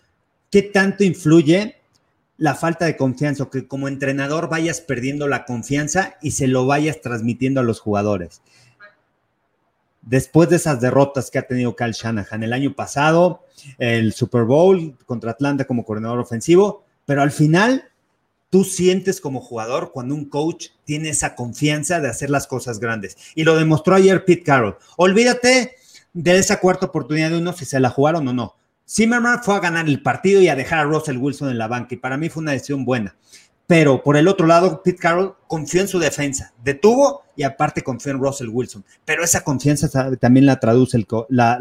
¿qué 0.50 0.64
tanto 0.64 1.04
influye 1.04 1.76
la 2.38 2.56
falta 2.56 2.86
de 2.86 2.98
confianza 2.98 3.44
o 3.44 3.50
que 3.52 3.68
como 3.68 3.88
entrenador 3.88 4.50
vayas 4.50 4.82
perdiendo 4.82 5.28
la 5.28 5.46
confianza 5.46 6.16
y 6.20 6.32
se 6.32 6.48
lo 6.48 6.66
vayas 6.66 7.00
transmitiendo 7.02 7.60
a 7.60 7.64
los 7.64 7.80
jugadores? 7.80 8.42
Después 10.10 10.50
de 10.50 10.56
esas 10.56 10.80
derrotas 10.80 11.30
que 11.30 11.38
ha 11.38 11.48
tenido 11.48 11.76
Kyle 11.76 11.92
Shanahan 11.92 12.44
el 12.44 12.54
año 12.54 12.74
pasado, 12.74 13.44
el 13.78 14.14
Super 14.14 14.44
Bowl 14.44 14.98
contra 15.06 15.32
Atlanta 15.32 15.66
como 15.66 15.84
coordinador 15.84 16.20
ofensivo, 16.20 16.86
pero 17.06 17.22
al 17.22 17.32
final 17.32 17.92
tú 18.50 18.64
sientes 18.64 19.20
como 19.20 19.42
jugador 19.42 19.92
cuando 19.92 20.16
un 20.16 20.26
coach 20.26 20.68
tiene 20.86 21.10
esa 21.10 21.36
confianza 21.36 22.00
de 22.00 22.08
hacer 22.08 22.30
las 22.30 22.48
cosas 22.48 22.80
grandes. 22.80 23.18
Y 23.36 23.44
lo 23.44 23.58
demostró 23.58 23.96
ayer 23.96 24.24
Pete 24.24 24.44
Carroll. 24.44 24.78
Olvídate 24.96 25.76
de 26.14 26.38
esa 26.38 26.60
cuarta 26.60 26.86
oportunidad 26.86 27.30
de 27.30 27.38
uno 27.38 27.52
si 27.54 27.66
se 27.66 27.80
la 27.80 27.90
jugaron 27.90 28.28
o 28.28 28.34
no. 28.34 28.56
Zimmerman 28.90 29.44
fue 29.44 29.56
a 29.56 29.60
ganar 29.60 29.88
el 29.88 30.02
partido 30.02 30.42
y 30.42 30.48
a 30.48 30.56
dejar 30.56 30.80
a 30.80 30.84
Russell 30.84 31.18
Wilson 31.18 31.50
en 31.50 31.58
la 31.58 31.68
banca 31.68 31.94
y 31.96 31.98
para 31.98 32.18
mí 32.18 32.30
fue 32.30 32.42
una 32.42 32.54
decisión 32.54 32.86
buena. 32.86 33.18
Pero 33.68 34.02
por 34.02 34.16
el 34.16 34.30
otro 34.30 34.48
lado, 34.48 34.82
Pete 34.82 34.98
Carroll 34.98 35.36
confió 35.46 35.82
en 35.82 35.90
su 35.90 36.00
defensa, 36.00 36.54
detuvo 36.64 37.24
y 37.36 37.44
aparte 37.44 37.84
confió 37.84 38.14
en 38.14 38.20
Russell 38.20 38.48
Wilson. 38.50 38.84
Pero 39.04 39.24
esa 39.24 39.44
confianza 39.44 39.90
también 40.18 40.46
la 40.46 40.58
traduce 40.60 40.96
el 40.96 41.06
la, 41.28 41.60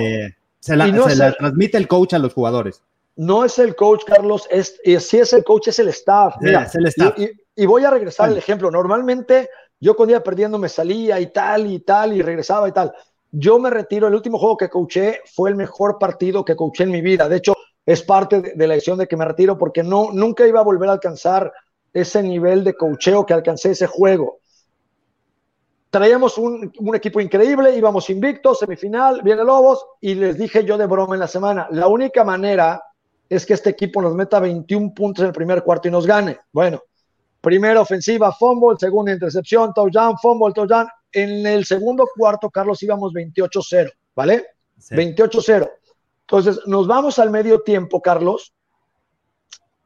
eh, 0.00 0.36
se, 0.60 0.76
la, 0.76 1.34
transmite 1.36 1.76
el 1.76 1.88
coach 1.88 2.14
a 2.14 2.20
los 2.20 2.32
jugadores. 2.32 2.80
No 3.16 3.44
es 3.44 3.58
el 3.58 3.74
coach, 3.74 4.04
Carlos, 4.06 4.46
es, 4.50 4.80
si 4.84 5.18
es 5.18 5.32
el 5.32 5.42
coach, 5.42 5.68
es 5.68 5.80
el 5.80 5.88
staff. 5.88 6.36
Mira, 6.40 6.62
es 6.62 6.74
el 6.76 6.86
staff. 6.86 7.14
Y, 7.56 7.66
voy 7.66 7.84
a 7.84 7.90
regresar 7.90 8.28
al 8.30 8.38
ejemplo. 8.38 8.70
Normalmente 8.70 9.50
yo 9.80 9.96
cuando 9.96 10.12
iba 10.12 10.22
perdiendo 10.22 10.58
me 10.58 10.68
salía 10.68 11.18
y 11.20 11.26
tal 11.26 11.66
y 11.66 11.80
tal 11.80 12.12
y 12.12 12.22
regresaba 12.22 12.68
y 12.68 12.72
tal. 12.72 12.92
Yo 13.32 13.58
me 13.58 13.68
retiro, 13.68 14.06
el 14.06 14.14
último 14.14 14.38
juego 14.38 14.56
que 14.56 14.68
coaché 14.68 15.20
fue 15.34 15.50
el 15.50 15.56
mejor 15.56 15.98
partido 15.98 16.44
que 16.44 16.54
coaché 16.54 16.84
en 16.84 16.90
mi 16.90 17.00
vida. 17.00 17.28
De 17.28 17.36
hecho, 17.36 17.54
es 17.84 18.02
parte 18.02 18.40
de, 18.54 18.66
la 18.66 18.74
decisión 18.74 18.98
de 18.98 19.08
que 19.08 19.16
me 19.16 19.24
retiro 19.24 19.58
porque 19.58 19.82
no, 19.82 20.10
nunca 20.12 20.46
iba 20.46 20.60
a 20.60 20.64
volver 20.64 20.88
a 20.88 20.92
alcanzar 20.92 21.52
ese 21.92 22.22
nivel 22.22 22.64
de 22.64 22.74
cocheo 22.74 23.26
que 23.26 23.34
alcancé 23.34 23.72
ese 23.72 23.86
juego. 23.86 24.38
Traíamos 25.90 26.38
un, 26.38 26.72
equipo 26.94 27.20
increíble, 27.20 27.76
íbamos 27.76 28.08
invictos, 28.08 28.60
semifinal, 28.60 29.20
viene 29.22 29.44
Lobos, 29.44 29.84
y 30.00 30.14
les 30.14 30.38
dije 30.38 30.64
yo 30.64 30.78
de 30.78 30.86
broma 30.86 31.14
en 31.14 31.20
la 31.20 31.28
semana, 31.28 31.68
la 31.70 31.86
única 31.88 32.24
manera 32.24 32.82
es 33.28 33.44
que 33.44 33.54
este 33.54 33.70
equipo 33.70 34.00
nos 34.00 34.14
meta 34.14 34.40
21 34.40 34.94
puntos 34.94 35.22
en 35.22 35.28
el 35.28 35.34
primer 35.34 35.62
cuarto 35.62 35.88
y 35.88 35.90
nos 35.90 36.06
gane. 36.06 36.38
Bueno, 36.50 36.80
primera 37.42 37.80
ofensiva, 37.80 38.32
fumble, 38.32 38.78
segunda 38.78 39.12
intercepción, 39.12 39.74
touchdown, 39.74 40.16
fumble, 40.18 40.54
touchdown, 40.54 40.88
en 41.12 41.46
el 41.46 41.64
segundo 41.66 42.08
cuarto, 42.16 42.48
Carlos, 42.48 42.82
íbamos 42.82 43.12
28-0, 43.12 43.92
¿vale? 44.14 44.46
28-0. 44.90 45.70
Entonces, 46.22 46.60
nos 46.66 46.86
vamos 46.86 47.18
al 47.18 47.30
medio 47.30 47.62
tiempo, 47.62 48.00
Carlos, 48.00 48.52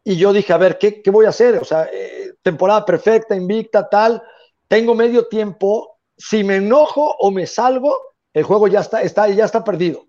y 0.05 0.17
yo 0.17 0.33
dije, 0.33 0.53
a 0.53 0.59
ver, 0.59 0.79
¿qué, 0.79 1.03
qué 1.03 1.11
voy 1.11 1.27
a 1.27 1.31
hacer? 1.31 1.57
O 1.59 1.65
sea, 1.65 1.89
eh, 1.93 2.35
temporada 2.43 2.85
perfecta, 2.85 3.35
invicta, 3.35 3.89
tal, 3.89 4.23
tengo 4.69 4.95
medio 4.95 5.27
tiempo, 5.27 5.99
si 6.17 6.45
me 6.45 6.57
enojo 6.57 7.17
o 7.19 7.31
me 7.31 7.47
salgo, 7.47 7.93
el 8.33 8.45
juego 8.45 8.69
ya 8.69 8.81
está, 8.81 9.03
está, 9.03 9.29
ya 9.29 9.45
está 9.45 9.65
perdido. 9.65 10.05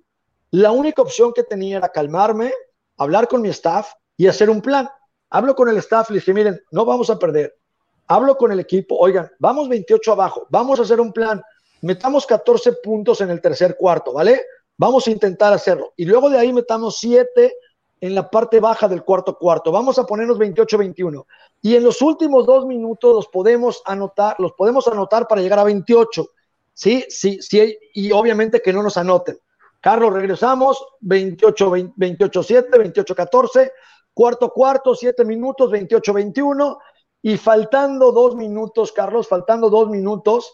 La 0.52 0.72
única 0.72 1.02
opción 1.02 1.34
que 1.34 1.44
tenía 1.44 1.78
era 1.78 1.90
calmarme, 1.90 2.54
hablar 2.98 3.28
con 3.28 3.42
mi 3.42 3.50
staff 3.50 3.94
y 4.16 4.28
hacer 4.28 4.50
un 4.50 4.62
plan. 4.62 4.88
Hablo 5.30 5.56
con 5.56 5.68
el 5.70 5.78
staff 5.78 6.10
le 6.10 6.16
dije, 6.16 6.34
miren, 6.34 6.62
no 6.72 6.86
vamos 6.86 7.10
a 7.10 7.20
perder. 7.20 7.58
Hablo 8.08 8.38
con 8.38 8.52
el 8.52 8.60
equipo, 8.60 8.96
oigan, 8.98 9.30
vamos 9.40 9.68
28 9.68 10.12
abajo, 10.12 10.48
vamos 10.50 10.80
a 10.80 10.84
hacer 10.84 11.02
un 11.02 11.12
plan. 11.12 11.42
Metamos 11.82 12.26
14 12.26 12.74
puntos 12.84 13.20
en 13.22 13.30
el 13.30 13.42
tercer 13.42 13.76
cuarto, 13.76 14.14
¿vale? 14.14 14.42
Vamos 14.78 15.08
a 15.08 15.12
intentar 15.12 15.54
hacerlo. 15.54 15.94
Y 15.96 16.06
luego 16.06 16.30
de 16.30 16.38
ahí 16.38 16.54
metamos 16.54 16.98
7 17.00 17.54
en 18.00 18.16
la 18.16 18.30
parte 18.30 18.60
baja 18.60 18.88
del 18.88 19.04
cuarto 19.04 19.38
cuarto. 19.38 19.72
Vamos 19.72 19.98
a 19.98 20.06
ponernos 20.06 20.38
28-21. 20.38 21.26
Y 21.62 21.76
en 21.76 21.84
los 21.84 22.02
últimos 22.02 22.46
dos 22.46 22.66
minutos 22.66 23.16
los 23.16 23.28
podemos 23.28 23.82
anotar, 23.86 24.36
los 24.40 24.54
podemos 24.54 24.88
anotar 24.88 25.28
para 25.28 25.42
llegar 25.42 25.60
a 25.60 25.64
28. 25.64 26.30
Sí, 26.74 27.06
sí, 27.10 27.42
sí, 27.42 27.78
y 27.94 28.12
obviamente 28.12 28.62
que 28.62 28.72
no 28.72 28.84
nos 28.84 28.98
anoten. 28.98 29.40
Carlos, 29.82 30.14
regresamos, 30.14 30.86
28, 31.02 31.72
28, 31.96 32.44
7, 32.44 32.78
28, 32.78 33.16
14, 33.16 33.72
cuarto, 34.14 34.52
cuarto, 34.52 34.94
7 34.94 35.26
minutos, 35.26 35.72
28, 35.72 36.14
21, 36.14 36.78
y 37.24 37.38
faltando 37.38 38.12
dos 38.12 38.36
minutos, 38.36 38.92
Carlos, 38.92 39.28
faltando 39.28 39.70
dos 39.70 39.90
minutos, 39.90 40.54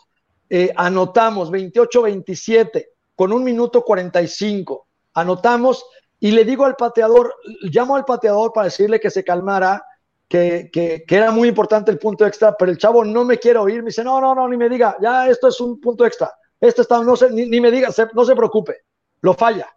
eh, 0.49 0.71
anotamos 0.75 1.51
28, 1.51 2.01
27, 2.03 2.92
con 3.15 3.31
un 3.31 3.43
minuto 3.43 3.83
45, 3.83 4.87
anotamos, 5.13 5.85
y 6.19 6.31
le 6.31 6.45
digo 6.45 6.65
al 6.65 6.75
pateador, 6.75 7.35
llamo 7.61 7.95
al 7.95 8.05
pateador 8.05 8.53
para 8.53 8.65
decirle 8.65 8.99
que 8.99 9.09
se 9.09 9.23
calmara, 9.23 9.83
que, 10.27 10.69
que, 10.71 11.03
que, 11.07 11.15
era 11.15 11.31
muy 11.31 11.49
importante 11.49 11.91
el 11.91 11.99
punto 11.99 12.25
extra, 12.25 12.55
pero 12.57 12.71
el 12.71 12.77
chavo 12.77 13.03
no 13.03 13.23
me 13.25 13.37
quiere 13.37 13.59
oír, 13.59 13.83
me 13.83 13.89
dice, 13.89 14.03
no, 14.03 14.19
no, 14.19 14.33
no, 14.33 14.47
ni 14.47 14.57
me 14.57 14.69
diga, 14.69 14.97
ya 15.01 15.27
esto 15.27 15.47
es 15.47 15.59
un 15.59 15.79
punto 15.79 16.05
extra, 16.05 16.31
esto 16.59 16.81
está, 16.81 17.03
no 17.03 17.15
se, 17.15 17.29
ni, 17.29 17.45
ni 17.45 17.61
me 17.61 17.69
diga, 17.69 17.91
se, 17.91 18.07
no 18.13 18.25
se 18.25 18.35
preocupe 18.35 18.83
lo 19.23 19.33
falla. 19.33 19.67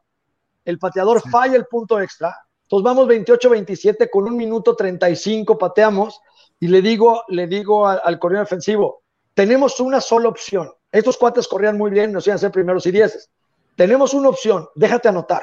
El 0.64 0.78
pateador 0.78 1.22
sí. 1.22 1.30
falla 1.30 1.56
el 1.56 1.66
punto 1.66 1.98
extra. 2.00 2.36
Entonces 2.62 2.84
vamos 2.84 3.06
28-27 3.06 4.10
con 4.10 4.24
un 4.24 4.36
minuto 4.36 4.74
35 4.74 5.56
pateamos 5.56 6.20
y 6.58 6.66
le 6.66 6.82
digo, 6.82 7.22
le 7.28 7.46
digo 7.46 7.86
al, 7.86 8.00
al 8.02 8.18
corredor 8.18 8.44
ofensivo, 8.44 9.04
tenemos 9.34 9.78
una 9.78 10.00
sola 10.00 10.28
opción. 10.28 10.68
Estos 10.92 11.16
cuates 11.16 11.48
corrían 11.48 11.76
muy 11.76 11.90
bien, 11.90 12.12
nos 12.12 12.26
iban 12.26 12.36
a 12.36 12.38
ser 12.38 12.50
primeros 12.50 12.86
y 12.86 12.90
dieces. 12.90 13.30
Tenemos 13.76 14.14
una 14.14 14.28
opción, 14.28 14.68
déjate 14.74 15.08
anotar. 15.08 15.42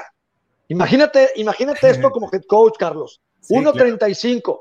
Imagínate, 0.68 1.30
imagínate 1.36 1.90
esto 1.90 2.10
como 2.10 2.28
head 2.32 2.42
coach, 2.46 2.74
Carlos. 2.78 3.20
Sí, 3.44 3.54
1.35, 3.56 4.42
claro. 4.42 4.60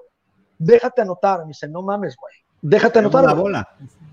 déjate 0.57 1.01
anotar. 1.03 1.39
Me 1.43 1.47
dice, 1.47 1.69
no 1.69 1.81
mames, 1.81 2.17
güey. 2.17 2.33
Déjate 2.61 2.99
anotar. 2.99 3.23
La 3.23 3.33
bola. 3.33 3.69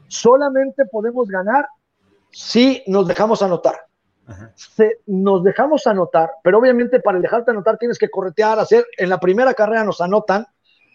Solamente 0.06 0.84
podemos 0.86 1.26
ganar 1.26 1.66
si 2.30 2.82
nos 2.86 3.08
dejamos 3.08 3.42
anotar. 3.42 3.86
Se, 4.54 4.98
nos 5.06 5.42
dejamos 5.42 5.88
anotar, 5.88 6.30
pero 6.44 6.58
obviamente 6.58 7.00
para 7.00 7.16
el 7.16 7.22
dejarte 7.22 7.50
anotar 7.50 7.78
tienes 7.78 7.98
que 7.98 8.08
corretear, 8.08 8.60
hacer, 8.60 8.86
en 8.96 9.08
la 9.08 9.18
primera 9.18 9.54
carrera 9.54 9.82
nos 9.82 10.00
anotan 10.00 10.46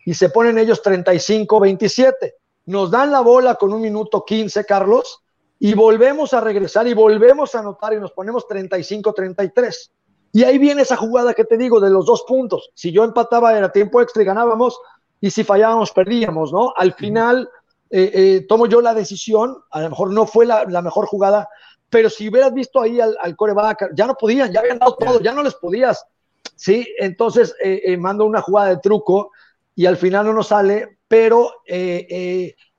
y 0.06 0.14
se 0.14 0.30
ponen 0.30 0.58
ellos 0.58 0.82
35-27. 0.82 2.34
Nos 2.68 2.92
dan 2.92 3.12
la 3.12 3.20
bola 3.20 3.56
con 3.56 3.74
un 3.74 3.82
minuto 3.82 4.24
15, 4.24 4.64
Carlos, 4.64 5.25
y 5.60 5.74
volvemos 5.74 6.34
a 6.34 6.42
regresar 6.42 6.88
y 6.88 6.94
volvemos 6.94 7.56
a 7.56 7.60
anotar 7.60 7.94
y 7.94 8.00
nos 8.00 8.12
ponemos 8.12 8.46
35-33. 8.48 9.92
Y 10.34 10.44
ahí 10.44 10.58
viene 10.58 10.82
esa 10.82 10.98
jugada 10.98 11.34
que 11.34 11.46
te 11.46 11.58
digo 11.58 11.80
de 11.80 11.90
los 11.90 12.06
dos 12.06 12.24
puntos. 12.28 12.72
Si 12.74 12.92
yo 12.92 13.04
empataba 13.04 13.58
era 13.58 13.72
tiempo 13.72 14.02
extra 14.02 14.22
y 14.22 14.26
ganábamos, 14.26 14.78
y 15.22 15.32
si 15.32 15.44
fallábamos 15.44 15.92
perdíamos, 15.92 16.52
¿no? 16.52 16.74
Al 16.76 16.94
final 16.94 17.50
eh, 17.90 18.12
eh, 18.14 18.46
tomo 18.48 18.68
yo 18.68 18.82
la 18.82 18.94
decisión, 18.94 19.58
a 19.72 19.82
lo 19.82 19.90
mejor 19.90 20.12
no 20.12 20.26
fue 20.28 20.46
la, 20.46 20.66
la 20.66 20.82
mejor 20.82 21.06
jugada, 21.06 21.48
pero 21.90 22.10
si 22.10 22.28
hubieras 22.28 22.54
visto 22.54 22.82
ahí 22.82 23.00
al, 23.00 23.16
al 23.22 23.36
coreback, 23.38 23.92
ya 23.96 24.08
no 24.08 24.16
podían, 24.16 24.52
ya 24.52 24.60
habían 24.60 24.80
dado 24.80 24.96
todo, 24.96 25.22
ya 25.22 25.32
no 25.32 25.42
les 25.42 25.56
podías, 25.56 26.06
¿sí? 26.56 26.86
Entonces 27.00 27.56
eh, 27.64 27.96
mando 27.96 28.26
una 28.26 28.42
jugada 28.42 28.70
de 28.70 28.78
truco 28.78 29.32
y 29.74 29.86
al 29.86 29.96
final 29.96 30.26
no 30.26 30.34
nos 30.34 30.48
sale, 30.48 31.00
pero 31.08 31.54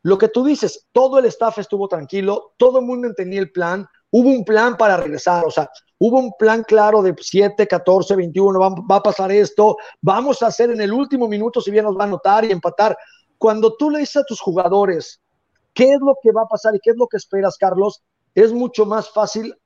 lo 0.07 0.19
que 0.19 0.29
tú 0.29 0.45
dices, 0.45 0.87
todo 0.93 1.19
el 1.19 1.25
staff 1.25 1.59
estuvo 1.59 1.89
tranquilo, 1.89 2.55
todo 2.59 2.79
el 2.79 2.85
mundo 2.85 3.09
entendía 3.09 3.41
el 3.41 3.51
plan, 3.51 3.85
hubo 4.13 4.29
un 4.29 4.45
plan 4.45 4.77
para 4.77 4.97
regresar, 4.97 5.45
o 5.45 5.51
sea, 5.51 5.69
hubo 5.99 6.21
un 6.21 6.33
plan 6.39 6.63
claro 6.63 7.03
de 7.03 7.13
7, 7.19 7.67
14, 7.67 8.15
21, 8.15 8.61
va, 8.89 8.97
a 8.97 9.03
pasar 9.03 9.33
esto, 9.33 9.77
vamos 10.01 10.45
a 10.45 10.47
hacer 10.47 10.71
en 10.71 10.81
el 10.81 10.93
último 10.93 11.27
minuto 11.27 11.61
si 11.61 11.73
bien 11.73 11.87
nos 11.87 11.99
va 11.99 12.05
a 12.05 12.07
anotar 12.07 12.45
y 12.45 12.53
empatar. 12.53 12.97
Cuando 13.37 13.75
tú 13.75 13.91
le 13.91 13.99
dices 13.99 14.19
a 14.19 14.25
tus 14.25 14.41
jugadores 14.41 15.21
qué 15.75 15.95
es 15.95 15.99
lo 15.99 16.15
que 16.23 16.31
va 16.31 16.43
a 16.43 16.49
pasar 16.49 16.77
y 16.77 16.81
qué 16.81 16.91
es 16.91 16.97
lo 16.97 17.09
que 17.09 17.17
esperas, 17.17 17.57
Carlos, 17.59 18.05
es 18.33 18.53
mucho 18.53 18.87
más 18.87 19.11
fácil 19.11 19.57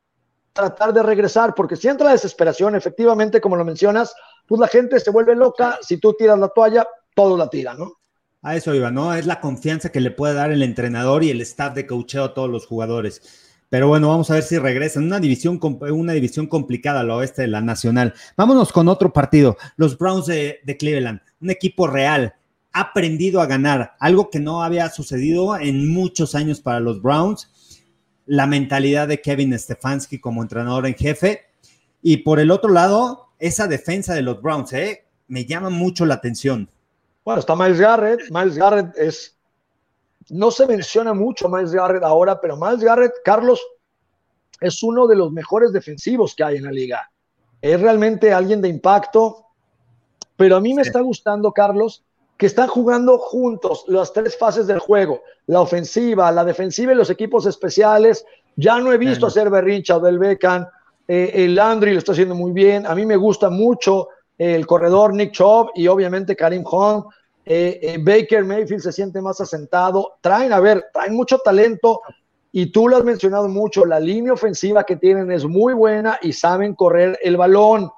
tratar 0.55 0.95
de 0.95 1.03
regresar, 1.03 1.55
porque 1.55 1.77
si 1.77 1.89
entra 1.89 2.07
la 2.07 2.13
desesperación, 2.13 2.75
efectivamente, 2.75 3.43
como 3.43 3.57
lo 3.57 3.65
mencionas, 3.67 4.15
pues 4.47 4.59
la 4.59 4.69
gente 4.69 5.01
se 5.01 5.11
vuelve 5.11 5.37
loca, 5.37 5.79
si 5.83 5.99
tú 5.99 6.15
tiras 6.15 6.39
la 6.39 6.49
toalla, 6.49 6.89
todos 7.15 7.39
la 7.39 7.51
tiran, 7.51 7.79
¿no? 7.79 8.00
A 8.43 8.57
eso 8.57 8.75
iba, 8.75 8.91
¿no? 8.91 9.15
Es 9.15 9.27
la 9.27 9.41
confianza 9.41 9.91
que 9.91 10.01
le 10.01 10.11
puede 10.11 10.35
dar 10.35 10.51
el 10.51 10.63
entrenador 10.63 11.23
y 11.23 11.31
el 11.31 11.41
staff 11.43 11.75
de 11.75 11.87
coacheo 11.87 12.25
a 12.25 12.35
todos 12.35 12.49
los 12.49 12.67
jugadores. 12.67 13.23
Pero 13.69 13.89
bueno, 13.89 14.09
vamos 14.09 14.31
a 14.31 14.35
ver 14.35 14.43
si 14.43 14.59
regresan. 14.59 15.05
Una 15.05 15.21
división, 15.21 15.61
una 15.63 16.13
división 16.13 16.47
complicada 16.47 17.01
al 17.01 17.11
oeste 17.11 17.43
de 17.43 17.49
la 17.49 17.61
Nacional. 17.61 18.15
Vámonos 18.37 18.73
con 18.73 18.89
otro 18.89 19.13
partido. 19.13 19.57
Los 19.77 19.99
Browns 19.99 20.27
de, 20.27 20.61
de 20.65 20.77
Cleveland, 20.77 21.21
un 21.41 21.51
equipo 21.51 21.87
real, 21.87 22.35
ha 22.73 22.81
aprendido 22.81 23.41
a 23.41 23.47
ganar, 23.47 23.95
algo 24.01 24.31
que 24.31 24.41
no 24.41 24.63
había 24.63 24.89
sucedido 24.91 25.57
en 25.59 25.93
muchos 25.93 26.35
años 26.35 26.61
para 26.61 26.81
los 26.81 27.03
Browns 27.03 27.51
la 28.31 28.47
mentalidad 28.47 29.09
de 29.09 29.21
Kevin 29.21 29.59
Stefanski 29.59 30.21
como 30.21 30.43
entrenador 30.43 30.87
en 30.87 30.95
jefe. 30.95 31.47
Y 32.01 32.19
por 32.19 32.39
el 32.39 32.53
otro 32.53 32.71
lado, 32.71 33.31
esa 33.41 33.67
defensa 33.67 34.15
de 34.15 34.23
los 34.23 34.41
Browns, 34.41 34.73
¿eh? 34.73 35.05
me 35.27 35.47
llama 35.47 35.69
mucho 35.69 36.07
la 36.07 36.15
atención. 36.15 36.71
Bueno, 37.25 37.41
está 37.41 37.55
Miles 37.55 37.81
Garrett. 37.81 38.21
Miles 38.31 38.57
Garrett 38.57 38.97
es. 38.97 39.37
No 40.29 40.51
se 40.51 40.67
menciona 40.67 41.13
mucho 41.13 41.49
Miles 41.49 41.73
Garrett 41.73 42.03
ahora, 42.03 42.41
pero 42.41 42.57
Miles 42.57 42.81
Garrett, 42.81 43.15
Carlos, 43.25 43.61
es 44.61 44.83
uno 44.83 45.07
de 45.07 45.17
los 45.17 45.33
mejores 45.33 45.73
defensivos 45.73 46.35
que 46.35 46.45
hay 46.45 46.57
en 46.57 46.65
la 46.65 46.73
liga. 46.73 47.11
Es 47.61 47.81
realmente 47.81 48.33
alguien 48.33 48.61
de 48.61 48.69
impacto. 48.69 49.47
Pero 50.37 50.57
a 50.57 50.61
mí 50.61 50.73
me 50.73 50.85
sí. 50.85 50.89
está 50.89 51.01
gustando, 51.01 51.53
Carlos, 51.53 52.05
que 52.37 52.47
están 52.47 52.69
jugando 52.69 53.19
juntos 53.19 53.85
las 53.89 54.13
tres 54.13 54.39
fases 54.39 54.67
del 54.67 54.79
juego, 54.79 55.23
la 55.47 55.61
ofensiva, 55.61 56.33
la 56.33 56.45
defensiva 56.45 56.93
y 56.93 56.97
los 56.97 57.11
equipos 57.11 57.45
especiales. 57.45 58.25
Ya 58.57 58.79
no 58.79 58.93
he 58.93 58.99
visto 58.99 59.27
hacer 59.27 59.51
berrincha 59.51 59.99
del 59.99 60.19
Beckham, 60.19 60.67
eh, 61.13 61.45
el 61.45 61.57
Landry 61.57 61.93
lo 61.93 61.99
está 61.99 62.13
haciendo 62.13 62.37
muy 62.37 62.53
bien. 62.53 62.87
A 62.87 62.95
mí 62.95 63.05
me 63.05 63.17
gusta 63.17 63.51
mucho 63.51 64.11
el 64.41 64.67
corredor 64.67 65.13
Nick 65.13 65.33
Chubb 65.33 65.71
y 65.75 65.87
obviamente 65.87 66.35
Karim 66.35 66.65
Hunt. 66.65 67.05
Eh, 67.45 67.79
eh, 67.83 67.99
Baker 68.01 68.43
Mayfield 68.45 68.81
se 68.81 68.91
siente 68.91 69.21
más 69.21 69.39
asentado. 69.39 70.15
Traen, 70.23 70.53
a 70.53 70.61
ver, 70.61 70.87
traen 70.95 71.15
mucho 71.15 71.39
talento 71.39 72.01
y 72.51 72.73
tú 72.73 72.89
lo 72.89 72.97
has 72.97 73.05
mencionado 73.05 73.49
mucho. 73.49 73.85
La 73.85 74.01
línea 74.01 74.33
ofensiva 74.33 74.85
que 74.85 74.97
tienen 74.97 75.31
es 75.31 75.45
muy 75.45 75.75
buena 75.75 76.19
y 76.23 76.33
saben 76.33 76.75
correr 76.75 77.19
el 77.23 77.37
balón. 77.37 77.91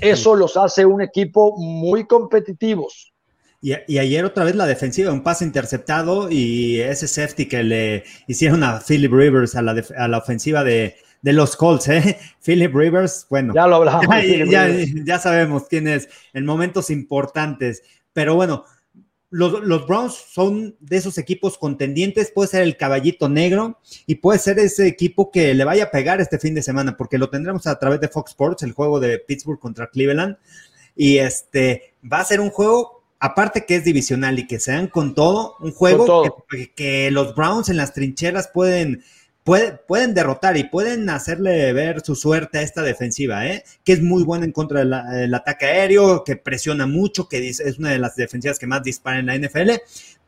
Eso 0.00 0.36
los 0.36 0.56
hace 0.56 0.86
un 0.86 1.02
equipo 1.02 1.56
muy 1.56 2.06
competitivos. 2.06 3.12
Y, 3.60 3.72
y, 3.88 3.98
ayer 3.98 4.24
otra 4.24 4.44
vez 4.44 4.54
la 4.54 4.66
defensiva, 4.66 5.12
un 5.12 5.24
pase 5.24 5.44
interceptado 5.44 6.30
y 6.30 6.80
ese 6.80 7.08
safety 7.08 7.46
que 7.46 7.64
le 7.64 8.04
hicieron 8.28 8.62
a 8.62 8.80
Philip 8.80 9.12
Rivers 9.12 9.56
a 9.56 9.60
la, 9.60 9.82
a 9.98 10.08
la 10.08 10.18
ofensiva 10.18 10.64
de, 10.64 10.96
de, 11.22 11.32
los 11.32 11.56
Colts, 11.56 11.88
¿eh? 11.88 12.18
Philip 12.44 12.74
Rivers, 12.74 13.26
bueno. 13.28 13.54
Ya 13.54 13.66
lo 13.66 13.76
hablamos. 13.76 14.06
Ya, 14.10 14.68
ya, 14.68 14.84
ya, 15.04 15.18
sabemos 15.18 15.64
quién 15.68 15.88
es 15.88 16.08
en 16.32 16.44
momentos 16.44 16.90
importantes. 16.90 17.82
Pero 18.12 18.34
bueno, 18.34 18.64
los, 19.30 19.60
los, 19.62 19.86
Browns 19.86 20.14
son 20.14 20.76
de 20.80 20.96
esos 20.96 21.16
equipos 21.16 21.56
contendientes, 21.56 22.32
puede 22.32 22.48
ser 22.48 22.62
el 22.62 22.76
caballito 22.76 23.28
negro 23.28 23.78
y 24.06 24.16
puede 24.16 24.40
ser 24.40 24.58
ese 24.58 24.88
equipo 24.88 25.30
que 25.30 25.54
le 25.54 25.64
vaya 25.64 25.84
a 25.84 25.90
pegar 25.90 26.20
este 26.20 26.38
fin 26.38 26.54
de 26.54 26.62
semana, 26.62 26.96
porque 26.96 27.18
lo 27.18 27.30
tendremos 27.30 27.66
a 27.68 27.78
través 27.78 28.00
de 28.00 28.08
Fox 28.08 28.32
Sports, 28.32 28.64
el 28.64 28.72
juego 28.72 28.98
de 28.98 29.18
Pittsburgh 29.20 29.60
contra 29.60 29.88
Cleveland. 29.88 30.36
Y 30.96 31.18
este 31.18 31.94
va 32.12 32.20
a 32.20 32.24
ser 32.24 32.40
un 32.40 32.50
juego 32.50 33.04
aparte 33.20 33.66
que 33.66 33.76
es 33.76 33.84
divisional 33.84 34.38
y 34.38 34.46
que 34.46 34.58
sean 34.58 34.88
con 34.88 35.14
todo, 35.14 35.56
un 35.60 35.72
juego 35.72 36.06
todo. 36.06 36.44
Que, 36.48 36.72
que, 36.72 37.10
los 37.10 37.34
Browns 37.34 37.68
en 37.68 37.76
las 37.76 37.92
trincheras 37.92 38.48
pueden, 38.52 39.04
pueden 39.44 40.14
derrotar 40.14 40.56
y 40.56 40.64
pueden 40.64 41.08
hacerle 41.08 41.72
ver 41.72 42.02
su 42.02 42.14
suerte 42.14 42.58
a 42.58 42.62
esta 42.62 42.82
defensiva, 42.82 43.46
¿eh? 43.46 43.64
que 43.84 43.92
es 43.92 44.02
muy 44.02 44.22
buena 44.22 44.44
en 44.44 44.52
contra 44.52 44.80
del 44.80 45.34
ataque 45.34 45.66
aéreo, 45.66 46.24
que 46.24 46.36
presiona 46.36 46.86
mucho, 46.86 47.28
que 47.28 47.48
es 47.48 47.78
una 47.78 47.90
de 47.90 47.98
las 47.98 48.16
defensivas 48.16 48.58
que 48.58 48.66
más 48.66 48.82
dispara 48.82 49.18
en 49.18 49.26
la 49.26 49.36
NFL, 49.36 49.70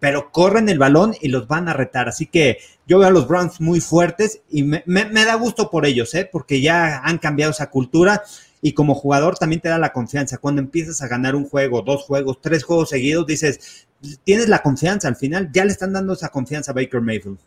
pero 0.00 0.32
corren 0.32 0.68
el 0.68 0.78
balón 0.78 1.14
y 1.20 1.28
los 1.28 1.46
van 1.46 1.68
a 1.68 1.74
retar. 1.74 2.08
Así 2.08 2.26
que 2.26 2.58
yo 2.86 2.98
veo 2.98 3.08
a 3.08 3.12
los 3.12 3.28
Browns 3.28 3.60
muy 3.60 3.80
fuertes 3.80 4.40
y 4.50 4.62
me, 4.62 4.82
da 4.86 5.34
gusto 5.34 5.70
por 5.70 5.86
ellos, 5.86 6.14
¿eh? 6.14 6.28
porque 6.30 6.60
ya 6.60 6.98
han 7.04 7.18
cambiado 7.18 7.52
esa 7.52 7.70
cultura 7.70 8.22
y 8.62 8.72
como 8.72 8.94
jugador 8.94 9.36
también 9.36 9.60
te 9.60 9.68
da 9.68 9.78
la 9.78 9.92
confianza. 9.92 10.38
Cuando 10.38 10.62
empiezas 10.62 11.02
a 11.02 11.08
ganar 11.08 11.36
un 11.36 11.44
juego, 11.48 11.82
dos 11.82 12.02
juegos, 12.02 12.40
tres 12.40 12.64
juegos 12.64 12.88
seguidos, 12.88 13.26
dices, 13.26 13.86
tienes 14.24 14.48
la 14.48 14.62
confianza 14.62 15.08
al 15.08 15.16
final, 15.16 15.50
ya 15.52 15.64
le 15.64 15.72
están 15.72 15.92
dando 15.92 16.14
esa 16.14 16.30
confianza 16.30 16.72
a 16.72 16.74
Baker 16.74 17.00
Mayfield. 17.00 17.38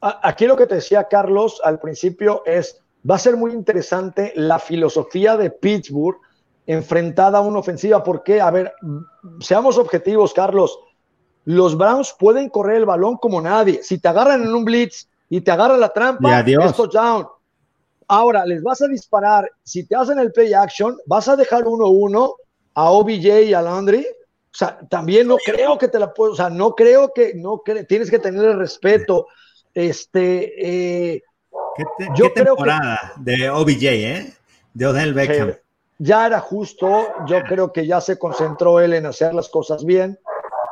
Aquí 0.00 0.46
lo 0.46 0.56
que 0.56 0.66
te 0.66 0.76
decía 0.76 1.08
Carlos 1.08 1.60
al 1.64 1.78
principio 1.78 2.42
es, 2.44 2.80
va 3.08 3.16
a 3.16 3.20
ser 3.20 3.36
muy 3.36 3.52
interesante 3.52 4.32
la 4.36 4.58
filosofía 4.58 5.36
de 5.36 5.50
Pittsburgh 5.50 6.18
enfrentada 6.66 7.38
a 7.38 7.42
una 7.42 7.60
ofensiva, 7.60 8.02
porque, 8.02 8.40
a 8.40 8.50
ver, 8.50 8.72
seamos 9.40 9.78
objetivos, 9.78 10.34
Carlos, 10.34 10.78
los 11.44 11.78
Browns 11.78 12.14
pueden 12.18 12.48
correr 12.48 12.78
el 12.78 12.86
balón 12.86 13.16
como 13.16 13.40
nadie. 13.40 13.82
Si 13.82 13.98
te 13.98 14.08
agarran 14.08 14.42
en 14.42 14.52
un 14.52 14.64
blitz 14.64 15.08
y 15.28 15.40
te 15.40 15.52
agarran 15.52 15.78
la 15.78 15.92
trampa, 15.92 16.40
es 16.40 16.74
touchdown. 16.74 17.28
Ahora, 18.08 18.44
les 18.44 18.62
vas 18.62 18.82
a 18.82 18.88
disparar, 18.88 19.50
si 19.62 19.84
te 19.84 19.96
hacen 19.96 20.18
el 20.18 20.32
play 20.32 20.54
action, 20.54 20.96
vas 21.06 21.28
a 21.28 21.36
dejar 21.36 21.66
uno 21.66 21.86
uno 21.88 22.34
a 22.74 22.90
OBJ 22.90 23.44
y 23.46 23.54
a 23.54 23.62
Landry. 23.62 24.04
O 24.04 24.58
sea, 24.58 24.78
también 24.88 25.28
no 25.28 25.36
creo 25.36 25.76
que 25.78 25.88
te 25.88 25.98
la 25.98 26.12
puedo, 26.12 26.32
o 26.32 26.36
sea, 26.36 26.50
no 26.50 26.74
creo 26.74 27.12
que, 27.12 27.34
no 27.34 27.62
tienes 27.88 28.10
que 28.10 28.18
tener 28.18 28.44
el 28.44 28.58
respeto. 28.58 29.26
Este, 29.76 31.12
eh, 31.14 31.22
¿Qué, 31.76 31.84
yo 32.16 32.32
temporada 32.32 33.12
de 33.16 33.50
OBJ, 33.50 33.82
¿eh? 33.82 34.34
De 34.72 34.86
Odell 34.86 35.12
Beckham. 35.12 35.52
ya 35.98 36.26
era 36.26 36.40
justo, 36.40 37.08
yo 37.26 37.42
creo 37.42 37.70
que 37.74 37.86
ya 37.86 38.00
se 38.00 38.18
concentró 38.18 38.80
él 38.80 38.94
en 38.94 39.04
hacer 39.04 39.34
las 39.34 39.50
cosas 39.50 39.84
bien 39.84 40.18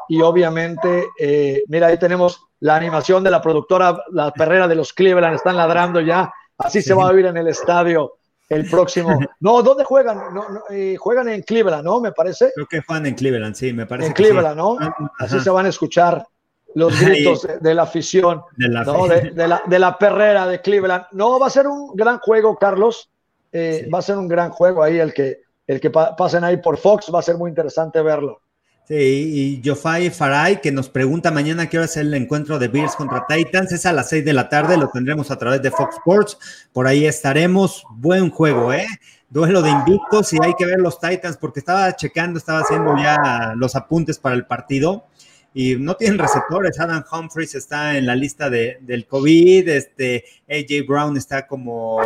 y 0.09 0.23
obviamente, 0.23 1.05
eh, 1.21 1.63
mira, 1.69 1.89
ahí 1.89 1.99
tenemos 1.99 2.47
la 2.61 2.77
animación 2.77 3.23
de 3.23 3.31
la 3.31 3.43
productora, 3.43 3.95
la 4.11 4.31
perrera 4.31 4.67
de 4.67 4.77
los 4.77 4.95
Cleveland, 4.95 5.35
están 5.35 5.59
ladrando 5.59 6.01
ya, 6.01 6.33
así 6.57 6.81
se 6.81 6.95
va 6.95 7.05
a 7.05 7.13
oír 7.13 7.27
en 7.27 7.37
el 7.37 7.49
estadio 7.49 8.15
el 8.49 8.71
próximo. 8.71 9.19
No, 9.41 9.63
¿dónde 9.63 9.85
juegan? 9.85 10.33
No, 10.33 10.47
eh, 10.71 10.97
juegan 10.99 11.29
en 11.29 11.43
Cleveland, 11.43 11.85
¿no? 11.85 12.01
Me 12.01 12.13
parece. 12.13 12.53
Creo 12.55 12.67
que 12.67 12.81
juegan 12.81 13.05
en 13.05 13.15
Cleveland, 13.17 13.55
sí, 13.55 13.75
me 13.75 13.85
parece. 13.85 14.09
En 14.09 14.15
Cleveland, 14.15 14.57
¿no? 14.57 14.79
Así 15.19 15.41
se 15.41 15.51
van 15.51 15.67
a 15.67 15.69
escuchar 15.69 16.27
los 16.75 17.01
gritos 17.01 17.47
de, 17.61 17.75
la 17.75 17.83
afición, 17.83 18.43
de 18.57 18.69
la, 18.69 19.63
de, 19.67 19.79
la, 19.79 19.99
perrera 19.99 20.47
de 20.47 20.61
Cleveland. 20.61 21.07
No, 21.13 21.39
va 21.39 21.47
a 21.47 21.51
ser 21.51 21.67
un 21.67 21.95
gran 21.95 22.19
juego, 22.19 22.57
Carlos. 22.57 23.09
Eh, 23.53 23.89
va 23.93 23.99
a 23.99 24.03
ser 24.03 24.19
un 24.19 24.27
gran 24.27 24.51
juego 24.51 24.83
ahí 24.83 24.99
el 24.99 25.15
que, 25.15 25.43
el 25.67 25.81
que 25.81 25.91
pasen 25.91 26.43
ahí 26.43 26.57
por 26.57 26.77
Fox. 26.77 27.11
Va 27.15 27.21
a 27.21 27.23
ser 27.23 27.37
muy 27.37 27.49
interesante 27.49 28.03
verlo. 28.03 28.41
Sí, 28.87 29.63
y 29.65 29.67
Jofai 29.67 30.11
Faray 30.11 30.61
que 30.61 30.71
nos 30.71 30.91
pregunta 30.91 31.31
mañana 31.31 31.71
qué 31.71 31.79
hora 31.79 31.87
es 31.87 31.97
el 31.97 32.13
encuentro 32.13 32.59
de 32.59 32.69
Bears 32.69 32.97
contra 32.97 33.25
Titans. 33.27 33.73
Es 33.73 33.87
a 33.87 33.93
las 33.93 34.09
6 34.11 34.25
de 34.25 34.33
la 34.35 34.49
tarde, 34.49 34.77
lo 34.77 34.89
tendremos 34.89 35.31
a 35.31 35.39
través 35.39 35.63
de 35.63 35.71
Fox 35.71 35.97
Sports. 35.97 36.39
Por 36.73 36.87
ahí 36.87 37.07
estaremos. 37.07 37.85
Buen 37.91 38.31
juego, 38.31 38.73
¿eh? 38.73 38.87
Duelo 39.31 39.63
de 39.63 39.71
invictos 39.71 40.33
y 40.33 40.39
hay 40.43 40.55
que 40.55 40.67
ver 40.67 40.81
los 40.81 41.01
Titans 41.01 41.37
porque 41.39 41.61
estaba 41.61 41.95
checando, 41.97 42.39
estaba 42.39 42.61
haciendo 42.61 42.97
ya 42.97 43.55
los 43.57 43.75
apuntes 43.75 44.19
para 44.19 44.35
el 44.35 44.47
partido 44.47 45.07
y 45.55 45.77
no 45.77 45.95
tienen 45.97 46.19
receptores. 46.19 46.79
Adam 46.81 47.05
Humphries 47.11 47.55
está 47.55 47.97
en 47.97 48.07
la 48.07 48.17
lista 48.17 48.51
de, 48.51 48.79
del 48.81 49.07
COVID, 49.07 49.69
este 49.69 50.25
AJ 50.51 50.87
Brown 50.87 51.17
está 51.17 51.47
como 51.47 51.99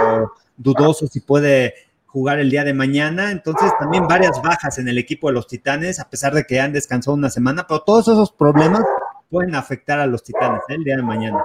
dudoso 0.56 1.06
si 1.06 1.20
puede 1.20 1.74
jugar 2.06 2.38
el 2.38 2.50
día 2.50 2.62
de 2.62 2.74
mañana. 2.74 3.30
Entonces, 3.30 3.72
también 3.80 4.06
varias 4.06 4.40
bajas 4.42 4.78
en 4.78 4.88
el 4.88 4.98
equipo 4.98 5.28
de 5.28 5.34
los 5.34 5.46
Titanes, 5.46 5.98
a 5.98 6.08
pesar 6.08 6.34
de 6.34 6.44
que 6.44 6.60
han 6.60 6.74
descansado 6.74 7.16
una 7.16 7.30
semana, 7.30 7.66
pero 7.66 7.80
todos 7.80 8.08
esos 8.08 8.30
problemas 8.30 8.84
pueden 9.30 9.54
afectar 9.54 9.98
a 9.98 10.06
los 10.06 10.22
Titanes 10.22 10.60
¿eh? 10.68 10.74
el 10.74 10.84
día 10.84 10.96
de 10.96 11.02
mañana. 11.02 11.42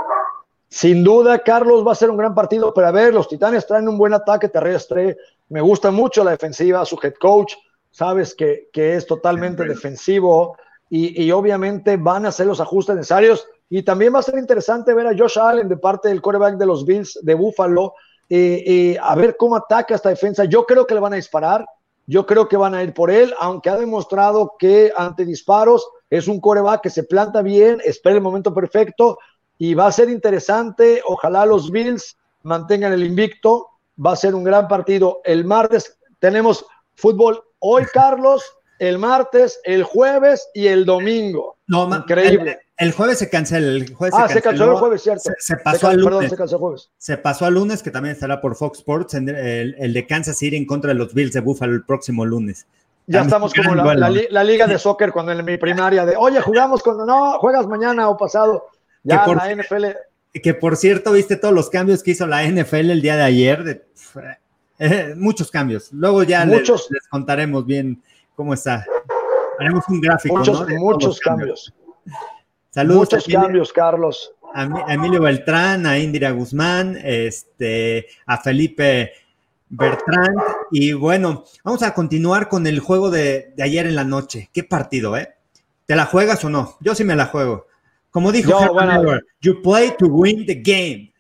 Sin 0.68 1.04
duda, 1.04 1.40
Carlos, 1.40 1.88
va 1.88 1.94
a 1.94 1.96
ser 1.96 2.10
un 2.10 2.18
gran 2.18 2.36
partido, 2.36 2.74
pero 2.74 2.88
a 2.88 2.92
ver, 2.92 3.14
los 3.14 3.30
Titanes 3.30 3.66
traen 3.66 3.88
un 3.88 3.98
buen 3.98 4.14
ataque 4.14 4.50
terrestre. 4.50 5.16
Me 5.48 5.62
gusta 5.62 5.90
mucho 5.92 6.24
la 6.24 6.32
defensiva, 6.32 6.84
su 6.84 7.00
head 7.02 7.14
coach, 7.14 7.54
sabes 7.92 8.34
que, 8.34 8.70
que 8.74 8.96
es 8.96 9.06
totalmente 9.06 9.64
defensivo 9.64 10.58
y, 10.96 11.32
obviamente 11.32 11.98
van 11.98 12.24
a 12.24 12.30
hacer 12.30 12.46
los 12.46 12.62
ajustes 12.62 12.96
necesarios. 12.96 13.48
Y 13.68 13.82
también 13.82 14.14
va 14.14 14.20
a 14.20 14.24
ser 14.24 14.38
interesante 14.38 14.94
ver 14.94 15.08
a 15.08 15.18
Josh 15.18 15.40
Allen 15.40 15.68
de 15.68 15.78
parte 15.78 16.10
del 16.10 16.22
quarterback 16.22 16.56
de 16.58 16.68
los 16.68 16.86
Bills 16.86 17.18
de 17.24 17.34
Buffalo, 17.34 17.94
eh, 18.30 18.64
eh, 18.64 18.98
a 19.02 19.16
ver 19.16 19.36
cómo 19.36 19.56
ataca 19.56 19.96
esta 19.96 20.10
defensa. 20.10 20.46
Yo 20.46 20.68
creo 20.68 20.86
que 20.86 20.94
le 20.94 21.00
van 21.00 21.14
a 21.14 21.16
disparar, 21.16 21.66
yo 22.06 22.28
creo 22.28 22.48
que 22.48 22.58
van 22.58 22.76
a 22.76 22.84
ir 22.84 22.94
por 22.94 23.10
él, 23.10 23.34
aunque 23.40 23.72
ha 23.72 23.78
demostrado 23.78 24.54
que 24.60 24.94
ante 24.96 25.26
disparos 25.26 25.88
es 26.12 26.28
un 26.28 26.40
coreback 26.40 26.82
que 26.82 26.92
se 26.92 27.04
planta 27.04 27.42
bien, 27.42 27.82
espera 27.84 28.16
el 28.16 28.22
momento 28.22 28.54
perfecto 28.54 29.18
y 29.58 29.74
va 29.74 29.88
a 29.88 29.92
ser 29.92 30.12
interesante. 30.12 31.02
Ojalá 31.08 31.48
los 31.48 31.72
Bills 31.72 32.18
mantengan 32.44 32.94
el 32.94 33.04
invicto. 33.04 33.70
Va 34.04 34.12
a 34.12 34.16
ser 34.16 34.36
un 34.36 34.44
gran 34.44 34.68
partido. 34.68 35.22
El 35.24 35.44
martes 35.46 35.98
tenemos 36.20 36.64
fútbol. 36.94 37.44
Hoy, 37.58 37.86
Carlos, 37.92 38.44
el 38.80 38.98
martes, 38.98 39.60
el 39.64 39.84
jueves 39.84 40.50
y 40.54 40.68
el 40.68 40.86
domingo. 40.86 41.58
No, 41.68 41.94
increíble. 41.96 42.60
El, 42.78 42.92
jueves 42.92 43.20
se 43.20 43.30
cancela. 43.30 43.68
El 43.68 43.94
jueves 43.94 44.16
ah, 44.18 44.28
se, 44.28 44.42
canceló 44.42 44.74
el 44.74 44.78
jueves, 44.78 45.04
cierto. 45.04 45.30
Se, 45.38 45.56
pasó 45.58 45.88
al 45.88 45.98
lunes. 45.98 46.30
se 46.30 46.38
canceló 46.38 46.58
el 46.58 46.62
jueves. 46.62 46.92
Se 46.98 47.18
pasó 47.18 47.46
al 47.46 47.54
lunes, 47.54 47.84
que 47.84 47.92
también 47.92 48.14
estará 48.14 48.42
por 48.42 48.56
Fox 48.56 48.80
Sports, 48.80 49.14
el, 49.14 49.94
de 49.94 50.08
Kansas 50.08 50.38
City 50.38 50.56
en 50.56 50.66
contra 50.66 50.90
de 50.90 50.96
los 50.96 51.14
Bills 51.14 51.34
de 51.34 51.40
Buffalo 51.40 51.74
el 51.74 51.86
próximo 51.86 52.26
lunes. 52.26 52.68
Ya 53.06 53.22
estamos 53.22 53.54
como 53.54 53.76
la, 53.76 54.44
liga 54.44 54.66
de 54.66 54.80
soccer 54.80 55.12
cuando 55.12 55.34
en 55.34 55.44
mi 55.44 55.58
primaria 55.58 56.06
de, 56.06 56.16
oye, 56.16 56.40
jugamos 56.42 56.82
cuando 56.82 57.06
no, 57.06 57.38
juegas 57.40 57.68
mañana 57.68 58.10
o 58.10 58.18
pasado. 58.18 58.68
Ya 59.04 59.26
por, 59.26 59.38
la 59.38 59.54
NFL. 59.54 59.86
Que 60.42 60.54
por 60.54 60.78
cierto, 60.78 61.12
viste 61.12 61.36
todos 61.36 61.54
los 61.54 61.70
cambios 61.70 62.02
que 62.02 62.12
hizo 62.12 62.26
la 62.28 62.44
NFL 62.48 62.92
el 62.92 63.02
día 63.02 63.18
de 63.18 63.24
ayer. 63.24 63.86
Eh, 64.80 65.14
muchos 65.16 65.52
cambios. 65.52 65.92
Luego 65.92 66.24
ya 66.24 66.46
muchos, 66.46 66.88
les 66.90 67.08
contaremos 67.08 67.66
bien 67.66 68.02
¿Cómo 68.36 68.54
está? 68.54 68.86
Haremos 69.60 69.88
un 69.88 70.02
gráfico. 70.02 70.38
Muchos, 70.38 70.68
muchos 70.70 71.20
cambios. 71.20 71.74
Saludos. 72.72 73.00
Muchos 73.12 73.26
cambios, 73.26 73.74
Carlos. 73.74 74.34
A, 74.54 74.64
Emilio 74.94 75.22
Beltrán, 75.22 75.86
a 75.86 76.00
Indira 76.00 76.32
Guzmán, 76.32 76.98
este, 77.04 78.08
a 78.26 78.38
Felipe 78.38 79.14
Bertrand. 79.70 80.38
Y 80.72 80.94
bueno, 80.94 81.44
vamos 81.64 81.84
a 81.84 81.94
continuar 81.94 82.50
con 82.50 82.66
el 82.66 82.80
juego 82.80 83.12
de, 83.12 83.54
ayer 83.60 83.86
en 83.86 83.96
la 83.96 84.04
noche. 84.04 84.50
¿Qué 84.54 84.64
partido, 84.64 85.16
eh? 85.18 85.36
¿Te 85.86 85.96
la 85.96 86.06
juegas 86.06 86.44
o 86.46 86.50
no? 86.50 86.78
Yo 86.80 86.96
sí 86.96 87.04
me 87.04 87.16
la 87.16 87.28
juego. 87.28 87.68
Como 88.10 88.32
dijo 88.32 88.52
you 89.42 89.62
play 89.62 89.92
to 89.98 90.08
win 90.08 90.46
the 90.46 90.56
game. 90.56 91.13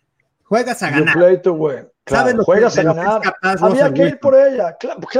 Juegas 0.54 0.84
a 0.84 0.92
ganar. 0.92 1.16
You 1.16 1.20
play 1.20 1.42
to 1.42 1.54
win. 1.54 1.90
¿Sabes 2.06 2.36
lo 2.36 2.44
juegas 2.44 2.78
a 2.78 2.84
ganar. 2.84 3.22
Había 3.42 3.92
que 3.92 4.04
ir 4.04 4.20
por 4.20 4.36
ella. 4.36 4.78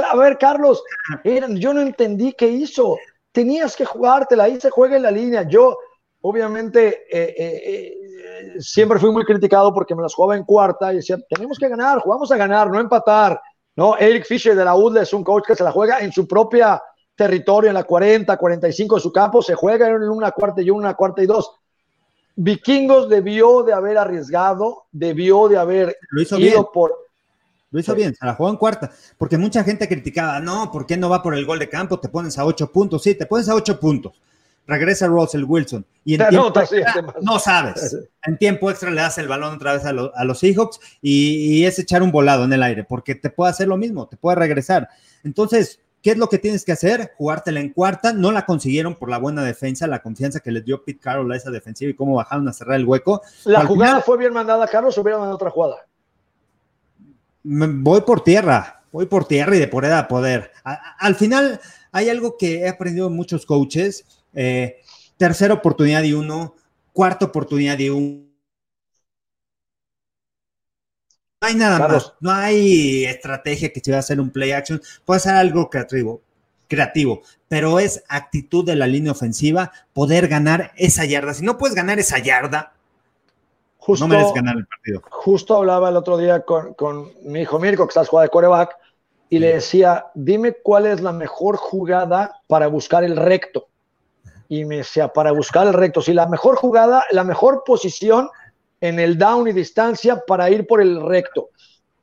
a 0.08 0.16
ver, 0.16 0.38
Carlos, 0.38 0.80
yo 1.24 1.74
no 1.74 1.80
entendí 1.80 2.34
qué 2.34 2.46
hizo. 2.46 2.96
Tenías 3.32 3.74
que 3.74 3.84
jugártela, 3.84 4.44
ahí 4.44 4.60
se 4.60 4.70
juega 4.70 4.94
en 4.94 5.02
la 5.02 5.10
línea. 5.10 5.42
Yo, 5.42 5.76
obviamente, 6.20 7.06
eh, 7.10 7.34
eh, 7.36 7.62
eh, 7.66 8.60
siempre 8.60 9.00
fui 9.00 9.10
muy 9.10 9.24
criticado 9.24 9.74
porque 9.74 9.96
me 9.96 10.02
las 10.02 10.14
jugaba 10.14 10.36
en 10.36 10.44
cuarta 10.44 10.92
y 10.92 10.96
decía, 10.96 11.18
tenemos 11.28 11.58
que 11.58 11.68
ganar, 11.68 11.98
jugamos 11.98 12.30
a 12.30 12.36
ganar, 12.36 12.70
no 12.70 12.78
empatar. 12.78 13.40
¿no? 13.74 13.98
Eric 13.98 14.26
Fisher 14.26 14.54
de 14.54 14.64
la 14.64 14.76
UDLE 14.76 15.02
es 15.02 15.12
un 15.12 15.24
coach 15.24 15.46
que 15.48 15.56
se 15.56 15.64
la 15.64 15.72
juega 15.72 15.98
en 15.98 16.12
su 16.12 16.28
propia 16.28 16.80
territorio, 17.16 17.70
en 17.70 17.74
la 17.74 17.82
40, 17.82 18.36
45 18.36 18.94
de 18.94 19.00
su 19.00 19.10
campo, 19.10 19.42
se 19.42 19.56
juega 19.56 19.88
en 19.88 20.08
una 20.08 20.30
cuarta 20.30 20.62
y 20.62 20.70
una, 20.70 20.94
cuarta 20.94 21.24
y 21.24 21.26
dos. 21.26 21.50
Vikingos 22.36 23.08
debió 23.08 23.62
de 23.62 23.72
haber 23.72 23.98
arriesgado, 23.98 24.84
debió 24.92 25.48
de 25.48 25.56
haber 25.56 25.96
lo 26.10 26.22
hizo 26.22 26.38
ido 26.38 26.50
bien. 26.50 26.64
por. 26.72 26.92
Lo 27.70 27.80
hizo 27.80 27.94
bien, 27.94 28.14
se 28.14 28.24
la 28.24 28.34
jugó 28.34 28.50
en 28.50 28.56
cuarta, 28.56 28.92
porque 29.18 29.36
mucha 29.36 29.64
gente 29.64 29.88
criticaba, 29.88 30.38
no, 30.38 30.70
¿por 30.70 30.86
qué 30.86 30.96
no 30.96 31.08
va 31.08 31.22
por 31.22 31.34
el 31.34 31.44
gol 31.44 31.58
de 31.58 31.68
campo? 31.68 31.98
Te 31.98 32.08
pones 32.08 32.38
a 32.38 32.44
ocho 32.44 32.70
puntos, 32.70 33.02
sí, 33.02 33.16
te 33.16 33.26
pones 33.26 33.48
a 33.48 33.54
ocho 33.54 33.80
puntos. 33.80 34.20
Regresa 34.66 35.08
Russell 35.08 35.44
Wilson 35.44 35.84
y 36.04 36.14
en 36.14 36.28
tiempo 36.28 36.60
extra, 36.60 37.14
no 37.20 37.38
sabes. 37.38 37.98
En 38.26 38.38
tiempo 38.38 38.70
extra 38.70 38.90
le 38.90 39.02
das 39.02 39.18
el 39.18 39.28
balón 39.28 39.56
otra 39.56 39.74
vez 39.74 39.84
a, 39.84 39.92
los 39.92 40.38
Seahawks 40.38 40.80
y, 41.02 41.58
y 41.58 41.66
es 41.66 41.78
echar 41.78 42.02
un 42.02 42.10
volado 42.10 42.44
en 42.44 42.52
el 42.54 42.62
aire, 42.62 42.82
porque 42.82 43.14
te 43.14 43.28
puede 43.28 43.50
hacer 43.50 43.68
lo 43.68 43.76
mismo, 43.76 44.08
te 44.08 44.16
puede 44.16 44.36
regresar. 44.36 44.88
Entonces, 45.24 45.80
¿Qué 46.04 46.10
es 46.10 46.18
lo 46.18 46.28
que 46.28 46.38
tienes 46.38 46.66
que 46.66 46.72
hacer? 46.72 47.14
Jugártela 47.16 47.60
en 47.60 47.70
cuarta. 47.70 48.12
No 48.12 48.30
la 48.30 48.44
consiguieron 48.44 48.94
por 48.94 49.08
la 49.08 49.16
buena 49.16 49.42
defensa, 49.42 49.86
la 49.86 50.02
confianza 50.02 50.40
que 50.40 50.52
les 50.52 50.62
dio 50.62 50.84
Pete 50.84 51.00
Carroll 51.00 51.32
a 51.32 51.36
esa 51.36 51.50
defensiva 51.50 51.90
y 51.90 51.94
cómo 51.94 52.16
bajaron 52.16 52.46
a 52.46 52.52
cerrar 52.52 52.76
el 52.76 52.84
hueco. 52.84 53.22
¿La 53.44 53.64
jugada 53.64 54.02
fue 54.02 54.18
bien 54.18 54.34
mandada, 54.34 54.68
Carlos, 54.68 54.98
o 54.98 55.00
hubiera 55.00 55.16
mandado 55.16 55.36
otra 55.36 55.48
jugada? 55.48 55.86
Voy 57.42 58.02
por 58.02 58.22
tierra, 58.22 58.82
voy 58.92 59.06
por 59.06 59.24
tierra 59.24 59.56
y 59.56 59.58
de 59.58 59.66
poder 59.66 59.94
a 59.94 60.06
poder. 60.06 60.50
al 60.98 61.14
final, 61.14 61.58
hay 61.90 62.10
algo 62.10 62.36
que 62.36 62.58
he 62.58 62.68
aprendido 62.68 63.08
muchos 63.08 63.46
coaches. 63.46 64.04
Eh, 64.34 64.82
tercera 65.16 65.54
oportunidad 65.54 66.02
de 66.02 66.14
uno, 66.14 66.54
cuarta 66.92 67.24
oportunidad 67.24 67.78
de 67.78 67.90
uno 67.90 68.33
No 71.44 71.48
hay 71.48 71.56
nada 71.56 71.78
más, 71.88 72.14
no 72.20 72.32
hay 72.32 73.04
estrategia 73.04 73.70
que 73.70 73.80
se 73.80 73.90
va 73.90 73.98
a 73.98 74.00
hacer 74.00 74.18
un 74.18 74.30
play 74.30 74.52
action, 74.52 74.80
puede 75.04 75.20
ser 75.20 75.34
algo 75.34 75.68
creativo, 75.68 76.22
creativo, 76.68 77.20
pero 77.48 77.78
es 77.78 78.02
actitud 78.08 78.64
de 78.64 78.74
la 78.76 78.86
línea 78.86 79.12
ofensiva 79.12 79.70
poder 79.92 80.26
ganar 80.28 80.72
esa 80.76 81.04
yarda. 81.04 81.34
Si 81.34 81.44
no 81.44 81.58
puedes 81.58 81.74
ganar 81.74 81.98
esa 81.98 82.18
yarda, 82.18 82.72
justo, 83.76 84.06
no 84.06 84.14
mereces 84.14 84.32
ganar 84.32 84.56
el 84.56 84.66
partido. 84.66 85.02
Justo 85.10 85.56
hablaba 85.56 85.90
el 85.90 85.96
otro 85.96 86.16
día 86.16 86.40
con, 86.46 87.10
mi 87.24 87.42
hijo 87.42 87.58
Mirko, 87.58 87.86
que 87.86 87.90
está 87.90 88.06
jugando 88.06 88.28
de 88.28 88.32
coreback, 88.32 88.76
y 89.28 89.38
le 89.38 89.52
decía, 89.52 90.06
dime 90.14 90.54
cuál 90.62 90.86
es 90.86 91.02
la 91.02 91.12
mejor 91.12 91.56
jugada 91.58 92.40
para 92.46 92.68
buscar 92.68 93.04
el 93.04 93.18
recto. 93.18 93.68
Y 94.48 94.64
me 94.64 94.78
decía, 94.78 95.08
para 95.08 95.32
buscar 95.32 95.66
el 95.66 95.74
recto, 95.74 96.00
sí, 96.00 96.14
la 96.14 96.26
mejor 96.26 96.56
jugada, 96.56 97.04
la 97.10 97.24
mejor 97.24 97.64
posición 97.66 98.30
en 98.84 99.00
el 99.00 99.16
down 99.16 99.48
y 99.48 99.52
distancia 99.52 100.22
para 100.26 100.50
ir 100.50 100.66
por 100.66 100.82
el 100.82 101.00
recto. 101.00 101.48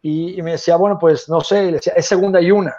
Y, 0.02 0.42
me 0.42 0.54
decía, 0.54 0.78
bueno, 0.78 0.98
pues 0.98 1.30
no 1.30 1.42
sé, 1.42 1.72
decía, 1.72 1.94
es 1.96 2.08
segunda 2.08 2.42
y 2.42 2.50
una. 2.50 2.74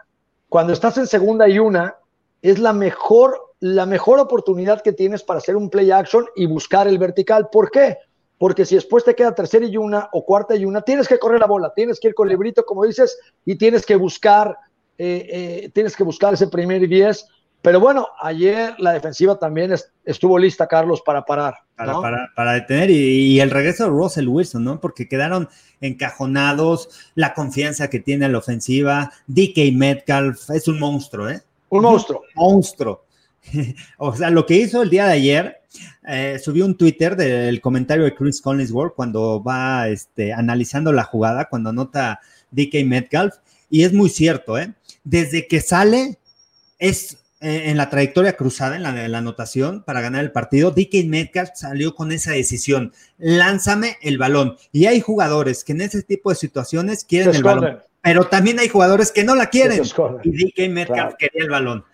Cuando 0.49 0.73
estás 0.73 0.99
en 0.99 1.07
segunda 1.07 1.49
y 1.49 1.61
una, 1.61 1.95
es 2.43 2.59
la 2.59 2.73
mejor, 2.73 3.55
la 3.61 3.87
mejor 3.87 4.19
oportunidad 4.19 4.83
que 4.83 4.93
tienes 4.93 5.23
para 5.23 5.39
hacer 5.39 5.55
un 5.55 5.71
play 5.71 5.93
action 5.93 6.27
y 6.35 6.47
buscar 6.47 6.89
el 6.89 6.99
vertical. 6.99 7.49
¿Por 7.53 7.71
qué? 7.71 7.99
Porque 8.39 8.65
si 8.65 8.75
después 8.75 9.05
te 9.05 9.15
queda 9.15 9.37
tercera 9.37 9.67
y 9.67 9.77
una 9.77 10.09
o 10.13 10.25
cuarta 10.25 10.57
y 10.57 10.65
una, 10.65 10.83
tienes 10.83 11.07
que 11.07 11.21
correr 11.21 11.39
la 11.39 11.47
bola, 11.47 11.73
tienes 11.73 12.01
que 12.01 12.09
ir 12.09 12.15
con 12.17 12.29
librito, 12.29 12.65
como 12.65 12.85
dices, 12.85 13.17
y 13.45 13.55
tienes 13.55 13.87
que 13.87 13.95
buscar, 13.95 14.59
eh, 14.99 15.29
eh, 15.31 15.71
tienes 15.73 15.95
que 15.95 16.03
buscar 16.03 16.35
ese 16.35 16.49
primer 16.49 16.89
10 16.89 17.25
pero 17.63 17.79
bueno, 17.79 18.09
ayer 18.21 18.75
la 18.79 18.93
defensiva 18.93 19.39
también 19.39 19.73
estuvo 20.05 20.37
lista, 20.37 20.67
Carlos, 20.67 21.01
para 21.01 21.25
parar. 21.25 21.55
Para, 21.77 22.53
detener 22.55 22.91
y, 22.91 23.41
el 23.41 23.51
regreso 23.51 23.85
de 23.85 23.91
Russell 23.91 24.27
Wilson, 24.27 24.65
¿no? 24.65 24.81
Porque 24.81 25.09
quedaron 25.09 25.49
encajonados, 25.81 26.89
la 27.15 27.35
confianza 27.35 27.89
que 27.89 28.01
tiene 28.01 28.29
la 28.29 28.39
ofensiva. 28.39 29.13
DK 29.29 29.73
Metcalf 29.75 30.51
es 30.51 30.67
un 30.67 30.81
monstruo, 30.81 31.29
¿eh? 31.29 31.41
Un 31.69 31.83
monstruo. 31.83 32.23
Un 32.35 32.55
monstruo. 32.55 33.05
o 33.99 34.15
sea, 34.15 34.31
lo 34.31 34.45
que 34.45 34.55
hizo 34.55 34.83
el 34.83 34.91
día 34.91 35.07
de 35.07 35.13
ayer, 35.13 35.63
eh, 36.09 36.41
subió 36.43 36.67
un 36.67 36.77
Twitter 36.77 37.15
del 37.15 37.61
comentario 37.61 38.05
de 38.05 38.15
Chris 38.15 38.41
Collinsworth 38.41 38.95
cuando 38.95 39.41
va 39.41 39.89
este, 39.89 40.33
analizando 40.33 40.93
la 40.93 41.05
jugada, 41.05 41.49
cuando 41.49 41.71
anota 41.71 42.21
DK 42.51 42.85
Metcalf, 42.85 43.37
y 43.71 43.85
es 43.85 43.93
muy 43.93 44.11
cierto, 44.11 44.59
¿eh? 44.59 44.75
Desde 45.05 45.47
que 45.47 45.61
sale, 45.61 46.19
es 46.79 47.22
en 47.43 47.77
la 47.77 47.91
trayectoria 47.91 48.37
cruzada, 48.37 48.77
en 48.77 48.83
la, 48.83 49.19
anotación 49.19 49.83
para 49.83 50.01
ganar 50.01 50.23
el 50.23 50.31
partido, 50.31 50.71
DK 50.71 51.07
Metcalf 51.07 51.51
salió 51.55 51.95
con 51.95 52.13
esa 52.13 52.31
decisión, 52.31 52.93
lánzame 53.19 53.99
el 54.01 54.17
balón. 54.17 54.57
Y 54.71 54.87
hay 54.87 55.01
jugadores 55.01 55.65
que 55.65 55.73
en 55.73 55.81
ese 55.81 56.03
tipo 56.03 56.31
de 56.31 56.37
situaciones 56.37 57.05
quieren 57.05 57.35
el 57.35 57.43
balón, 57.43 57.83
pero 58.01 58.29
también 58.29 58.59
hay 58.61 58.69
jugadores 58.69 59.11
que 59.11 59.25
no 59.25 59.35
la 59.35 59.47
quieren. 59.47 59.83
Y 60.23 60.31
DK 60.31 60.71
Metcalf 60.71 61.15
quería 61.19 61.43
el 61.45 61.51
balón. 61.51 61.85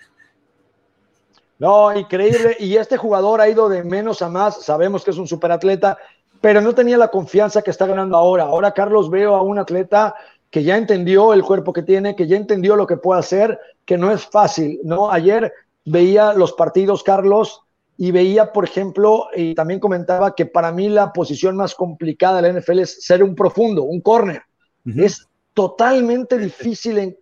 No, 1.59 1.97
increíble. 1.97 2.57
Y 2.61 2.77
este 2.77 2.97
jugador 2.97 3.41
ha 3.41 3.49
ido 3.49 3.69
de 3.69 3.83
menos 3.83 4.23
a 4.23 4.29
más. 4.29 4.63
Sabemos 4.63 5.05
que 5.05 5.11
es 5.11 5.17
un 5.17 5.27
superatleta, 5.27 5.99
pero 6.41 6.61
no 6.61 6.75
tenía 6.75 6.97
la 6.97 7.09
confianza 7.09 7.63
que 7.63 7.71
está 7.71 7.87
ganando 7.87 8.17
ahora. 8.17 8.45
Ahora, 8.45 8.73
Carlos, 8.73 9.11
veo 9.11 9.35
a 9.35 9.43
un 9.43 9.59
atleta 9.59 10.15
que 10.51 10.63
ya 10.63 10.77
entendió 10.77 11.35
el 11.35 11.43
cuerpo 11.43 11.73
que 11.73 11.83
tiene, 11.83 12.17
que 12.17 12.27
ya 12.27 12.37
entendió 12.37 12.77
lo 12.77 12.87
que 12.87 12.97
puede 12.97 13.21
hacer, 13.21 13.59
que 13.89 13.97
no 13.97 14.13
es 14.13 14.27
fácil, 14.27 14.79
¿no? 14.85 15.11
Ayer 15.11 15.51
veía 15.87 16.35
los 16.35 16.53
partidos, 16.53 17.03
Carlos, 17.03 17.63
y 17.97 18.11
veía, 18.11 18.53
por 18.53 18.67
ejemplo, 18.67 19.29
y 19.35 19.55
también 19.55 19.81
comentaba 19.81 20.35
que 20.35 20.45
para 20.45 20.71
mí 20.73 20.91
la 20.91 21.11
posición 21.11 21.57
más 21.57 21.75
complicada 21.75 22.43
de 22.43 22.53
la 22.53 22.61
NFL 22.61 22.81
es 22.81 23.03
ser 23.03 23.23
un 23.23 23.35
profundo, 23.35 23.85
un 23.85 24.03
corner. 24.03 24.43
Es 24.85 25.27
totalmente 25.55 26.37
difícil 26.37 27.17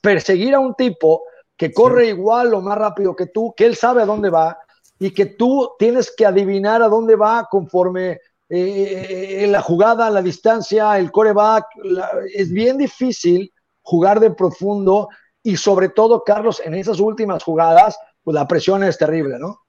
perseguir 0.00 0.54
a 0.54 0.60
un 0.60 0.74
tipo 0.74 1.24
que 1.56 1.72
corre 1.72 2.06
igual 2.06 2.54
o 2.54 2.60
más 2.60 2.78
rápido 2.78 3.16
que 3.16 3.26
tú, 3.26 3.52
que 3.56 3.66
él 3.66 3.74
sabe 3.74 4.02
a 4.02 4.06
dónde 4.06 4.30
va 4.30 4.58
y 5.00 5.10
que 5.10 5.26
tú 5.26 5.72
tienes 5.76 6.14
que 6.16 6.24
adivinar 6.24 6.82
a 6.82 6.88
dónde 6.88 7.16
va 7.16 7.48
conforme 7.50 8.20
eh, 8.48 9.44
la 9.48 9.60
jugada, 9.60 10.08
la 10.08 10.22
distancia, 10.22 10.96
el 10.98 11.10
coreback, 11.10 11.66
es 12.32 12.52
bien 12.52 12.78
difícil 12.78 13.52
jugar 13.82 14.20
de 14.20 14.30
profundo 14.30 15.08
y 15.42 15.56
sobre 15.56 15.88
todo, 15.88 16.22
Carlos, 16.24 16.62
en 16.64 16.74
esas 16.74 17.00
últimas 17.00 17.42
jugadas, 17.42 17.98
pues 18.22 18.34
la 18.34 18.46
presión 18.46 18.84
es 18.84 18.98
terrible, 18.98 19.38
¿no? 19.38 19.60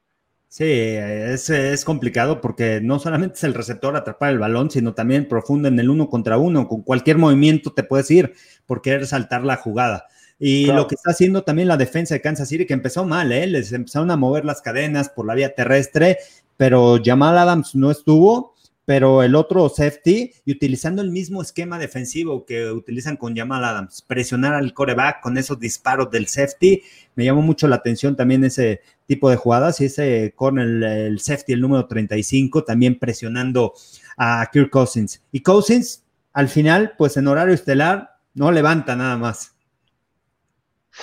Sí, 0.48 0.66
es, 0.66 1.50
es, 1.50 1.84
complicado 1.84 2.40
porque 2.40 2.80
no 2.80 3.00
solamente 3.00 3.38
es 3.38 3.44
el 3.44 3.56
receptor 3.56 3.96
atrapar 3.96 4.30
el 4.30 4.38
balón, 4.38 4.70
sino 4.70 4.94
también 4.94 5.28
profundo 5.28 5.68
en 5.68 5.80
el 5.80 5.90
uno 5.90 6.10
contra 6.10 6.38
uno. 6.38 6.68
Con 6.68 6.84
cualquier 6.84 7.18
movimiento 7.18 7.74
te 7.74 7.84
puedes 7.84 8.12
ir 8.12 8.36
por 8.68 8.84
querer 8.84 9.08
saltar 9.08 9.44
la 9.44 9.56
jugada. 9.56 10.06
Y 10.38 10.68
lo 10.68 10.88
que 10.88 10.96
está 10.96 11.12
haciendo 11.12 11.44
también 11.44 11.68
la 11.68 11.78
defensa 11.78 12.14
de 12.14 12.22
Kansas 12.22 12.50
City, 12.50 12.68
que 12.68 12.74
empezó 12.74 13.06
mal, 13.06 13.32
¿eh? 13.32 13.48
les 13.48 13.72
empezaron 13.72 14.12
a 14.12 14.18
mover 14.18 14.46
las 14.46 14.62
cadenas 14.62 15.10
por 15.10 15.26
la 15.26 15.36
vía 15.36 15.56
terrestre, 15.56 16.18
pero 16.58 17.00
Jamal 17.04 17.38
Adams 17.38 17.76
no 17.76 17.90
estuvo 17.90 18.53
pero 18.86 19.24
el 19.24 19.36
otro 19.36 19.70
safety 19.70 20.34
y 20.46 20.52
utilizando 20.52 21.02
el 21.02 21.10
mismo 21.10 21.42
esquema 21.42 21.80
defensivo 21.80 22.46
que 22.46 22.70
utilizan 22.70 23.16
con 23.16 23.36
Jamal 23.36 23.64
Adams, 23.64 24.02
presionar 24.02 24.54
al 24.54 24.74
coreback 24.74 25.22
con 25.22 25.38
esos 25.38 25.60
disparos 25.60 26.12
del 26.12 26.28
safety, 26.28 26.82
me 27.16 27.24
llamó 27.24 27.42
mucho 27.42 27.68
la 27.68 27.78
atención 27.78 28.16
también 28.16 28.44
ese 28.44 28.82
tipo 29.06 29.30
de 29.30 29.38
jugadas 29.38 29.80
y 29.80 29.86
ese 29.86 30.34
con 30.36 30.60
el, 30.60 31.20
safety, 31.20 31.54
el 31.54 31.62
número 31.62 31.88
35, 31.88 32.64
también 32.64 33.00
presionando 33.00 33.74
a 34.18 34.50
Kirk 34.52 34.70
Cousins. 34.70 35.24
Y 35.32 35.42
Cousins, 35.42 36.04
al 36.34 36.50
final, 36.50 36.96
pues 36.98 37.16
en 37.16 37.28
horario 37.28 37.54
estelar, 37.54 38.18
no 38.34 38.52
levanta 38.52 38.96
nada 38.96 39.18
más. 39.18 39.56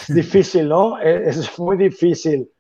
Difícil, 0.08 0.68
¿no? 0.68 0.98
Es 1.00 1.58
muy 1.58 1.76
difícil. 1.76 2.50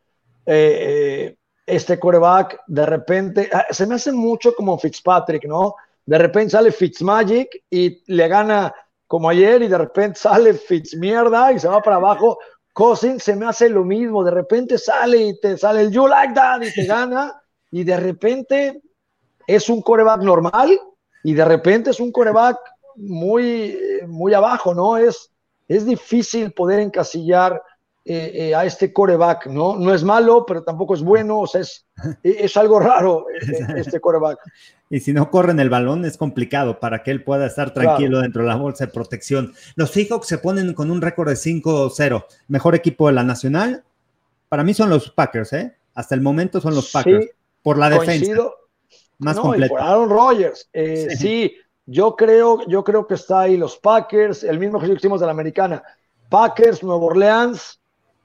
Eh, 0.46 1.26
eh 1.26 1.36
este 1.70 1.98
coreback 1.98 2.60
de 2.66 2.86
repente, 2.86 3.50
ah, 3.52 3.66
se 3.70 3.86
me 3.86 3.94
hace 3.94 4.12
mucho 4.12 4.54
como 4.54 4.78
Fitzpatrick, 4.78 5.44
¿no? 5.44 5.74
De 6.04 6.18
repente 6.18 6.50
sale 6.50 6.72
Fitzmagic 6.72 7.64
y 7.70 8.02
le 8.12 8.28
gana 8.28 8.74
como 9.06 9.28
ayer 9.28 9.62
y 9.62 9.68
de 9.68 9.78
repente 9.78 10.18
sale 10.20 10.54
Fitzmierda 10.54 11.52
y 11.52 11.58
se 11.58 11.68
va 11.68 11.80
para 11.80 11.96
abajo. 11.96 12.38
Cousins 12.72 13.22
se 13.22 13.36
me 13.36 13.46
hace 13.46 13.68
lo 13.68 13.84
mismo, 13.84 14.24
de 14.24 14.30
repente 14.30 14.78
sale 14.78 15.18
y 15.18 15.40
te 15.40 15.56
sale 15.58 15.82
el 15.82 15.90
You 15.90 16.06
Like 16.06 16.34
That 16.34 16.62
y 16.62 16.72
te 16.72 16.84
gana 16.86 17.40
y 17.70 17.84
de 17.84 17.96
repente 17.96 18.82
es 19.46 19.68
un 19.68 19.82
coreback 19.82 20.22
normal 20.22 20.78
y 21.22 21.34
de 21.34 21.44
repente 21.44 21.90
es 21.90 22.00
un 22.00 22.12
coreback 22.12 22.58
muy, 22.96 23.78
muy 24.06 24.34
abajo, 24.34 24.74
¿no? 24.74 24.96
Es, 24.96 25.30
es 25.68 25.86
difícil 25.86 26.52
poder 26.52 26.80
encasillar 26.80 27.62
eh, 28.02 28.32
eh, 28.34 28.54
a 28.54 28.64
este 28.64 28.94
coreback, 28.94 29.46
¿no? 29.48 29.76
No 29.76 29.92
es 29.92 30.02
malo, 30.02 30.46
pero 30.46 30.62
tampoco 30.62 30.94
es 30.94 31.02
bueno, 31.02 31.40
o 31.40 31.46
sea, 31.46 31.60
es, 31.60 31.86
es 32.22 32.56
algo 32.56 32.80
raro 32.80 33.26
eh, 33.28 33.36
este 33.76 34.00
coreback. 34.00 34.38
Y 34.88 35.00
si 35.00 35.12
no 35.12 35.30
corren 35.30 35.60
el 35.60 35.68
balón 35.68 36.06
es 36.06 36.16
complicado 36.16 36.80
para 36.80 37.02
que 37.02 37.10
él 37.10 37.22
pueda 37.22 37.46
estar 37.46 37.74
tranquilo 37.74 38.20
dentro 38.20 38.40
de 38.40 38.48
la 38.48 38.56
bolsa 38.56 38.86
de 38.86 38.92
protección. 38.92 39.52
Los 39.76 39.90
Seahawks 39.90 40.28
se 40.28 40.38
ponen 40.38 40.72
con 40.72 40.90
un 40.90 41.02
récord 41.02 41.28
de 41.28 41.34
5-0, 41.34 42.24
mejor 42.48 42.74
equipo 42.74 43.06
de 43.06 43.12
la 43.12 43.22
nacional. 43.22 43.84
Para 44.48 44.64
mí 44.64 44.72
son 44.72 44.88
los 44.88 45.10
Packers, 45.10 45.52
¿eh? 45.52 45.76
Hasta 45.94 46.14
el 46.14 46.22
momento 46.22 46.58
son 46.58 46.74
los 46.74 46.90
Packers. 46.90 47.26
por 47.62 47.76
la 47.76 47.90
defensa. 47.90 48.32
Más 49.18 49.36
no, 49.36 49.42
por 49.42 49.78
Aaron 49.78 50.08
Rodgers. 50.08 50.70
sí. 50.72 51.16
sí. 51.16 51.56
yo 51.84 52.16
creo, 52.16 52.66
yo 52.66 52.82
creo 52.82 53.06
que 53.06 53.14
está 53.14 53.40
ahí 53.40 53.58
los 53.58 53.76
Packers, 53.76 54.42
el 54.42 54.58
mismo 54.58 54.80
que 54.80 54.86
hicimos 54.86 55.20
de 55.20 55.26
la 55.26 55.32
americana. 55.32 55.82
Packers, 56.30 56.82
Nuevo 56.82 57.06
Orleans, 57.06 57.79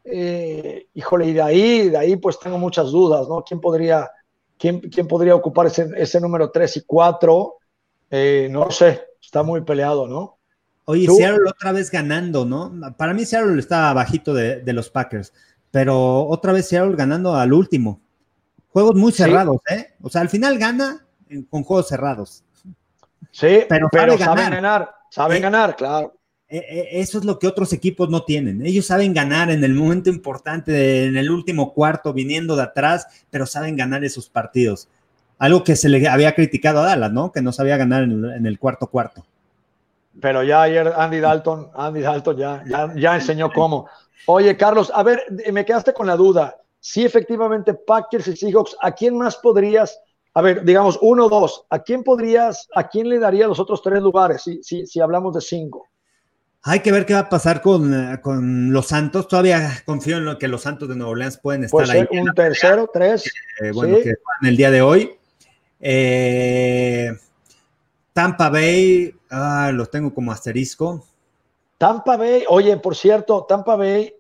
eh, 0.06 0.88
híjole, 0.94 1.28
y 1.28 1.34
de 1.34 1.42
ahí, 1.42 1.90
de 1.90 1.98
ahí 1.98 2.16
pues 2.16 2.40
tengo 2.40 2.58
muchas 2.58 2.92
dudas, 2.92 3.28
¿no? 3.28 3.44
¿Quién 3.44 3.60
podría, 3.60 4.10
quién, 4.58 4.80
quién 4.80 5.08
podría 5.08 5.36
ocupar 5.36 5.68
ese, 5.68 5.90
ese, 5.98 6.22
número 6.22 6.52
3 6.52 6.78
y 6.78 6.82
4? 6.82 7.56
Eh, 8.12 8.48
no 8.52 8.70
sé, 8.72 9.02
está 9.22 9.44
muy 9.44 9.62
peleado, 9.62 10.08
¿no? 10.08 10.38
Oye, 10.86 11.08
Seattle 11.08 11.50
otra 11.50 11.72
vez 11.72 11.90
ganando, 11.90 12.46
¿no? 12.46 12.72
Para 12.96 13.14
mí 13.14 13.26
Seattle 13.26 13.60
está 13.60 13.92
bajito 13.94 14.34
de, 14.34 14.62
de, 14.62 14.74
los 14.74 14.90
Packers, 14.90 15.34
pero 15.72 16.28
otra 16.28 16.54
vez 16.54 16.68
Seattle 16.68 16.96
ganando 16.96 17.36
al 17.36 17.52
último. 17.52 18.00
Juegos 18.70 18.96
muy 18.96 19.12
cerrados, 19.12 19.58
¿eh? 19.70 19.96
O 20.02 20.10
sea, 20.10 20.22
al 20.22 20.30
final 20.30 20.60
gana 20.60 21.06
con 21.50 21.64
juegos 21.64 21.88
cerrados. 21.88 22.44
Sí, 23.32 23.66
pero, 23.68 23.90
saben 24.18 24.52
ganar, 24.52 24.96
saben 25.10 25.42
ganar, 25.42 25.76
claro. 25.76 26.15
E, 26.48 26.58
e, 26.58 27.00
eso 27.02 27.18
es 27.18 27.26
lo 27.26 27.40
que 27.40 27.48
otros 27.48 27.74
equipos 27.74 28.10
no 28.10 28.24
tienen. 28.24 28.66
Ellos 28.66 28.86
saben 28.86 29.14
ganar 29.14 29.50
en 29.50 29.64
el 29.64 29.74
momento 29.74 30.10
importante, 30.10 31.06
en 31.06 31.18
el 31.18 31.32
último 31.32 31.74
cuarto, 31.74 32.14
viniendo 32.14 32.56
de 32.56 32.64
atrás, 32.64 33.08
pero 33.30 33.46
saben 33.46 33.76
ganar 33.76 34.04
esos 34.04 34.30
partidos. 34.30 34.88
Algo 35.38 35.64
que 35.64 35.76
se 35.76 35.90
le 35.90 36.08
había 36.08 36.34
criticado 36.36 36.80
a 36.80 36.86
Dallas, 36.86 37.12
¿no? 37.12 37.32
Que 37.32 37.42
no 37.42 37.52
sabía 37.52 37.78
ganar 37.78 38.04
en 38.04 38.46
el, 38.46 38.60
cuarto 38.60 38.88
cuarto. 38.88 39.26
Pero 40.22 40.44
ya 40.44 40.62
ayer 40.62 40.94
Andy 40.96 41.20
Dalton, 41.20 41.72
Andy 41.76 42.02
Dalton 42.02 42.38
ya, 42.38 42.64
ya, 42.96 43.16
enseñó 43.16 43.52
cómo. 43.52 43.90
Oye, 44.28 44.56
Carlos, 44.56 44.92
a 44.96 45.04
ver, 45.04 45.24
me 45.52 45.66
quedaste 45.66 45.94
con 45.94 46.08
la 46.08 46.16
duda. 46.16 46.56
Si 46.80 47.04
efectivamente 47.04 47.74
Packers 47.74 48.28
y 48.30 48.36
Seahawks, 48.38 48.78
¿a 48.82 48.92
quién 48.92 49.18
más 49.18 49.36
podrías 49.38 50.00
a 50.38 50.42
ver, 50.42 50.66
digamos 50.66 51.00
uno, 51.02 51.30
dos, 51.30 51.66
¿a 51.70 51.80
quién 51.80 52.04
podrías, 52.04 52.68
a 52.76 52.90
quién 52.90 53.08
le 53.08 53.20
daría 53.20 53.48
los 53.48 53.58
otros 53.58 53.82
tres 53.82 54.02
lugares 54.02 54.44
si, 54.44 54.62
si, 54.64 54.86
si 54.86 55.00
hablamos 55.00 55.34
de 55.34 55.40
cinco? 55.40 55.88
Hay 56.68 56.80
que 56.80 56.92
ver 56.92 57.06
qué 57.06 57.14
va 57.14 57.20
a 57.20 57.30
pasar 57.30 57.62
con, 57.62 57.94
eh, 57.94 58.20
con, 58.22 58.74
los 58.74 58.88
Santos. 58.88 59.28
Todavía 59.28 59.84
confío 59.86 60.18
en 60.18 60.26
lo 60.26 60.40
que 60.40 60.48
los 60.48 60.64
Santos 60.64 60.90
de 60.90 60.96
Nueva 60.96 61.12
Orleans 61.12 61.38
pueden 61.38 61.66
estar 61.66 61.88
ahí. 61.88 62.08
Un 62.10 62.34
tercero, 62.34 62.90
tres. 62.92 63.32
Eh, 63.62 63.72
bueno, 63.72 63.98
que 63.98 64.10
en 64.42 64.48
el 64.48 64.58
día 64.58 64.72
de 64.72 64.82
hoy. 64.82 65.16
Eh, 65.80 67.12
Tampa 68.14 68.50
Bay, 68.50 69.14
ah, 69.30 69.70
los 69.72 69.92
tengo 69.92 70.12
como 70.12 70.32
asterisco. 70.32 71.06
Tampa 71.78 72.18
Bay, 72.18 72.46
oye, 72.50 72.76
por 72.78 72.96
cierto, 72.96 73.44
Tampa 73.44 73.76
Bay, 73.76 74.16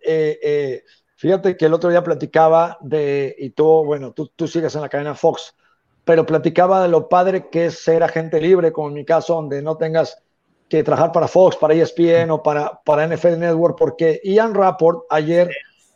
fíjate 1.15 1.57
que 1.57 1.65
el 1.65 1.73
otro 1.73 1.89
día 1.89 2.03
platicaba 2.03 2.77
de, 2.81 3.35
y 3.39 3.49
tú, 3.51 3.83
bueno, 3.85 4.11
tú, 4.11 4.27
tú 4.35 4.47
sigues 4.47 4.75
en 4.75 4.81
la 4.81 4.89
cadena 4.89 5.15
Fox, 5.15 5.55
pero 6.03 6.27
platicaba 6.27 6.83
de 6.83 6.89
lo 6.89 7.09
padre 7.09 7.49
que 7.49 7.67
es 7.67 7.79
ser 7.79 8.03
agente 8.03 8.39
libre, 8.39 8.71
como 8.71 8.89
en 8.89 8.93
mi 8.93 9.05
caso, 9.05 9.33
donde 9.33 9.63
no 9.63 9.77
tengas 9.77 10.21
que 10.67 10.83
trabajar 10.83 11.11
para 11.11 11.27
Fox, 11.27 11.55
para 11.55 11.73
ESPN 11.73 12.31
o 12.31 12.41
para, 12.41 12.81
para 12.83 13.07
NFL 13.07 13.37
Network, 13.39 13.77
porque 13.77 14.19
Ian 14.23 14.53
Rapport 14.53 15.03
ayer, 15.09 15.49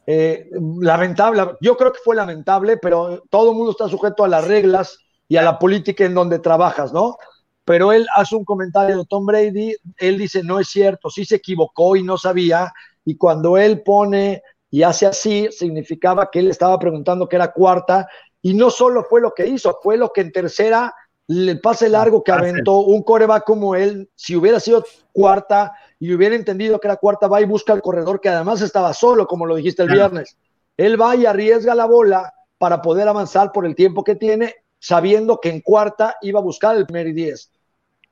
eh, 0.06 0.50
lamentable, 0.80 1.56
yo 1.62 1.76
creo 1.76 1.92
que 1.92 2.00
fue 2.04 2.16
lamentable, 2.16 2.78
pero 2.78 3.24
todo 3.30 3.52
el 3.52 3.58
mundo 3.58 3.72
está 3.72 3.88
sujeto 3.90 4.24
a 4.24 4.28
las 4.28 4.48
reglas 4.48 5.00
y 5.28 5.38
a 5.38 5.42
la 5.42 5.58
política 5.58 6.06
en 6.06 6.14
donde 6.14 6.40
trabajas, 6.40 6.94
¿no? 6.94 7.18
Pero 7.66 7.94
él 7.94 8.08
hace 8.16 8.36
un 8.36 8.46
comentario 8.46 8.98
de 8.98 9.06
Tom 9.06 9.26
Brady, 9.26 9.76
él 9.98 10.18
dice, 10.18 10.44
no 10.44 10.60
es 10.60 10.70
cierto, 10.70 11.10
sí 11.10 11.26
se 11.26 11.36
equivocó 11.36 11.96
y 11.96 12.04
no 12.04 12.18
sabía, 12.18 12.72
y 13.06 13.16
cuando 13.16 13.58
él 13.58 13.82
pone 13.84 14.42
y 14.72 14.84
hace 14.84 15.08
así, 15.08 15.50
significaba 15.52 16.30
que 16.32 16.40
él 16.40 16.50
estaba 16.50 16.78
preguntando 16.78 17.28
que 17.28 17.36
era 17.36 17.52
cuarta, 17.52 18.08
y 18.42 18.54
no 18.54 18.70
solo 18.70 19.04
fue 19.04 19.22
lo 19.22 19.34
que 19.34 19.48
hizo, 19.48 19.80
fue 19.82 19.98
lo 19.98 20.10
que 20.10 20.22
en 20.22 20.32
tercera 20.32 20.94
el 21.30 21.62
pase 21.62 21.90
largo 21.90 22.24
que 22.24 22.32
aventó 22.32 22.80
un 22.80 23.04
coreback 23.04 23.44
como 23.46 23.76
él, 23.76 24.10
si 24.16 24.36
hubiera 24.36 24.60
sido 24.60 24.84
cuarta 25.12 25.74
y 26.00 26.12
hubiera 26.14 26.36
entendido 26.36 26.80
que 26.80 26.88
era 26.88 26.98
cuarta, 26.98 27.28
va 27.28 27.40
y 27.40 27.46
busca 27.46 27.72
al 27.72 27.84
corredor 27.84 28.20
que 28.20 28.30
además 28.30 28.62
estaba 28.62 28.94
solo, 28.94 29.28
como 29.28 29.46
lo 29.46 29.56
dijiste 29.56 29.84
el 29.84 29.90
viernes. 29.90 30.36
Él 30.76 31.00
va 31.00 31.16
y 31.16 31.26
arriesga 31.28 31.76
la 31.76 31.86
bola 31.86 32.34
para 32.58 32.82
poder 32.82 33.08
avanzar 33.08 33.52
por 33.52 33.66
el 33.66 33.76
tiempo 33.76 34.04
que 34.04 34.16
tiene, 34.16 34.56
sabiendo 34.80 35.40
que 35.40 35.50
en 35.50 35.62
cuarta 35.62 36.16
iba 36.22 36.40
a 36.40 36.44
buscar 36.44 36.76
el 36.76 36.88
primer 36.88 37.08
y 37.08 37.14
diez. 37.14 37.52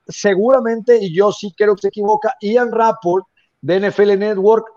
Seguramente, 0.08 0.98
y 1.02 1.14
yo 1.14 1.32
sí 1.32 1.54
creo 1.58 1.76
que 1.76 1.82
se 1.82 1.88
equivoca, 1.88 2.36
Ian 2.40 2.72
Rapport 2.72 3.26
de 3.62 3.90
NFL 3.90 4.20
Network 4.20 4.68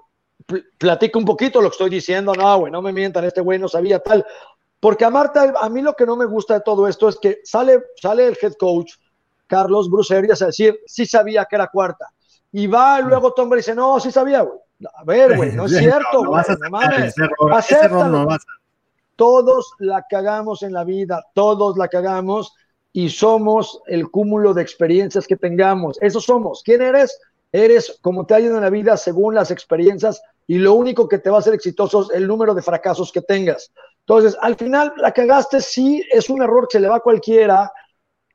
platica 0.79 1.19
un 1.19 1.25
poquito 1.25 1.61
lo 1.61 1.69
que 1.69 1.75
estoy 1.75 1.91
diciendo, 1.91 2.33
no, 2.35 2.59
güey, 2.59 2.73
no 2.73 2.83
me 2.83 2.93
mientan, 2.93 3.25
este 3.25 3.41
güey 3.41 3.59
no 3.59 3.69
sabía 3.69 3.99
tal. 3.99 4.25
Porque 4.81 5.05
a 5.05 5.11
Marta, 5.11 5.53
a 5.61 5.69
mí 5.69 5.83
lo 5.83 5.95
que 5.95 6.07
no 6.07 6.17
me 6.17 6.25
gusta 6.25 6.55
de 6.55 6.61
todo 6.63 6.89
esto 6.89 7.09
es 7.09 7.17
que 7.17 7.41
sale, 7.45 7.85
sale 7.97 8.27
el 8.27 8.39
head 8.41 8.55
coach, 8.59 8.95
Carlos 9.47 9.91
Bruce 9.91 10.17
Arias, 10.17 10.41
a 10.41 10.47
decir, 10.47 10.81
sí 10.87 11.05
sabía 11.05 11.45
que 11.45 11.57
era 11.57 11.69
cuarta. 11.69 12.07
Y 12.53 12.67
va 12.67 13.01
y 13.01 13.05
luego 13.05 13.33
Tom 13.33 13.49
Brady 13.49 13.61
dice, 13.61 13.75
no, 13.75 14.01
sí 14.01 14.11
sabía, 14.11 14.41
güey. 14.41 14.59
A 14.95 15.05
ver, 15.05 15.37
güey, 15.37 15.53
no 15.53 15.67
es 15.67 15.73
cierto, 15.79 16.25
güey. 16.25 16.31
No, 16.31 16.39
Todos 19.17 19.75
la 19.79 20.07
cagamos 20.09 20.63
en 20.63 20.73
la 20.73 20.85
vida, 20.85 21.23
todos 21.35 21.77
la 21.77 21.89
cagamos 21.89 22.55
y 22.93 23.11
somos 23.11 23.83
el 23.87 24.11
cúmulo 24.11 24.55
de 24.55 24.63
experiencias 24.63 25.27
que 25.27 25.37
tengamos. 25.37 25.99
Eso 26.01 26.21
somos. 26.21 26.63
¿Quién 26.65 26.81
eres? 26.81 27.21
Eres 27.53 27.99
como 28.01 28.25
te 28.25 28.35
ha 28.35 28.41
ido 28.41 28.57
en 28.57 28.63
la 28.63 28.71
vida 28.71 28.97
según 28.97 29.35
las 29.35 29.51
experiencias 29.51 30.23
y 30.47 30.59
lo 30.59 30.75
único 30.75 31.09
que 31.09 31.19
te 31.19 31.31
va 31.31 31.37
a 31.37 31.41
hacer 31.41 31.55
exitoso 31.55 32.03
es 32.03 32.11
el 32.11 32.27
número 32.27 32.55
de 32.55 32.63
fracasos 32.63 33.13
que 33.13 33.21
tengas. 33.21 33.73
Entonces, 34.07 34.37
al 34.41 34.57
final 34.57 34.93
la 34.97 35.13
cagaste, 35.13 35.61
sí, 35.61 36.05
es 36.11 36.31
un 36.31 36.43
error 36.43 36.67
que 36.69 36.79
se 36.79 36.81
le 36.81 36.89
va 36.89 36.97
a 36.97 37.01
cualquiera, 37.01 37.71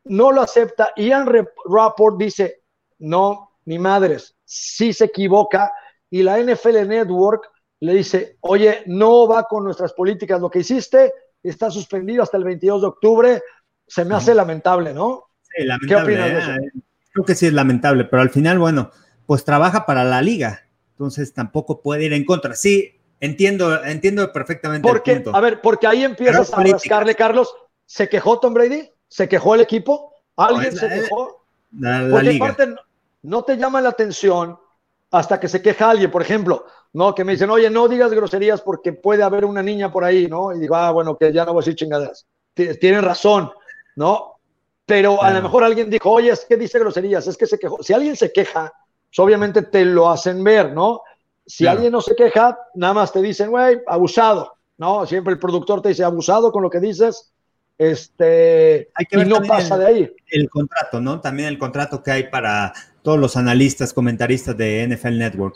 no 0.06 0.32
lo 0.32 0.42
acepta. 0.42 0.92
Ian 0.96 1.28
Rapport 1.66 2.18
dice, 2.18 2.62
no, 3.00 3.58
ni 3.66 3.80
madres, 3.80 4.36
sí 4.46 4.94
se 4.94 5.06
equivoca. 5.06 5.72
Y 6.10 6.24
la 6.24 6.40
NFL 6.40 6.88
Network 6.88 7.50
le 7.82 7.94
dice, 7.94 8.38
oye, 8.42 8.84
no 8.86 9.28
va 9.28 9.44
con 9.44 9.64
nuestras 9.64 9.94
políticas, 9.94 10.40
lo 10.40 10.50
que 10.50 10.60
hiciste 10.60 11.12
está 11.44 11.70
suspendido 11.70 12.24
hasta 12.24 12.38
el 12.38 12.44
22 12.44 12.82
de 12.82 12.88
octubre. 12.88 13.42
Se 13.86 14.06
me 14.06 14.16
hace 14.16 14.34
lamentable, 14.34 14.94
¿no? 14.94 15.26
Sí, 15.42 15.64
lamentable. 15.64 15.88
¿Qué 15.88 16.14
opinas 16.14 16.30
de 16.30 16.40
eso? 16.40 16.52
¿eh? 16.52 16.72
Creo 17.12 17.26
que 17.26 17.36
sí 17.36 17.46
es 17.48 17.54
lamentable, 17.54 18.06
pero 18.06 18.22
al 18.22 18.30
final, 18.30 18.60
bueno, 18.60 18.92
pues 19.26 19.44
trabaja 19.44 19.86
para 19.86 20.04
la 20.04 20.22
liga, 20.22 20.68
entonces 20.92 21.34
tampoco 21.34 21.82
puede 21.82 22.06
ir 22.06 22.14
en 22.14 22.26
contra. 22.26 22.56
Sí, 22.56 22.95
Entiendo, 23.20 23.84
entiendo 23.84 24.32
perfectamente. 24.32 24.88
Porque, 24.88 25.12
el 25.14 25.24
punto. 25.24 25.38
a 25.38 25.42
ver, 25.42 25.62
porque 25.62 25.88
ahí 25.88 26.04
empiezas 26.04 26.54
a 26.54 26.64
rascarle, 26.64 27.16
Carlos. 27.16 27.54
¿Se 27.86 28.10
quejó 28.10 28.40
Tom 28.40 28.54
Brady? 28.54 28.90
¿Se 29.08 29.30
quejó 29.30 29.56
el 29.56 29.62
equipo? 29.62 30.14
¿Alguien 30.36 30.76
se 30.76 30.88
quejó? 30.90 31.46
porque 32.12 32.38
parte 32.40 32.76
no 33.24 33.44
te 33.44 33.58
llama 33.58 33.82
la 33.82 33.90
atención 33.90 34.58
hasta 35.12 35.40
que 35.40 35.48
se 35.48 35.62
queja 35.62 35.90
alguien, 35.90 36.12
por 36.12 36.22
ejemplo, 36.22 36.66
¿no? 36.94 37.16
Que 37.16 37.24
me 37.24 37.34
dicen, 37.34 37.50
oye, 37.50 37.70
no 37.70 37.88
digas 37.88 38.12
groserías 38.12 38.62
porque 38.62 38.94
puede 38.94 39.24
haber 39.24 39.46
una 39.46 39.64
niña 39.64 39.92
por 39.92 40.04
ahí, 40.04 40.28
¿no? 40.28 40.54
Y 40.54 40.60
digo, 40.60 40.76
ah, 40.76 40.92
bueno, 40.92 41.18
que 41.18 41.32
ya 41.32 41.46
no 41.46 41.54
voy 41.54 41.62
a 41.62 41.64
decir 41.64 41.76
chingaderas. 41.76 42.26
Tienen 42.54 43.02
razón, 43.02 43.52
¿no? 43.96 44.40
Pero 44.86 45.22
a 45.22 45.32
lo 45.32 45.42
mejor 45.42 45.64
alguien 45.64 45.90
dijo, 45.90 46.12
oye, 46.12 46.32
es 46.32 46.46
que 46.46 46.58
dice 46.58 46.80
groserías, 46.80 47.28
es 47.28 47.38
que 47.38 47.48
se 47.48 47.58
quejó. 47.58 47.82
Si 47.82 47.94
alguien 47.94 48.16
se 48.16 48.32
queja, 48.32 48.72
pues 49.10 49.20
obviamente 49.20 49.64
te 49.64 49.84
lo 49.84 50.10
hacen 50.10 50.44
ver, 50.44 50.74
¿no? 50.74 51.02
Si 51.46 51.68
alguien 51.68 51.92
no 51.92 52.02
se 52.02 52.16
queja, 52.16 52.58
nada 52.74 52.94
más 52.94 53.12
te 53.12 53.22
dicen, 53.22 53.52
güey, 53.52 53.80
abusado, 53.88 54.56
¿no? 54.78 55.06
Siempre 55.06 55.34
el 55.34 55.40
productor 55.40 55.82
te 55.82 55.90
dice 55.90 56.04
abusado 56.04 56.52
con 56.52 56.64
lo 56.64 56.70
que 56.70 56.80
dices, 56.80 57.32
este, 57.78 58.90
hay 58.96 59.06
que 59.06 59.20
y 59.20 59.26
no 59.26 59.42
pasa 59.42 59.78
de 59.78 59.86
ahí. 59.86 60.12
El 60.28 60.50
contrato, 60.50 61.02
¿no? 61.02 61.22
También 61.22 61.50
el 61.50 61.60
contrato 61.60 62.02
que 62.02 62.12
hay 62.12 62.24
para 62.30 62.74
todos 63.02 63.20
los 63.20 63.38
analistas, 63.38 63.94
comentaristas 63.94 64.58
de 64.58 64.88
NFL 64.88 65.18
Network. 65.18 65.56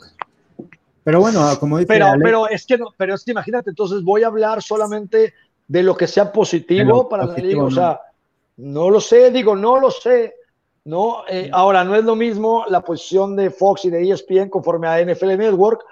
Pero 1.03 1.21
bueno, 1.21 1.47
como 1.59 1.77
dice 1.77 1.87
pero, 1.87 2.07
pero 2.21 2.47
es 2.47 2.65
que 2.65 2.77
no, 2.77 2.93
pero 2.95 3.15
es 3.15 3.23
que 3.23 3.31
imagínate, 3.31 3.71
entonces 3.71 4.03
voy 4.03 4.23
a 4.23 4.27
hablar 4.27 4.61
solamente 4.61 5.33
de 5.67 5.83
lo 5.83 5.95
que 5.95 6.07
sea 6.07 6.31
positivo 6.31 7.07
para 7.07 7.25
la 7.25 7.35
liga, 7.35 7.63
o 7.63 7.71
sea, 7.71 7.99
no 8.57 8.89
lo 8.89 8.99
sé, 8.99 9.31
digo, 9.31 9.55
no 9.55 9.79
lo 9.79 9.89
sé, 9.89 10.35
¿no? 10.89 11.23
Eh, 11.27 11.51
ahora, 11.53 11.83
no 11.83 11.95
es 11.95 12.03
lo 12.03 12.15
mismo 12.15 12.65
la 12.67 12.81
posición 12.81 13.35
de 13.35 13.51
Fox 13.51 13.85
y 13.85 13.91
de 13.91 14.09
ESPN 14.09 14.49
conforme 14.49 14.87
a 14.87 14.99
NFL 14.99 15.37
Network, 15.37 15.83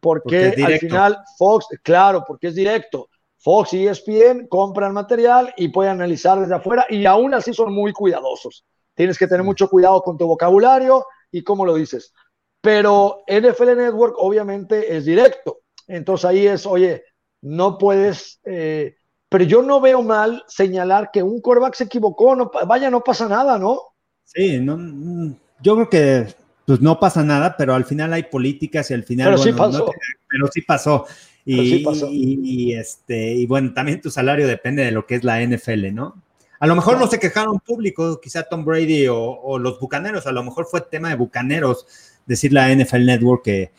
porque, 0.00 0.54
al 0.64 0.78
final 0.78 1.18
Fox, 1.36 1.66
claro, 1.82 2.24
porque 2.26 2.48
es 2.48 2.54
directo. 2.54 3.10
Fox 3.36 3.74
y 3.74 3.86
ESPN 3.86 4.46
compran 4.48 4.94
material 4.94 5.52
y 5.58 5.68
pueden 5.68 5.92
analizar 5.92 6.40
desde 6.40 6.54
afuera 6.54 6.86
y 6.88 7.04
aún 7.04 7.34
así 7.34 7.52
son 7.52 7.74
muy 7.74 7.92
cuidadosos. 7.92 8.64
Tienes 8.94 9.18
que 9.18 9.26
tener 9.26 9.44
mucho 9.44 9.68
cuidado 9.68 10.00
con 10.00 10.16
tu 10.16 10.26
vocabulario 10.26 11.04
y 11.30 11.42
cómo 11.42 11.66
lo 11.66 11.74
dices. 11.74 12.14
Pero 12.62 13.24
NFL 13.28 13.76
Network 13.76 14.14
obviamente 14.18 14.96
es 14.96 15.04
directo. 15.04 15.58
Entonces 15.86 16.24
ahí 16.24 16.46
es, 16.46 16.64
oye, 16.64 17.04
no 17.42 17.76
puedes, 17.76 18.40
eh, 18.44 18.96
pero 19.28 19.44
yo 19.44 19.60
no 19.60 19.82
veo 19.82 20.02
mal 20.02 20.42
señalar 20.48 21.10
que 21.12 21.22
un 21.22 21.42
quarterback 21.42 21.74
se 21.74 21.84
equivocó, 21.84 22.34
no, 22.34 22.50
vaya, 22.66 22.88
no 22.90 23.04
pasa 23.04 23.28
nada, 23.28 23.58
¿no? 23.58 23.95
Sí, 24.26 24.60
no, 24.60 25.34
yo 25.62 25.74
creo 25.74 25.88
que 25.88 26.34
pues 26.66 26.80
no 26.80 26.98
pasa 26.98 27.22
nada, 27.22 27.56
pero 27.56 27.74
al 27.74 27.84
final 27.84 28.12
hay 28.12 28.24
políticas 28.24 28.90
y 28.90 28.94
al 28.94 29.04
final. 29.04 29.28
Pero 29.28 29.38
sí 29.38 29.52
pasó. 29.52 29.90
pero 30.28 30.48
sí 30.52 30.60
pasó. 30.62 31.06
Y, 31.44 32.72
este, 32.72 33.34
y 33.34 33.46
bueno, 33.46 33.72
también 33.72 34.00
tu 34.00 34.10
salario 34.10 34.48
depende 34.48 34.84
de 34.84 34.90
lo 34.90 35.06
que 35.06 35.14
es 35.14 35.22
la 35.22 35.40
NFL, 35.40 35.94
¿no? 35.94 36.20
A 36.58 36.66
lo 36.66 36.74
mejor 36.74 36.98
no 36.98 37.06
se 37.06 37.20
quejaron 37.20 37.60
público, 37.60 38.20
quizá 38.20 38.42
Tom 38.42 38.64
Brady 38.64 39.06
o, 39.08 39.58
los 39.58 39.78
bucaneros, 39.78 40.26
a 40.26 40.32
lo 40.32 40.42
mejor 40.42 40.66
fue 40.68 40.80
tema 40.80 41.10
de 41.10 41.14
bucaneros 41.14 41.86
decir 42.26 42.52
la 42.52 42.74
NFL 42.74 43.04
Network 43.04 43.44
que, 43.44 43.70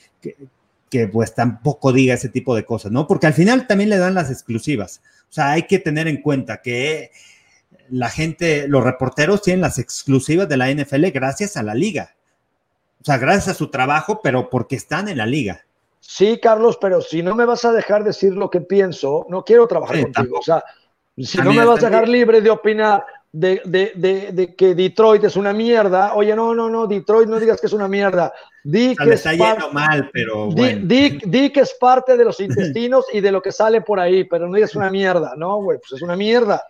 que, 0.89 1.07
pues 1.07 1.35
tampoco 1.35 1.91
diga 1.91 2.13
ese 2.13 2.29
tipo 2.29 2.55
de 2.55 2.63
cosas, 2.63 2.91
¿no? 2.91 3.05
Porque 3.05 3.27
al 3.27 3.33
final 3.33 3.67
también 3.67 3.89
le 3.89 3.97
dan 3.97 4.13
las 4.13 4.31
exclusivas. 4.31 5.01
O 5.29 5.33
sea, 5.33 5.51
hay 5.51 5.63
que 5.63 5.79
tener 5.79 6.07
en 6.07 6.21
cuenta 6.21 6.61
que 6.61 7.11
la 7.89 8.09
gente, 8.09 8.67
los 8.67 8.83
reporteros 8.83 9.41
tienen 9.41 9.61
las 9.61 9.79
exclusivas 9.79 10.47
de 10.47 10.57
la 10.57 10.71
NFL 10.71 11.07
gracias 11.13 11.57
a 11.57 11.63
la 11.63 11.73
liga. 11.73 12.15
O 13.01 13.05
sea, 13.05 13.17
gracias 13.17 13.49
a 13.49 13.53
su 13.53 13.69
trabajo, 13.69 14.21
pero 14.21 14.49
porque 14.49 14.75
están 14.75 15.07
en 15.07 15.17
la 15.17 15.25
liga. 15.25 15.63
Sí, 15.99 16.39
Carlos, 16.41 16.77
pero 16.79 17.01
si 17.01 17.21
no 17.21 17.35
me 17.35 17.45
vas 17.45 17.65
a 17.65 17.71
dejar 17.71 18.03
decir 18.03 18.33
lo 18.33 18.49
que 18.49 18.61
pienso, 18.61 19.25
no 19.29 19.43
quiero 19.43 19.67
trabajar 19.67 20.01
contigo. 20.01 20.39
O 20.39 20.43
sea, 20.43 20.63
si 21.17 21.37
no 21.39 21.53
me 21.53 21.65
vas 21.65 21.83
a 21.83 21.89
dejar 21.89 22.07
libre 22.07 22.41
de 22.41 22.49
opinar 22.49 23.05
de, 23.31 23.61
de, 24.31 24.55
que 24.55 24.73
Detroit 24.73 25.23
es 25.23 25.35
una 25.35 25.53
mierda, 25.53 26.13
oye, 26.15 26.35
no, 26.35 26.55
no, 26.55 26.69
no, 26.69 26.87
Detroit 26.87 27.27
no 27.27 27.39
digas 27.39 27.59
que 27.59 27.67
es 27.67 27.73
una 27.73 27.87
mierda. 27.87 28.33
Di 28.63 28.95
que 28.95 29.13
está 29.13 29.33
yendo 29.33 29.71
mal, 29.71 30.09
pero. 30.11 30.49
Di, 30.51 31.49
que 31.51 31.59
es 31.59 31.75
parte 31.79 32.17
de 32.17 32.25
los 32.25 32.39
intestinos 32.39 33.05
y 33.13 33.21
de 33.21 33.31
lo 33.31 33.41
que 33.41 33.51
sale 33.51 33.81
por 33.81 33.99
ahí, 33.99 34.23
pero 34.23 34.47
no 34.47 34.55
digas 34.55 34.75
una 34.75 34.89
mierda, 34.89 35.33
¿no, 35.37 35.61
güey? 35.61 35.77
Pues 35.79 35.93
es 35.93 36.01
una 36.01 36.15
mierda. 36.15 36.63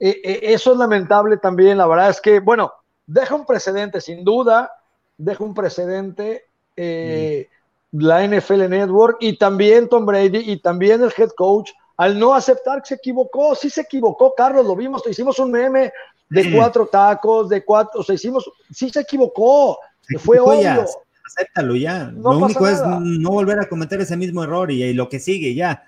Eh, 0.00 0.18
eh, 0.24 0.40
eso 0.44 0.72
es 0.72 0.78
lamentable 0.78 1.36
también, 1.36 1.76
la 1.76 1.86
verdad 1.86 2.08
es 2.08 2.22
que, 2.22 2.40
bueno, 2.40 2.72
deja 3.06 3.34
un 3.34 3.44
precedente, 3.44 4.00
sin 4.00 4.24
duda, 4.24 4.72
deja 5.18 5.44
un 5.44 5.52
precedente 5.52 6.46
eh, 6.74 7.48
la 7.92 8.26
NFL 8.26 8.70
Network 8.70 9.18
y 9.20 9.36
también 9.36 9.90
Tom 9.90 10.06
Brady 10.06 10.50
y 10.50 10.56
también 10.56 11.02
el 11.02 11.12
head 11.14 11.30
coach 11.36 11.70
al 11.98 12.18
no 12.18 12.34
aceptar 12.34 12.80
que 12.80 12.88
se 12.88 12.94
equivocó. 12.94 13.54
Sí 13.54 13.68
se 13.68 13.82
equivocó, 13.82 14.34
Carlos, 14.34 14.64
lo 14.64 14.74
vimos, 14.74 15.02
hicimos 15.06 15.38
un 15.38 15.50
meme 15.50 15.92
de 16.30 16.50
cuatro 16.50 16.86
tacos, 16.86 17.50
de 17.50 17.62
cuatro, 17.62 18.00
o 18.00 18.02
sea, 18.02 18.14
hicimos, 18.14 18.50
sí 18.72 18.88
se 18.88 19.00
equivocó, 19.00 19.78
fue 20.18 20.40
obvio. 20.40 20.86
acéptalo 21.26 21.76
ya. 21.76 22.10
lo 22.16 22.38
único 22.38 22.66
es 22.66 22.80
no 22.82 23.30
volver 23.30 23.58
a 23.60 23.68
cometer 23.68 24.00
ese 24.00 24.16
mismo 24.16 24.42
error 24.42 24.70
y, 24.70 24.94
lo 24.94 25.10
que 25.10 25.20
sigue 25.20 25.54
ya. 25.54 25.84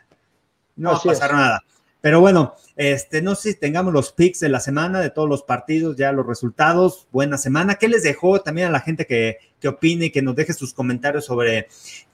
No 0.77 0.91
va 0.91 0.97
a 0.97 1.01
pasar 1.01 1.33
nada. 1.33 1.63
Pero 2.03 2.21
bueno, 2.21 2.57
este, 2.75 3.23
no 3.23 3.37
sé 3.37 3.53
si 3.53 3.59
tengamos 3.61 3.93
los 3.93 4.13
picks 4.13 4.41
de 4.41 4.49
la 4.49 4.59
semana, 4.59 5.01
de 5.01 5.11
todos 5.11 5.29
los 5.29 5.45
partidos, 5.45 5.97
ya 5.97 6.11
los 6.11 6.27
resultados. 6.27 7.07
Buena 7.13 7.39
semana. 7.39 7.77
¿Qué 7.77 7.89
les 7.89 8.03
dejó 8.03 8.41
también 8.41 8.67
a 8.67 8.71
la 8.73 8.81
gente 8.81 9.07
que, 9.07 9.39
que 9.61 9.69
opine 9.69 10.07
y 10.07 10.11
que 10.11 10.21
nos 10.21 10.35
deje 10.35 10.53
sus 10.53 10.75
comentarios 10.75 11.25
sobre 11.25 11.69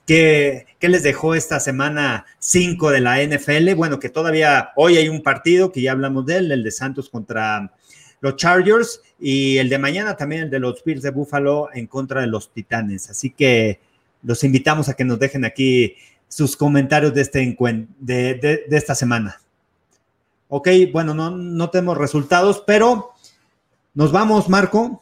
qué, 0.05 0.67
qué 0.77 0.89
les 0.89 1.01
dejó 1.01 1.33
esta 1.33 1.59
semana 1.59 2.27
5 2.37 2.91
de 2.91 3.01
la 3.01 3.23
NFL? 3.23 3.73
Bueno, 3.75 3.99
que 3.99 4.09
todavía 4.09 4.69
hoy 4.75 4.97
hay 4.97 5.09
un 5.09 5.23
partido 5.23 5.71
que 5.71 5.81
ya 5.81 5.93
hablamos 5.93 6.23
de 6.27 6.37
él, 6.37 6.51
el 6.51 6.63
de 6.63 6.71
Santos 6.71 7.09
contra 7.09 7.73
los 8.21 8.35
Chargers 8.35 9.01
y 9.19 9.57
el 9.57 9.69
de 9.69 9.79
mañana 9.79 10.15
también 10.17 10.43
el 10.43 10.49
de 10.51 10.59
los 10.59 10.83
Bills 10.83 11.01
de 11.01 11.09
Buffalo 11.09 11.69
en 11.73 11.87
contra 11.87 12.21
de 12.21 12.27
los 12.27 12.53
Titanes. 12.53 13.09
Así 13.09 13.31
que 13.31 13.79
los 14.21 14.43
invitamos 14.43 14.87
a 14.87 14.93
que 14.93 15.03
nos 15.03 15.17
dejen 15.17 15.45
aquí 15.45 15.95
sus 16.27 16.55
comentarios 16.55 17.11
de, 17.15 17.21
este 17.21 17.57
de, 17.99 18.35
de 18.69 18.77
esta 18.77 18.93
semana. 18.93 19.41
Ok, 20.51 20.67
bueno, 20.91 21.13
no, 21.13 21.29
no 21.29 21.69
tenemos 21.69 21.97
resultados, 21.97 22.63
pero 22.65 23.11
nos 23.93 24.11
vamos, 24.11 24.49
Marco. 24.49 25.01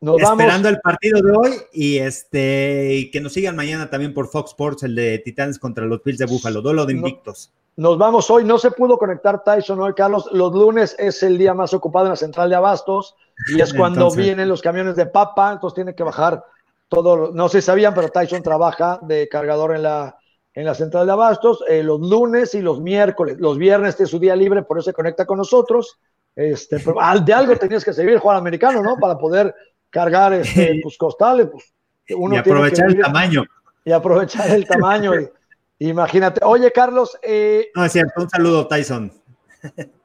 Nos 0.00 0.20
esperando 0.20 0.68
el 0.68 0.80
partido 0.80 1.22
de 1.22 1.32
hoy 1.32 1.52
y 1.72 1.96
este 1.96 2.92
y 2.92 3.10
que 3.10 3.22
nos 3.22 3.32
sigan 3.32 3.56
mañana 3.56 3.88
también 3.88 4.12
por 4.12 4.28
Fox 4.28 4.50
Sports, 4.50 4.82
el 4.82 4.94
de 4.94 5.18
Titanes 5.20 5.58
contra 5.58 5.86
los 5.86 6.04
Bills 6.04 6.18
de 6.18 6.26
Búfalo, 6.26 6.60
duelo 6.60 6.84
de 6.84 6.92
invictos. 6.92 7.52
nos 7.76 7.96
vamos 7.96 8.30
hoy, 8.30 8.44
no 8.44 8.58
se 8.58 8.70
pudo 8.70 8.98
conectar 8.98 9.42
Tyson 9.42 9.80
hoy, 9.80 9.94
Carlos. 9.94 10.28
Los 10.30 10.52
lunes 10.52 10.94
es 10.98 11.22
el 11.22 11.38
día 11.38 11.54
más 11.54 11.72
ocupado 11.72 12.04
en 12.04 12.10
la 12.10 12.16
central 12.16 12.50
de 12.50 12.56
Abastos 12.56 13.16
y 13.48 13.62
es 13.62 13.72
cuando 13.74 14.10
vienen 14.10 14.50
los 14.50 14.60
camiones 14.60 14.94
de 14.96 15.06
papa, 15.06 15.52
entonces 15.52 15.74
tiene 15.74 15.94
que 15.94 16.02
bajar 16.02 16.44
todo. 16.88 17.32
No 17.32 17.48
se 17.48 17.62
sabían, 17.62 17.94
pero 17.94 18.10
Tyson 18.10 18.42
trabaja 18.42 18.98
de 19.00 19.26
cargador 19.26 19.74
en 19.74 19.84
la, 19.84 20.18
en 20.54 20.64
la 20.64 20.74
central 20.74 21.06
de 21.06 21.12
abastos 21.12 21.64
eh, 21.68 21.82
los 21.82 22.00
lunes 22.00 22.54
y 22.54 22.62
los 22.62 22.80
miércoles. 22.80 23.36
Los 23.38 23.58
viernes 23.58 23.98
es 24.00 24.08
su 24.08 24.18
día 24.18 24.36
libre, 24.36 24.62
por 24.62 24.78
eso 24.78 24.90
se 24.90 24.94
conecta 24.94 25.26
con 25.26 25.38
nosotros. 25.38 25.98
Este, 26.36 26.78
de 26.78 27.32
algo 27.32 27.56
tenías 27.56 27.84
que 27.84 27.92
servir 27.92 28.18
Juan 28.18 28.36
Americano, 28.36 28.82
¿no? 28.82 28.96
Para 28.96 29.18
poder 29.18 29.54
cargar 29.90 30.32
este, 30.32 30.80
tus 30.82 30.96
costales. 30.96 31.48
Pues, 31.50 31.72
uno 32.16 32.36
y 32.36 32.38
aprovechar 32.38 32.88
el 32.88 33.00
tamaño. 33.00 33.44
Y 33.84 33.92
aprovechar 33.92 34.50
el 34.50 34.66
tamaño. 34.66 35.12
imagínate. 35.78 36.40
Oye, 36.44 36.70
Carlos. 36.70 37.18
Eh, 37.22 37.70
no, 37.74 37.84
es 37.84 37.92
cierto. 37.92 38.22
Un 38.22 38.30
saludo, 38.30 38.66
Tyson. 38.66 39.12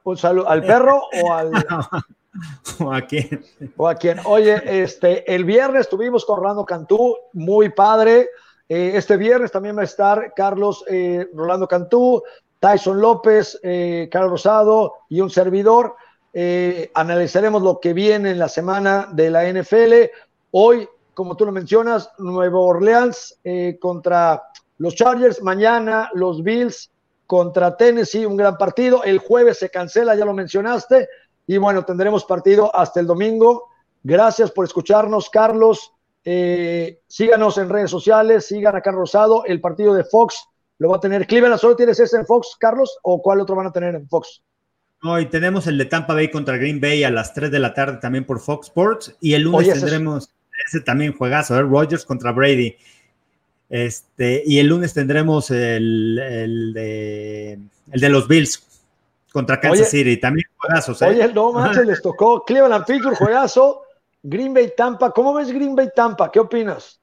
Un 0.04 0.16
saludo. 0.16 0.48
¿Al 0.48 0.64
perro 0.64 1.02
o 1.22 1.32
al.? 1.32 1.50
¿O 2.78 2.92
a 2.92 3.02
quién? 3.02 3.44
¿O 3.76 3.88
a 3.88 3.94
quién? 3.96 4.20
Oye, 4.24 4.82
este, 4.82 5.34
el 5.34 5.44
viernes 5.44 5.82
estuvimos 5.82 6.24
con 6.24 6.38
Rolando 6.38 6.64
Cantú, 6.64 7.16
muy 7.32 7.70
padre. 7.70 8.28
Eh, 8.70 8.92
este 8.94 9.16
viernes 9.16 9.50
también 9.50 9.76
va 9.76 9.80
a 9.80 9.84
estar 9.84 10.32
Carlos 10.32 10.84
eh, 10.86 11.28
Rolando 11.34 11.66
Cantú, 11.66 12.22
Tyson 12.60 13.00
López, 13.00 13.58
eh, 13.64 14.08
Carlos 14.12 14.30
Rosado 14.30 14.94
y 15.08 15.20
un 15.20 15.28
servidor. 15.28 15.96
analizaremos 16.94 17.62
lo 17.62 17.80
que 17.80 17.92
viene 17.92 18.30
en 18.30 18.38
la 18.38 18.48
semana 18.48 19.08
de 19.10 19.28
la 19.28 19.42
NFL. 19.52 20.12
Hoy, 20.52 20.88
como 21.14 21.36
tú 21.36 21.44
lo 21.44 21.50
mencionas, 21.50 22.12
Nuevo 22.18 22.64
Orleans 22.64 23.40
contra 23.80 24.40
los 24.78 24.94
Chargers. 24.94 25.42
Mañana 25.42 26.08
los 26.14 26.44
Bills 26.44 26.92
contra 27.26 27.76
Tennessee, 27.76 28.24
un 28.24 28.36
gran 28.36 28.56
partido. 28.56 29.02
El 29.02 29.18
jueves 29.18 29.58
se 29.58 29.70
cancela, 29.70 30.14
ya 30.14 30.24
lo 30.24 30.32
mencionaste. 30.32 31.08
Y 31.48 31.58
bueno, 31.58 31.84
tendremos 31.84 32.24
partido 32.24 32.70
hasta 32.72 33.00
el 33.00 33.08
domingo. 33.08 33.70
Gracias 34.04 34.52
por 34.52 34.64
escucharnos, 34.64 35.28
Carlos. 35.28 35.92
Eh, 36.24 37.00
síganos 37.06 37.56
en 37.58 37.68
redes 37.68 37.90
sociales, 37.90 38.46
sigan 38.46 38.76
a 38.76 38.80
Carlos 38.80 39.00
Rosado. 39.00 39.44
El 39.46 39.60
partido 39.60 39.94
de 39.94 40.04
Fox 40.04 40.44
lo 40.78 40.90
va 40.90 40.96
a 40.96 41.00
tener 41.00 41.26
Cleveland. 41.26 41.58
¿Solo 41.58 41.76
tienes 41.76 42.00
ese 42.00 42.16
en 42.16 42.26
Fox, 42.26 42.56
Carlos? 42.58 42.98
¿O 43.02 43.22
cuál 43.22 43.40
otro 43.40 43.56
van 43.56 43.66
a 43.66 43.72
tener 43.72 43.94
en 43.94 44.08
Fox? 44.08 44.42
Hoy 45.02 45.26
tenemos 45.26 45.66
el 45.66 45.78
de 45.78 45.86
Tampa 45.86 46.12
Bay 46.12 46.30
contra 46.30 46.58
Green 46.58 46.80
Bay 46.80 47.04
a 47.04 47.10
las 47.10 47.32
3 47.32 47.50
de 47.50 47.58
la 47.58 47.72
tarde 47.72 47.98
también 47.98 48.24
por 48.24 48.38
Fox 48.38 48.66
Sports. 48.66 49.16
Y 49.20 49.32
el 49.34 49.42
lunes 49.42 49.72
tendremos 49.72 50.30
ese 50.66 50.80
también 50.80 51.16
juegazo, 51.16 51.58
¿eh? 51.58 51.62
Rogers 51.62 52.04
contra 52.04 52.32
Brady. 52.32 52.76
Este, 53.70 54.42
y 54.44 54.58
el 54.58 54.66
lunes 54.66 54.92
tendremos 54.92 55.50
el, 55.50 56.72
de, 56.74 57.58
el 57.92 58.00
de 58.00 58.08
los 58.08 58.28
Bills 58.28 58.66
contra 59.32 59.60
Kansas 59.60 59.88
City. 59.88 60.18
También 60.18 60.46
juegazos. 60.56 61.00
¿eh? 61.00 61.06
Oye, 61.06 61.32
no 61.32 61.52
manches, 61.52 61.86
les 61.86 62.02
tocó 62.02 62.44
Cleveland 62.44 62.84
Pittsburgh, 62.84 63.16
juegazo. 63.16 63.82
Green 64.22 64.52
Bay 64.52 64.72
Tampa, 64.76 65.10
¿cómo 65.12 65.34
ves 65.34 65.50
Green 65.50 65.74
Bay 65.74 65.88
Tampa? 65.94 66.30
¿Qué 66.30 66.40
opinas? 66.40 67.00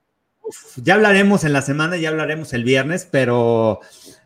ya 0.78 0.96
hablaremos 0.96 1.44
en 1.44 1.54
la 1.54 1.62
semana, 1.62 1.98
ya 1.98 2.10
hablaremos 2.10 2.54
el 2.54 2.64
viernes, 2.64 3.08
pero 3.10 3.80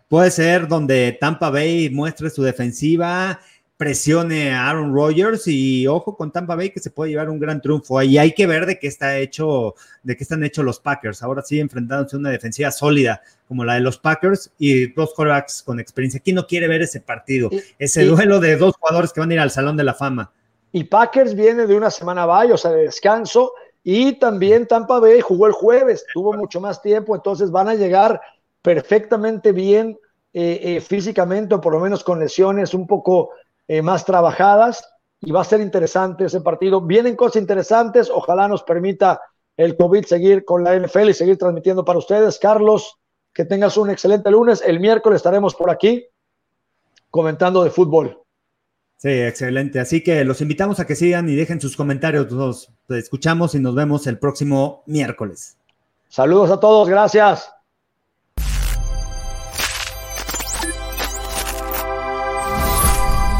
puede 0.07 0.31
ser 0.31 0.67
donde 0.67 1.17
Tampa 1.19 1.49
Bay 1.49 1.89
muestre 1.89 2.29
su 2.29 2.43
defensiva, 2.43 3.39
presione 3.77 4.53
a 4.53 4.69
Aaron 4.69 4.93
Rodgers 4.93 5.47
y 5.47 5.87
ojo 5.87 6.15
con 6.15 6.31
Tampa 6.31 6.55
Bay 6.55 6.69
que 6.69 6.79
se 6.79 6.91
puede 6.91 7.11
llevar 7.11 7.29
un 7.29 7.39
gran 7.39 7.61
triunfo. 7.61 7.99
Y 8.03 8.19
hay 8.19 8.33
que 8.33 8.45
ver 8.45 8.67
de 8.67 8.77
qué 8.77 8.87
está 8.87 9.17
hecho, 9.17 9.73
de 10.03 10.15
qué 10.15 10.23
están 10.23 10.43
hechos 10.43 10.63
los 10.63 10.79
Packers. 10.79 11.23
Ahora 11.23 11.41
sí 11.41 11.59
enfrentándose 11.59 12.15
a 12.15 12.19
una 12.19 12.29
defensiva 12.29 12.69
sólida 12.69 13.23
como 13.47 13.65
la 13.65 13.73
de 13.73 13.79
los 13.79 13.97
Packers 13.97 14.51
y 14.59 14.91
dos 14.93 15.13
quarterbacks 15.15 15.63
con 15.63 15.79
experiencia. 15.79 16.19
¿Quién 16.19 16.35
no 16.35 16.45
quiere 16.45 16.67
ver 16.67 16.83
ese 16.83 17.01
partido? 17.01 17.49
Ese 17.79 18.05
duelo 18.05 18.39
de 18.39 18.55
dos 18.55 18.75
jugadores 18.79 19.11
que 19.13 19.19
van 19.19 19.31
a 19.31 19.33
ir 19.33 19.39
al 19.39 19.49
Salón 19.49 19.77
de 19.77 19.83
la 19.83 19.95
Fama. 19.95 20.31
Y 20.71 20.85
Packers 20.85 21.35
viene 21.35 21.67
de 21.67 21.75
una 21.75 21.91
semana 21.91 22.25
bye, 22.25 22.53
o 22.53 22.57
sea, 22.57 22.71
de 22.71 22.83
descanso, 22.83 23.53
y 23.83 24.13
también 24.13 24.67
Tampa 24.67 24.99
Bay 24.99 25.21
jugó 25.21 25.47
el 25.47 25.53
jueves, 25.53 26.05
tuvo 26.13 26.33
mucho 26.33 26.61
más 26.61 26.81
tiempo, 26.81 27.15
entonces 27.15 27.51
van 27.51 27.67
a 27.67 27.75
llegar 27.75 28.21
perfectamente 28.61 29.51
bien 29.51 29.97
eh, 30.33 30.59
eh, 30.63 30.81
físicamente, 30.81 31.55
o 31.55 31.61
por 31.61 31.73
lo 31.73 31.79
menos 31.79 32.03
con 32.03 32.19
lesiones 32.19 32.73
un 32.73 32.87
poco 32.87 33.31
eh, 33.67 33.81
más 33.81 34.05
trabajadas, 34.05 34.87
y 35.19 35.31
va 35.31 35.41
a 35.41 35.45
ser 35.45 35.61
interesante 35.61 36.25
ese 36.25 36.41
partido. 36.41 36.81
Vienen 36.81 37.15
cosas 37.15 37.41
interesantes, 37.41 38.09
ojalá 38.09 38.47
nos 38.47 38.63
permita 38.63 39.21
el 39.57 39.77
COVID 39.77 40.05
seguir 40.05 40.45
con 40.45 40.63
la 40.63 40.75
NFL 40.75 41.09
y 41.09 41.13
seguir 41.13 41.37
transmitiendo 41.37 41.85
para 41.85 41.99
ustedes. 41.99 42.39
Carlos, 42.39 42.97
que 43.33 43.45
tengas 43.45 43.77
un 43.77 43.89
excelente 43.89 44.31
lunes. 44.31 44.63
El 44.65 44.79
miércoles 44.79 45.17
estaremos 45.17 45.53
por 45.53 45.69
aquí 45.69 46.07
comentando 47.11 47.63
de 47.63 47.69
fútbol. 47.69 48.20
Sí, 49.01 49.09
excelente. 49.09 49.79
Así 49.79 50.03
que 50.03 50.23
los 50.23 50.41
invitamos 50.41 50.79
a 50.79 50.85
que 50.85 50.95
sigan 50.95 51.27
y 51.27 51.33
dejen 51.35 51.59
sus 51.59 51.75
comentarios. 51.75 52.31
Nos 52.31 52.71
escuchamos 52.89 53.55
y 53.55 53.59
nos 53.59 53.73
vemos 53.73 54.05
el 54.05 54.19
próximo 54.19 54.83
miércoles. 54.85 55.57
Saludos 56.07 56.51
a 56.51 56.59
todos, 56.59 56.87
gracias. 56.87 57.51